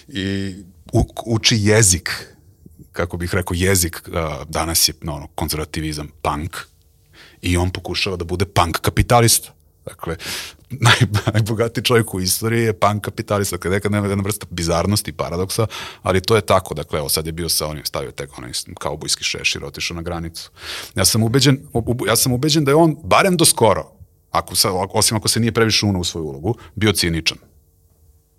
[0.08, 0.54] i
[1.26, 2.10] uči jezik,
[2.92, 4.08] kako bih rekao, jezik,
[4.48, 6.56] danas je no, konzervativizam punk,
[7.42, 9.52] i on pokušava da bude punk kapitalista.
[9.84, 10.16] Dakle,
[10.86, 10.96] naj,
[11.32, 15.66] najbogatiji čovjek u istoriji je punk kapitalista, kada nekad nema jedna vrsta bizarnosti i paradoksa,
[16.02, 19.24] ali to je tako, dakle, evo sad je bio sa onim, stavio tek onaj kaubojski
[19.24, 20.50] šešir, otišao na granicu.
[20.94, 21.58] Ja sam ubeđen,
[22.06, 23.90] ja sam ubeđen da je on, barem do skoro,
[24.30, 24.54] ako,
[24.92, 27.38] osim ako se nije previše uno u svoju ulogu, bio ciničan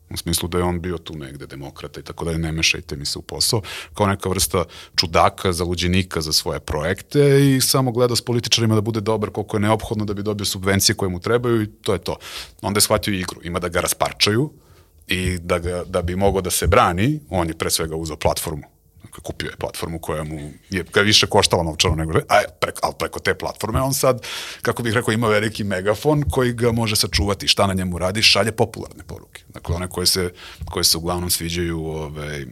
[0.10, 3.06] u smislu da je on bio tu negde demokrata i tako da ne mešajte mi
[3.06, 3.62] se u posao,
[3.94, 9.02] kao neka vrsta čudaka, zaluđenika za svoje projekte i samo gleda s političarima da bude
[9.02, 12.16] dobar koliko je neophodno da bi dobio subvencije koje mu trebaju i to je to.
[12.62, 14.52] Onda je shvatio igru, ima da ga rasparčaju
[15.08, 18.75] i da, ga, da bi mogao da se brani, on je pre svega uzao platformu
[19.24, 23.20] kupio je platformu koja mu je ga više koštala novčano nego, a preko, ali preko
[23.20, 24.22] te platforme on sad,
[24.62, 27.48] kako bih rekao, ima veliki megafon koji ga može sačuvati.
[27.48, 28.22] Šta na njemu radi?
[28.22, 29.44] Šalje popularne poruke.
[29.54, 30.34] Dakle, one koje se,
[30.66, 32.46] koje se uglavnom sviđaju ovaj,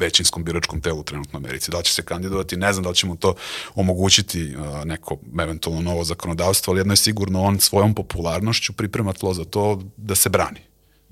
[0.00, 1.70] većinskom biračkom telu trenutno u Americi.
[1.70, 3.34] Da će se kandidovati, ne znam da li će mu to
[3.74, 9.44] omogućiti neko eventualno novo zakonodavstvo, ali jedno je sigurno on svojom popularnošću priprema tlo za
[9.44, 10.60] to da se brani,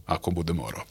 [0.07, 0.83] ako bude morao.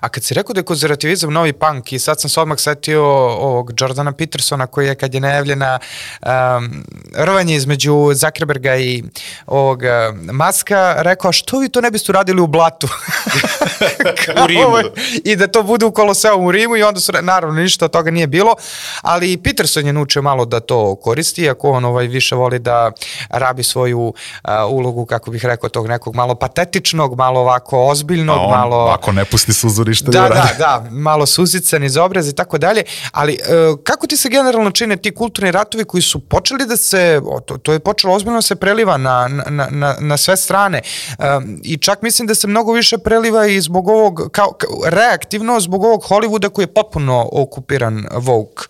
[0.00, 3.04] A kad si rekao da je konzervativizam novi punk i sad sam se odmah setio
[3.28, 5.78] ovog Jordana Petersona koji je kad je najavljena
[6.22, 9.02] um, rvanje između Zuckerberga i
[9.46, 12.88] ovog uh, Maska rekao što vi to ne biste uradili u blatu?
[14.44, 14.66] u Rimu.
[14.66, 14.84] Ovaj,
[15.24, 18.10] I da to bude u Koloseum u Rimu i onda su, naravno ništa od toga
[18.10, 18.54] nije bilo,
[19.02, 22.92] ali Peterson je naučio malo da to koristi, ako on ovaj više voli da
[23.30, 28.42] rabi svoju uh, ulogu, kako bih rekao, tog nekog malo patetičnog, malo ovako ozbiljnog, A
[28.42, 28.86] on, malo...
[28.86, 32.82] Ako ne pusti suzu ništa da, da, da, malo suzican iz obraz i tako dalje,
[33.12, 33.38] ali e,
[33.84, 37.72] kako ti se generalno čine ti kulturni ratovi koji su počeli da se, to, to
[37.72, 40.80] je počelo ozbiljno da se preliva na, na, na, na sve strane
[41.18, 41.24] e,
[41.62, 45.84] i čak mislim da se mnogo više preliva i zbog ovog, kao, kao reaktivno zbog
[45.84, 48.64] ovog Hollywooda koji je potpuno okupiran Vogue.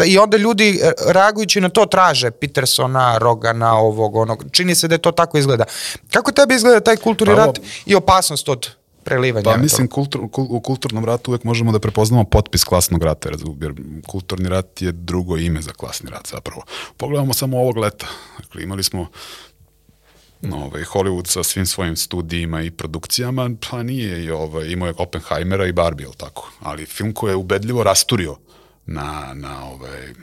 [0.00, 4.88] E, I onda ljudi e, reagujući na to traže Petersona, Rogana, ovog, onog, čini se
[4.88, 5.64] da je to tako izgleda.
[6.12, 8.77] Kako tebi izgleda taj kulturni pa, rat i opasnost od
[9.08, 9.44] prelivanja.
[9.44, 13.28] Pa mislim, kultur, u kulturnom ratu uvek možemo da prepoznamo potpis klasnog rata,
[13.60, 13.74] jer
[14.06, 16.62] kulturni rat je drugo ime za klasni rat zapravo.
[16.96, 18.06] Pogledamo samo ovog leta.
[18.38, 19.06] Dakle, imali smo
[20.52, 25.66] ovaj, Hollywood sa svim svojim studijima i produkcijama, pa nije i ovaj, imao je Oppenheimera
[25.66, 26.50] i Barbie, ili tako.
[26.60, 28.36] Ali film koji je ubedljivo rasturio
[28.86, 30.14] na, na, ovaj,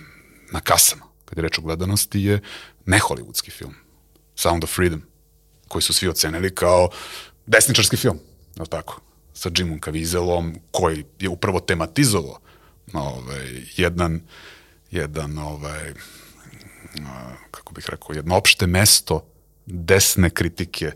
[0.51, 2.41] na kasama, kad je reč o gledanosti, je
[2.86, 3.73] ne hollywoodski film.
[4.36, 5.01] Sound of Freedom,
[5.67, 6.89] koji su svi ocenili kao
[7.45, 8.19] desničarski film
[8.64, 9.01] je tako,
[9.34, 12.39] sa Jimom Caviezelom, koji je upravo tematizovao
[12.93, 14.22] ovaj, jedan,
[14.91, 15.93] jedan ovaj,
[17.51, 19.26] kako bih rekao, jedno opšte mesto
[19.66, 20.91] desne kritike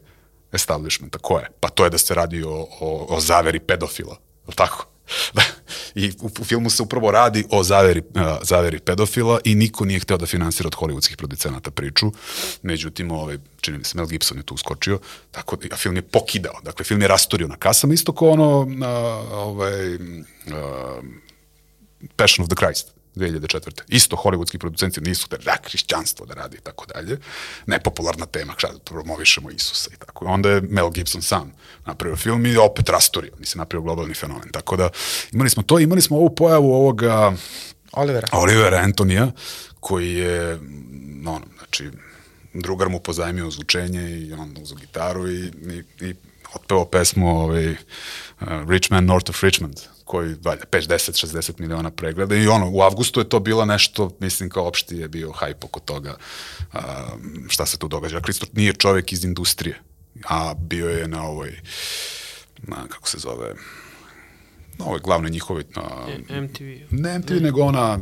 [0.51, 1.17] establishmenta.
[1.17, 1.47] Ko je?
[1.59, 4.17] Pa to je da se radi o, o, o zaveri pedofila.
[4.47, 4.85] Je tako?
[5.95, 9.99] I u, u filmu se upravo radi o zaveri, uh, zaveri pedofila i niko nije
[9.99, 12.11] hteo da finansira od hollywoodskih producenata priču.
[12.61, 14.99] Međutim, ovaj, čini mi se, Mel Gibson je tu uskočio,
[15.31, 16.61] tako a film je pokidao.
[16.63, 18.67] Dakle, film je rastorio na kasama, isto kao ono, uh,
[19.31, 20.01] ovaj, uh,
[22.15, 23.81] Passion of the Christ 2004.
[23.87, 27.17] Isto hollywoodski producenti nisu da da hrišćanstvo da radi i tako dalje.
[27.65, 30.25] Nepopularna tema, šta da promovišemo Isusa i tako.
[30.25, 31.53] Onda je Mel Gibson sam
[31.85, 34.49] napravio film i opet rastorio, mislim, napravio globalni fenomen.
[34.51, 34.89] Tako da
[35.31, 37.33] imali smo to, imali smo ovu pojavu ovoga
[37.91, 38.27] Olivera.
[38.31, 39.31] Olivera Antonija,
[39.79, 40.59] koji je,
[41.27, 41.89] ono, znači,
[42.53, 46.15] drugar mu pozajmio zvučenje i on uzu gitaru i, i, i
[46.53, 47.77] otpeo pesmu ovaj, uh,
[48.69, 49.79] Rich Man North of Richmond,
[50.09, 54.09] koji valja 5, 10, 60 miliona pregleda i ono, u avgustu je to bila nešto,
[54.19, 56.17] mislim kao opšti je bio hajp oko toga
[56.73, 56.79] uh,
[57.47, 58.21] šta se tu događa.
[58.21, 59.81] Kristo nije čovek iz industrije,
[60.25, 61.61] a bio je na ovoj,
[62.57, 63.53] na, kako se zove,
[64.77, 65.63] na ovoj glavnoj njihovoj...
[65.75, 66.63] Na, MTV.
[66.89, 67.39] Ne MTV, ne.
[67.39, 67.99] nego ona,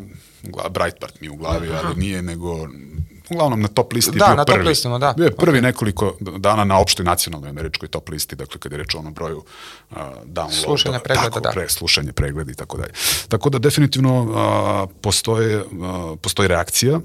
[0.69, 1.81] Breitbart mi u glavi, Aha.
[1.83, 2.67] ali nije nego
[3.29, 4.67] uglavnom na top listi Da, bio na top prvi.
[4.67, 5.13] listama, da.
[5.17, 8.95] Bio je prvi nekoliko dana na opštoj nacionalnoj američkoj top listi, dakle kad je reč
[8.95, 9.37] o onom broju
[9.91, 10.63] uh, downloada.
[10.63, 11.49] Slušanja pregleda, tako, da.
[11.49, 12.93] Pre, slušanje pregleda i tako dalje.
[13.27, 17.03] Tako da definitivno uh, postoje, uh, postoji reakcija uh,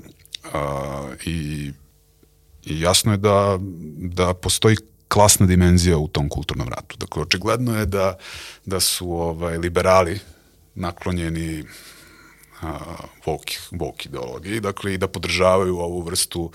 [1.24, 1.72] i,
[2.64, 3.58] i jasno je da,
[3.96, 4.76] da postoji
[5.08, 6.96] klasna dimenzija u tom kulturnom ratu.
[6.96, 8.16] Dakle, očigledno je da,
[8.64, 10.20] da su ovaj, liberali
[10.74, 11.64] naklonjeni
[13.72, 16.50] woke ideologiji, dakle i da podržavaju ovu vrstu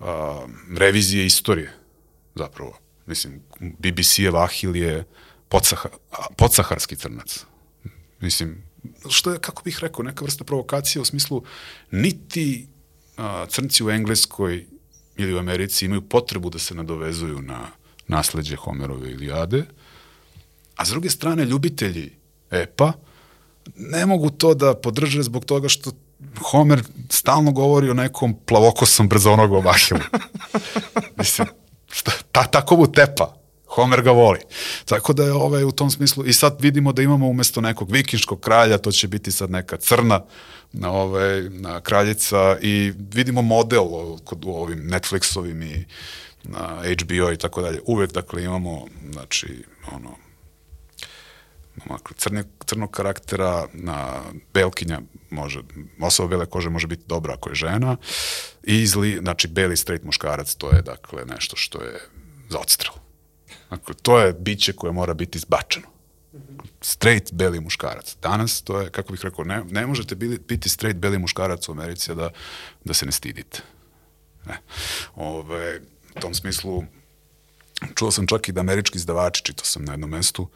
[0.00, 0.46] a,
[0.76, 1.72] revizije istorije,
[2.34, 2.78] zapravo.
[3.06, 5.04] Mislim, BBC-ev Ahil je
[5.48, 5.88] podsaha,
[6.36, 7.44] podsaharski crnac.
[8.20, 8.62] Mislim,
[9.08, 11.42] što je, kako bih rekao, neka vrsta provokacije u smislu
[11.90, 12.68] niti
[13.16, 14.66] a, crnci u Engleskoj
[15.16, 17.70] ili u Americi imaju potrebu da se nadovezuju na
[18.06, 19.64] nasledđe Homerove Iliade,
[20.76, 22.12] a s druge strane ljubitelji
[22.50, 22.92] epa
[23.76, 25.90] ne mogu to da podrže zbog toga što
[26.50, 30.00] Homer stalno govori o nekom plavokosom brzonogom Ahilu.
[31.18, 31.48] Mislim,
[31.90, 33.34] šta, ta, tako mu tepa.
[33.66, 34.38] Homer ga voli.
[34.84, 38.40] Tako da je ovaj u tom smislu i sad vidimo da imamo umesto nekog vikinškog
[38.40, 40.24] kralja, to će biti sad neka crna
[40.72, 43.84] na ovaj na kraljica i vidimo model
[44.24, 45.84] kod u ovim Netflixovim i
[46.44, 47.80] na HBO i tako dalje.
[47.86, 50.27] Uvek dakle imamo znači ono
[51.88, 54.22] onako, crne, crnog karaktera, na
[54.54, 55.00] belkinja
[55.30, 55.60] može,
[56.00, 57.96] osoba bele kože može biti dobra ako je žena,
[58.62, 62.00] i zli, znači beli straight muškarac, to je dakle nešto što je
[62.48, 62.94] za odstrel.
[63.70, 65.86] Dakle, to je biće koje mora biti izbačeno.
[66.80, 68.16] Straight beli muškarac.
[68.22, 71.72] Danas to je, kako bih rekao, ne, ne možete bili, biti straight beli muškarac u
[71.72, 72.30] Americi da,
[72.84, 73.62] da se ne stidite.
[74.46, 74.58] Ne.
[75.14, 75.80] Ove,
[76.16, 76.84] u tom smislu,
[77.94, 80.48] čuo sam čak i da američki izdavači, čitao sam na jednom mestu,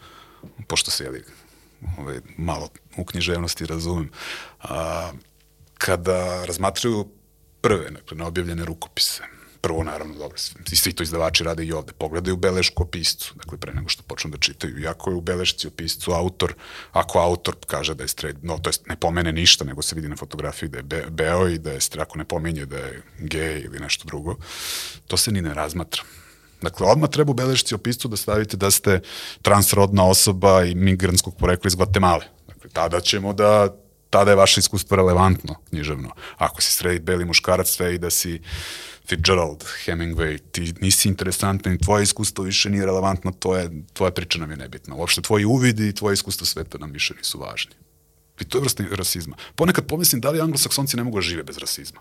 [0.66, 1.24] pošto se jeli,
[1.98, 4.10] ovaj, malo u književnosti razumem,
[4.60, 5.12] a,
[5.78, 7.08] kada razmatraju
[7.60, 9.22] prve, dakle, neobjavljene rukopise,
[9.62, 10.38] prvo naravno, dobro,
[10.72, 14.02] i svi to izdavači rade i ovde, pogledaju belešku o piscu, dakle, pre nego što
[14.02, 16.54] počnu da čitaju, iako je u belešci o piscu autor,
[16.92, 20.08] ako autor kaže da je straight, no, to jest ne pomene ništa, nego se vidi
[20.08, 23.60] na fotografiji da je be, beo i da je, ako ne pominje da je gej
[23.60, 24.36] ili nešto drugo,
[25.06, 26.02] to se ni ne razmatra.
[26.62, 29.00] Dakle, odmah treba u belešci o piscu da stavite da ste
[29.42, 32.24] transrodna osoba i migrantskog porekla iz Guatemala.
[32.48, 33.68] Dakle, tada ćemo da
[34.12, 36.10] tada je vaše iskustvo relevantno književno.
[36.36, 38.40] Ako si straight beli muškarac sve i da si
[39.08, 44.38] Fitzgerald, Hemingway, ti nisi interesantna i tvoje iskustvo više nije relevantno, to je, tvoja priča
[44.38, 44.94] nam je nebitna.
[44.94, 47.72] Uopšte tvoji uvidi i tvoje iskustvo sveta nam više nisu važni.
[48.40, 49.36] I to je vrsta rasizma.
[49.54, 52.00] Ponekad pomislim da li anglosaksonci ne mogu da žive bez rasizma.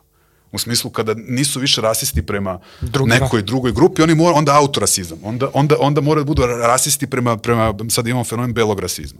[0.51, 5.19] U smislu kada nisu više rasisti prema Drugi nekoj drugoj grupi, oni mora, onda autorasizam.
[5.23, 9.19] Onda, onda, onda moraju da budu rasisti prema, prema, sad imamo fenomen belog rasizma.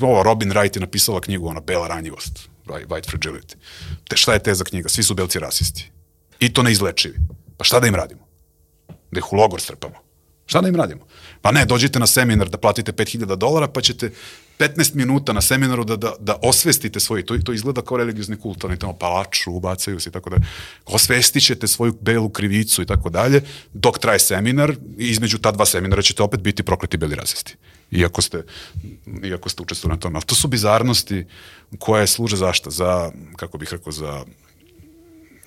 [0.00, 3.54] Ovo, Robin Wright je napisala knjigu, ona, Bela ranjivost, White Fragility.
[4.08, 4.88] Te, šta je te za knjiga?
[4.88, 5.90] Svi su belci rasisti.
[6.40, 7.18] I to neizlečivi.
[7.56, 8.26] Pa šta da im radimo?
[8.88, 10.05] Da ih u logor strpamo.
[10.46, 11.06] Šta da im radimo?
[11.42, 14.10] Pa ne, dođite na seminar da platite 5000 dolara, pa ćete
[14.58, 18.64] 15 minuta na seminaru da, da, da osvestite svoj, to, to izgleda kao religiozni kult,
[18.64, 20.42] oni tamo palaču, ubacaju se i tako dalje.
[20.86, 23.42] Osvestit ćete svoju belu krivicu i tako dalje,
[23.72, 27.56] dok traje seminar i između ta dva seminara ćete opet biti prokleti beli rasisti.
[27.90, 28.42] Iako ste,
[29.24, 30.16] iako ste učestvovali na tome.
[30.16, 31.24] Ali to su bizarnosti
[31.78, 32.70] koje služe zašta?
[32.70, 34.24] Za, kako bih rekao, za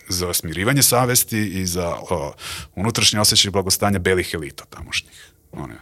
[0.09, 2.33] za smirivanje savesti i za o,
[2.75, 5.31] unutrašnje osjećaj blagostanja belih elita tamošnjih.
[5.51, 5.75] One,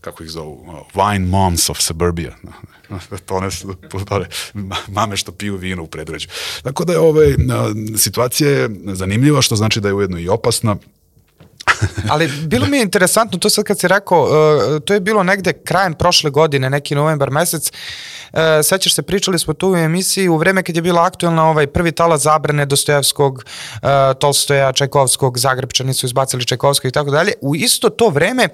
[0.00, 2.36] kako ih zovu, uh, wine moms of suburbia.
[3.26, 3.74] to one su
[4.08, 4.26] tore,
[4.88, 6.28] mame što piju vino u predređu.
[6.62, 7.34] Tako da je ovaj,
[7.96, 10.76] situacija je zanimljiva, što znači da je ujedno i opasna.
[12.10, 15.52] Ali bilo mi je interesantno, to sad kad si rekao, uh, to je bilo negde
[15.52, 17.72] krajem prošle godine, neki novembar mesec,
[18.32, 21.66] e, sećaš se, pričali smo tu u emisiji u vreme kad je bila aktuelna ovaj
[21.66, 23.44] prvi tala zabrane Dostojevskog,
[23.82, 27.32] e, Tolstoja, Čajkovskog, Zagrebčani su izbacili Čajkovskog i tako dalje.
[27.40, 28.48] U isto to vreme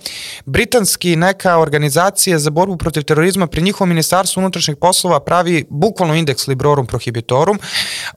[0.44, 6.46] britanski neka organizacija za borbu protiv terorizma pri njihovom ministarstvu unutrašnjih poslova pravi bukvalno indeks
[6.46, 7.58] Librorum Prohibitorum,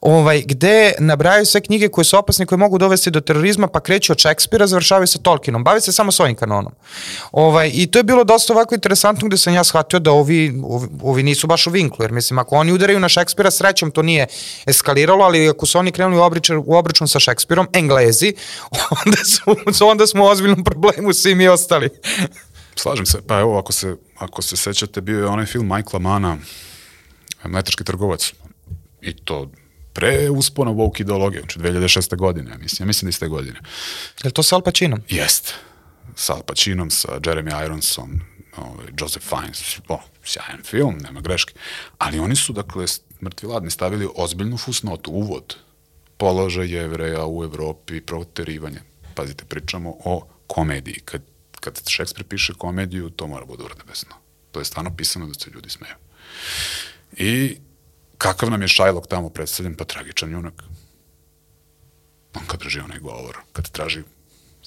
[0.02, 4.12] ovaj, gde nabrajaju sve knjige koje su opasne, koje mogu dovesti do terorizma, pa kreću
[4.12, 5.64] od Šekspira, završavaju sa Tolkienom.
[5.64, 6.74] Bavi se samo svojim kanonom.
[7.32, 10.88] Ovaj, I to je bilo dosta ovako interesantno gde sam ja shvatio da ovi, ovi,
[11.04, 14.28] ovi nisu baš u vinklu, jer mislim, ako oni udaraju na Šekspira, srećom to nije
[14.66, 18.34] eskaliralo, ali ako su oni krenuli u, obričar, u obračun sa Šekspirom, Englezi,
[19.06, 19.18] onda,
[19.74, 21.90] su, onda smo u ozbiljnom problemu svi mi ostali.
[22.76, 26.38] Slažem se, pa evo, ako se, ako se sećate, bio je onaj film Michaela Mana,
[27.44, 28.34] Mletački trgovac,
[29.02, 29.52] i to
[29.94, 32.16] pre uspona woke ideologije, znači 2006.
[32.16, 33.60] godine, mislim, ja mislim da iste godine.
[34.24, 35.02] Je li to sa Al Pacinom?
[35.10, 35.54] Jeste.
[36.16, 38.22] Sa Al Pacinom, sa Jeremy Ironsom,
[38.58, 40.00] ovaj, Joseph Fiennes, o,
[40.30, 41.54] sjajan film, nema greške.
[41.98, 42.86] Ali oni su, dakle,
[43.24, 45.56] mrtvi ladni stavili ozbiljnu fusnotu, uvod,
[46.18, 48.82] položaj jevreja u Evropi, proterivanje.
[49.16, 51.02] Pazite, pričamo o komediji.
[51.06, 51.22] Kad,
[51.60, 54.16] kad Šekspir piše komediju, to mora bude urnebesno.
[54.52, 55.96] To je stvarno pisano da se ljudi smeju.
[57.18, 57.58] I
[58.18, 60.64] kakav nam je Šajlok tamo predstavljen, pa tragičan junak.
[62.36, 64.04] On kad drži onaj govor, kad traži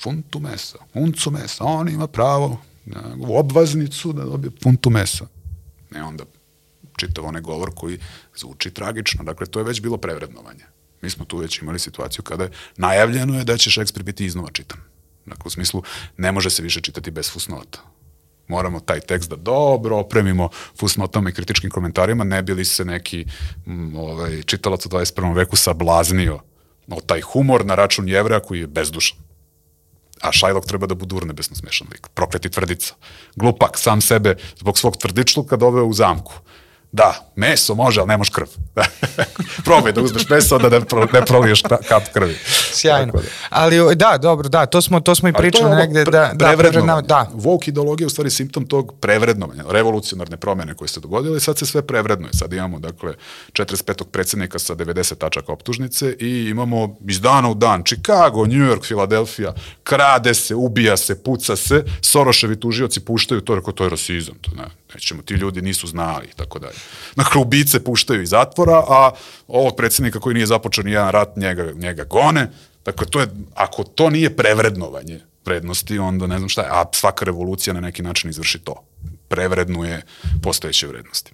[0.03, 5.27] funtu mesa, uncu mesa, on ima pravo na obvaznicu da dobije funtu mesa.
[5.95, 6.25] Ne onda
[6.97, 7.99] čitav onaj govor koji
[8.37, 9.25] zvuči tragično.
[9.25, 10.65] Dakle, to je već bilo prevrednovanje.
[11.03, 14.51] Mi smo tu već imali situaciju kada je najavljeno je da će Šekspir biti iznova
[14.53, 14.79] čitan.
[15.27, 15.83] Dakle, u smislu,
[16.17, 17.79] ne može se više čitati bez fusnota.
[18.49, 20.49] Moramo taj tekst da dobro opremimo
[20.79, 23.27] fusnotama i kritičkim komentarima, ne bi li se neki
[23.67, 25.37] m, ovaj, čitalac u 21.
[25.37, 26.41] veku sablaznio
[26.89, 29.19] o taj humor na račun jevreja koji je bezdušan.
[30.23, 32.09] A Šajlok treba da bude urnebesno smešan lik.
[32.15, 32.95] Prokleti tvrdica.
[33.37, 36.33] Glupak, sam sebe zbog svog tvrdičluka doveo u zamku.
[36.93, 38.47] Da, meso može, ali ne može krv.
[39.65, 42.37] Probaj da uzmeš meso, da ne, pro, ne proliješ kap krvi.
[42.73, 43.13] Sjajno.
[43.13, 43.21] Da.
[43.51, 46.05] Ali da, dobro, da, to smo, to smo i pričali negde.
[46.05, 47.07] Pre, da, da, prevrednovanje.
[47.07, 47.31] Da.
[47.35, 51.59] Woke ideologija je u stvari simptom tog prevrednovanja, revolucionarne promene koje se dogodile i sad
[51.59, 52.33] se sve prevrednuje.
[52.33, 53.15] Sad imamo, dakle,
[53.53, 54.05] 45.
[54.05, 59.55] predsednika sa 90 tačaka optužnice i imamo iz dana u dan Chicago, New York, Filadelfija,
[59.83, 64.51] krade se, ubija se, puca se, Soroševi tužioci puštaju to, rekao, to je rasizam, to
[64.57, 64.65] ne,
[64.95, 66.79] nećemo, ti ljudi nisu znali i tako dalje.
[67.17, 69.11] Dakle, ubice puštaju iz zatvora, a
[69.49, 72.51] ovog predsednika koji nije započeo ni jedan rat, njega, njega gone.
[72.85, 76.69] Dakle, to je, ako to nije prevrednovanje vrednosti, onda ne znam šta je.
[76.71, 78.85] A svaka revolucija na neki način izvrši to.
[79.29, 80.03] Prevrednuje
[80.43, 81.33] postojeće vrednosti.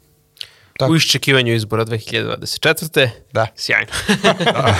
[0.78, 0.92] Tako.
[0.92, 3.08] U iščekivanju izbora 2024.
[3.32, 3.46] Da.
[3.56, 3.90] Sjajno.
[4.44, 4.76] da.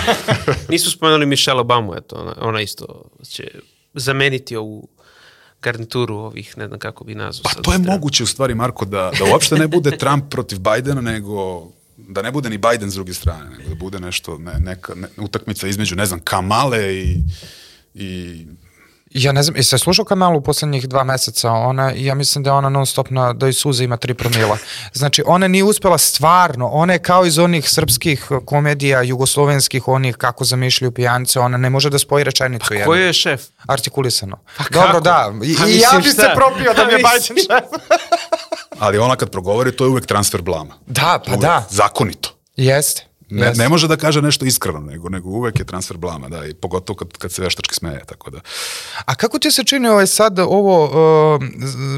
[0.69, 3.51] Nisu spomenuli Michelle Obama, eto, ona, ona isto će
[3.93, 4.87] zameniti ovu
[5.61, 7.43] garnituru ovih, ne znam kako bi nazvao.
[7.43, 7.97] Pa to je strane.
[7.97, 11.67] moguće u stvari, Marko, da, da uopšte ne bude Trump protiv Bajdena, nego
[11.97, 15.07] da ne bude ni Biden s druge strane, nego da bude nešto, ne, neka ne,
[15.17, 17.23] utakmica između, ne znam, Kamale i,
[17.93, 18.45] i
[19.09, 21.51] Ja ne znam, jesi slušao Kamalu u poslednjih dva meseca?
[21.51, 24.57] Ona, ja mislim da je ona non stop na, da i suze ima tri promila.
[24.93, 30.43] Znači, ona nije uspela stvarno, ona je kao iz onih srpskih komedija, jugoslovenskih, onih kako
[30.43, 32.73] zamišljaju pijanice, ona ne može da spoji rečenicu.
[32.79, 33.41] Pa ko je šef?
[33.67, 34.37] Artikulisano.
[34.57, 35.31] Pa Dobro, da.
[35.43, 37.81] I, pa, i ja bi se propio da mi je pa Bajden šef.
[38.79, 40.73] Ali ona kad progovori, to je uvek transfer blama.
[40.85, 41.41] Da, pa uvek.
[41.41, 41.67] da.
[41.69, 42.29] Zakonito.
[42.55, 43.08] Jeste.
[43.29, 46.53] Ne, ne može da kaže nešto iskreno, nego, nego uvek je transfer blama, da, i
[46.53, 48.39] pogotovo kad, kad se veštački smeje, tako da.
[49.05, 51.41] A kako ti se čini ovaj sad ovo, uh,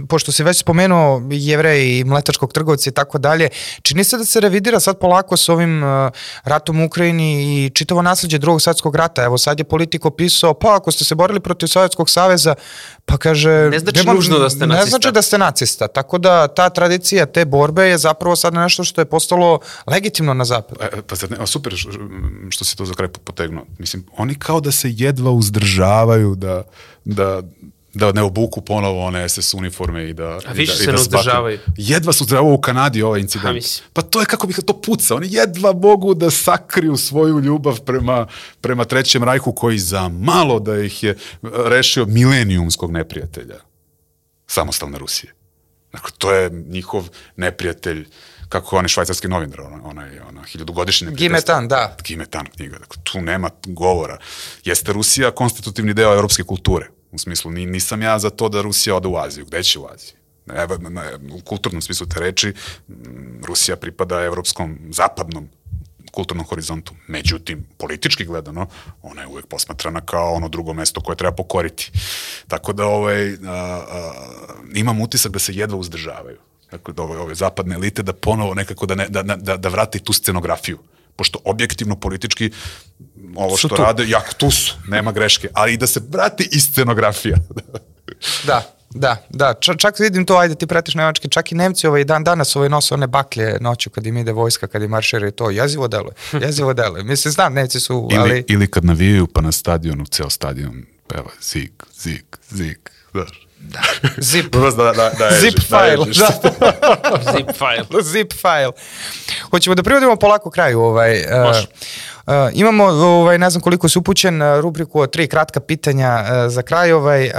[0.08, 3.49] pošto si već spomenuo jevreji i mletačkog trgovca i tako dalje,
[3.82, 6.12] čini se da se revidira sad polako s ovim uh,
[6.44, 9.24] ratom u Ukrajini i čitavo nasljeđe drugog svetskog rata.
[9.24, 12.56] Evo sad je politik opisao, pa ako ste se borili protiv Sovjetskog saveza,
[13.06, 13.70] pa kaže...
[13.70, 14.86] Ne znači nema, nužno da ste nacista.
[14.86, 18.84] Ne znači da ste nacista, tako da ta tradicija te borbe je zapravo sad nešto
[18.84, 20.82] što je postalo legitimno na zapadu.
[20.82, 21.73] E, pa zar ne, super
[22.49, 23.65] što se to za kraj potegnuo.
[23.80, 26.64] Mislim, oni kao da se jedva uzdržavaju da,
[27.06, 27.41] da,
[27.93, 30.39] da ne obuku ponovo one SS uniforme i da...
[30.48, 31.60] A više da, se da ne uzdržavaju.
[31.77, 33.65] Jedva su uzdržavaju u Kanadi ovaj incident.
[33.93, 35.15] Pa to je kako bih to puca.
[35.15, 38.27] Oni jedva mogu da sakriju svoju ljubav prema,
[38.61, 41.18] prema Trećem rajku koji za malo da ih je
[41.65, 43.56] rešio milenijumskog neprijatelja.
[44.48, 45.34] Samostalne Rusije.
[45.91, 48.07] Dakle, to je njihov neprijatelj
[48.52, 51.28] kako je švajcarski novinar, ona, ona je ona, hiljadugodišnji neprijatelj.
[51.28, 51.98] Gimetan, da.
[52.03, 54.18] Gimetan knjiga, dakle, tu nema govora.
[54.65, 59.07] Jeste Rusija konstitutivni deo evropske kulture, u smislu, nisam ja za to da Rusija ode
[59.07, 60.14] u Aziju, gde će u Aziju?
[60.56, 62.53] Evo, na, u kulturnom smislu te reči,
[63.48, 65.49] Rusija pripada evropskom, zapadnom
[66.11, 66.94] kulturnom horizontu.
[67.07, 68.68] Međutim, politički gledano,
[69.02, 71.91] ona je uvek posmatrana kao ono drugo mesto koje treba pokoriti.
[72.48, 74.11] Tako da ovaj, a, a,
[74.73, 76.38] imam utisak da se jedva uzdržavaju
[76.72, 79.99] dakle, da ove, ove zapadne elite, da ponovo nekako da, ne, da, da, da vrati
[79.99, 80.77] tu scenografiju.
[81.15, 82.52] Pošto objektivno, politički,
[83.35, 83.76] ovo što tu.
[83.76, 87.38] rade, jak tu su, nema greške, ali i da se vrati i scenografija.
[88.45, 89.53] Da, da, da.
[89.53, 92.69] Ča, čak vidim to, ajde ti pratiš nemački, čak i Nemci ovaj dan danas ovaj
[92.69, 96.14] nose one baklje noću kad im ide vojska, kad im maršira i to, jezivo deluje,
[96.45, 97.03] jezivo deluje.
[97.03, 98.45] Mislim, znam, Nemci su, Ili, ali...
[98.48, 101.72] ili kad navijaju pa na stadionu, ceo stadion peva zig,
[102.02, 102.77] zig, zig,
[103.11, 103.48] znaš.
[104.18, 107.32] Zip, Prvo da, da, da, zip ježiš, file, da.
[107.38, 108.04] Zip file.
[108.04, 108.72] zip file.
[109.50, 110.80] Hoćemo da privodimo polako kraju.
[110.82, 111.68] Ovaj, uh, Može.
[112.28, 116.52] uh, imamo, ovaj, ne znam koliko si upućen, uh, rubriku od tri kratka pitanja uh,
[116.52, 116.92] za kraj.
[116.92, 117.32] Ovaj, uh,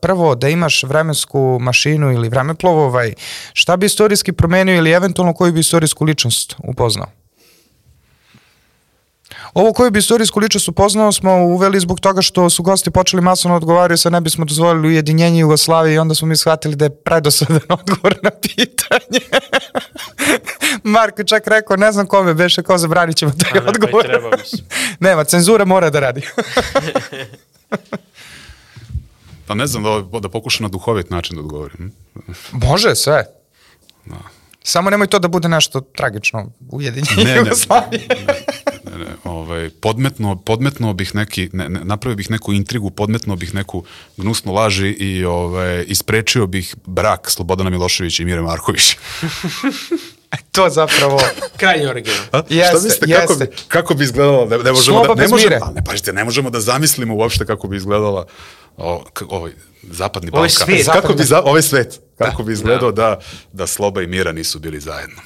[0.00, 3.14] prvo, da imaš vremensku mašinu ili vremeplov, ovaj,
[3.52, 7.17] šta bi istorijski promenio ili eventualno koju bi istorijsku ličnost upoznao?
[9.54, 13.56] Ovo koju bi istorijsku ličnost upoznao smo uveli zbog toga što su gosti počeli masovno
[13.56, 17.60] odgovaraju, sad ne bismo dozvolili ujedinjenje Jugoslavije i onda smo mi shvatili da je predosadan
[17.80, 19.20] odgovor na pitanje.
[20.82, 24.04] Marko čak rekao, ne znam kome beše, kao zabranit ćemo taj ne, pa odgovor.
[24.04, 24.62] treba, mislim.
[25.00, 26.22] Nema, cenzura mora da radi.
[29.46, 31.92] Pa ne znam, da, da pokušam na duhovit način da odgovorim.
[32.52, 33.24] Može, sve.
[34.62, 38.06] Samo nemoj to da bude nešto tragično ujedinjenje Ne, ne, Jugoslavije.
[38.08, 38.44] ne, ne,
[39.24, 43.84] ovaj, podmetno, podmetno bih neki, ne, ne, napravio bih neku intrigu, podmetno bih neku
[44.16, 48.96] gnusnu laži i ovaj, isprečio bih brak Slobodana Miloševića i Mire Marković.
[50.52, 51.20] to zapravo...
[51.56, 52.18] Krajnje original.
[52.32, 52.42] A?
[52.48, 53.64] Jeste, Šta mislite, kako bi, jeste.
[53.68, 54.44] kako bi izgledalo?
[54.46, 57.46] Ne, ne možemo Sloba da, ne možemo, a ne, pažite, ne možemo da zamislimo uopšte
[57.46, 58.26] kako bi izgledala
[58.76, 59.52] o, ovaj
[59.82, 60.66] zapadni Ovaj Balkan.
[60.66, 60.86] svet.
[60.86, 63.20] Kako bi, Zapadni- za, ovaj svet, kako bi izgledao da,
[63.52, 65.16] da Sloba i Mira nisu bili zajedno.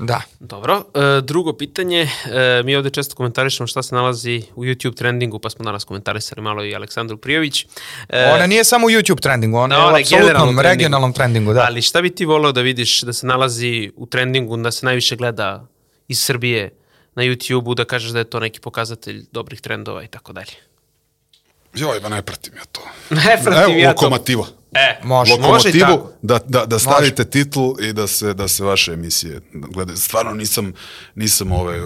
[0.00, 0.22] Da.
[0.40, 5.38] Dobro, e, drugo pitanje, e, mi ovde često komentarišemo šta se nalazi u YouTube trendingu,
[5.38, 7.66] pa smo danas komentarisali malo i Aleksandru Prijović.
[8.08, 10.60] E, Ona nije samo u YouTube trendingu, ona Da, je ona u je generalnom apsolutnom
[10.60, 11.64] regionalnom trendingu, da.
[11.68, 15.16] Ali šta bi ti voleo da vidiš da se nalazi u trendingu, da se najviše
[15.16, 15.66] gleda
[16.08, 16.70] iz Srbije
[17.14, 20.69] na YouTube-u, da kažeš da je to neki pokazatelj dobrih trendova i tako dalje?
[21.74, 22.80] Joj, ba ne pratim ja to.
[23.14, 24.04] Ne pratim Evo, ja to.
[24.04, 24.46] lokomotiva.
[24.72, 25.32] E, Može.
[25.32, 26.12] može i Lokomotivu, tako.
[26.22, 29.96] da, da, da stavite titul i da se, da se vaše emisije gledaju.
[29.96, 30.72] Stvarno nisam,
[31.14, 31.80] nisam ove,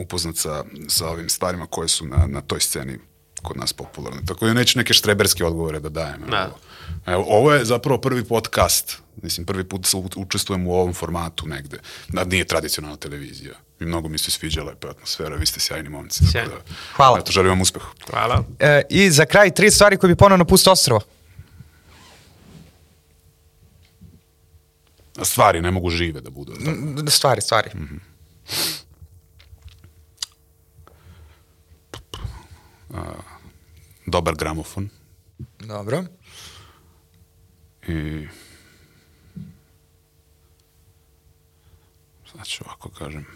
[0.00, 2.98] upoznat sa, sa ovim stvarima koje su na, na toj sceni
[3.42, 4.20] kod nas popularne.
[4.26, 6.22] Tako da neću neke štreberske odgovore da dajem.
[6.30, 6.50] Da.
[7.06, 8.98] Evo, ovo je zapravo prvi podcast.
[9.22, 9.86] Mislim, prvi put
[10.16, 11.78] učestvujem u ovom formatu negde.
[12.08, 13.54] Da, nije tradicionalna televizija.
[13.80, 16.18] I mnogo mi se sviđala je atmosfera, vi ste sjajni momci.
[16.18, 16.50] tako Sjajno.
[16.50, 17.18] Da, Hvala.
[17.18, 17.82] Eto, želim vam uspeh.
[18.10, 18.44] Hvala.
[18.58, 21.00] E, I za kraj, tri stvari koje bi ponovno pustio ostrvo.
[25.18, 26.52] A stvari ne mogu žive da budu.
[26.54, 26.70] tako.
[26.70, 27.70] Mm, Stvari, stvari.
[34.06, 34.88] Dobar gramofon.
[35.58, 36.04] Dobro.
[37.88, 38.26] I
[42.32, 43.26] sad ću ovako kažem.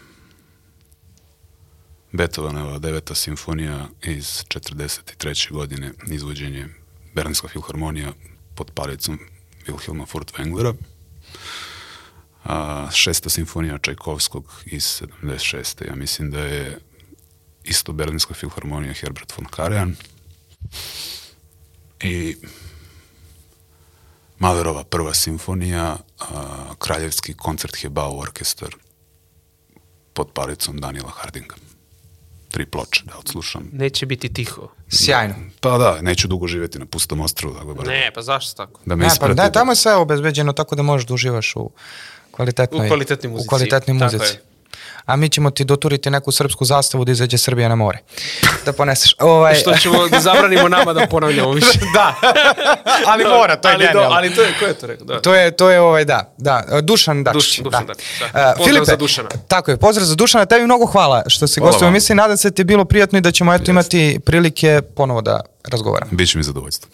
[2.11, 5.51] Beethovenova deveta simfonija iz 43.
[5.51, 6.67] godine izvođenje
[7.13, 8.13] Bernska filharmonija
[8.55, 9.19] pod palicom
[9.67, 10.73] Wilhelma Furtwänglera.
[12.43, 15.87] A, šesta simfonija Čajkovskog iz 76.
[15.87, 16.79] Ja mislim da je
[17.63, 19.95] isto Berlinska filharmonija Herbert von Karajan.
[22.03, 22.35] I
[24.39, 28.75] Mahlerova prva simfonija, a, Kraljevski koncert Hebao orkestar
[30.13, 31.68] pod palicom Danila Hardinga.
[32.51, 33.69] Tri ploče da odslušam.
[33.73, 34.67] Neće biti tiho.
[34.87, 35.35] Sjajno.
[35.59, 38.81] Pa da, neću dugo živjeti na pustom ostrovu, da, bar, Ne, pa zašto tako?
[38.85, 41.69] da me Ne, pa ne, tamo je sve obezbeđeno tako da možeš da uživaš u
[42.31, 43.47] kvalitetnoj, U kvalitetnoj muzici.
[43.47, 44.37] U kvalitetnoj Tako muzici.
[45.09, 47.97] A mi ćemo ti doturiti neku srpsku zastavu da izađe Srbija na more.
[48.65, 49.15] Da poneseš.
[49.19, 51.79] Ovaj, Što ćemo da zabranimo nama da ponavljamo više.
[51.93, 52.15] da.
[53.07, 54.15] ali mora, to je ali, do, genijalno.
[54.15, 55.05] ali to je, ko je to rekao?
[55.05, 55.21] Da.
[55.21, 57.35] To je, to je ovaj, da, da, Dušan Dačić.
[57.35, 57.93] Duš- Dušan da.
[57.93, 58.25] Dačić, da.
[58.25, 59.29] Uh, Pozdrav Filipe, za Dušana.
[59.47, 62.55] Tako je, pozdrav za Dušana, tebi mnogo hvala što si gostio emisiji, nadam se da
[62.55, 66.11] ti je bilo prijatno i da ćemo eto imati prilike ponovo da razgovaramo.
[66.11, 66.89] Biće mi zadovoljstvo.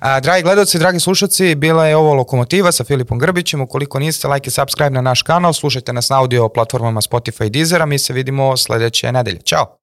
[0.00, 3.60] A, dragi gledalci, dragi slušalci, bila je ovo Lokomotiva sa Filipom Grbićem.
[3.60, 7.50] Ukoliko niste, like i subscribe na naš kanal, slušajte nas na audio platformama Spotify i
[7.50, 9.40] Deezer, a mi se vidimo sledeće nedelje.
[9.40, 9.81] Ćao!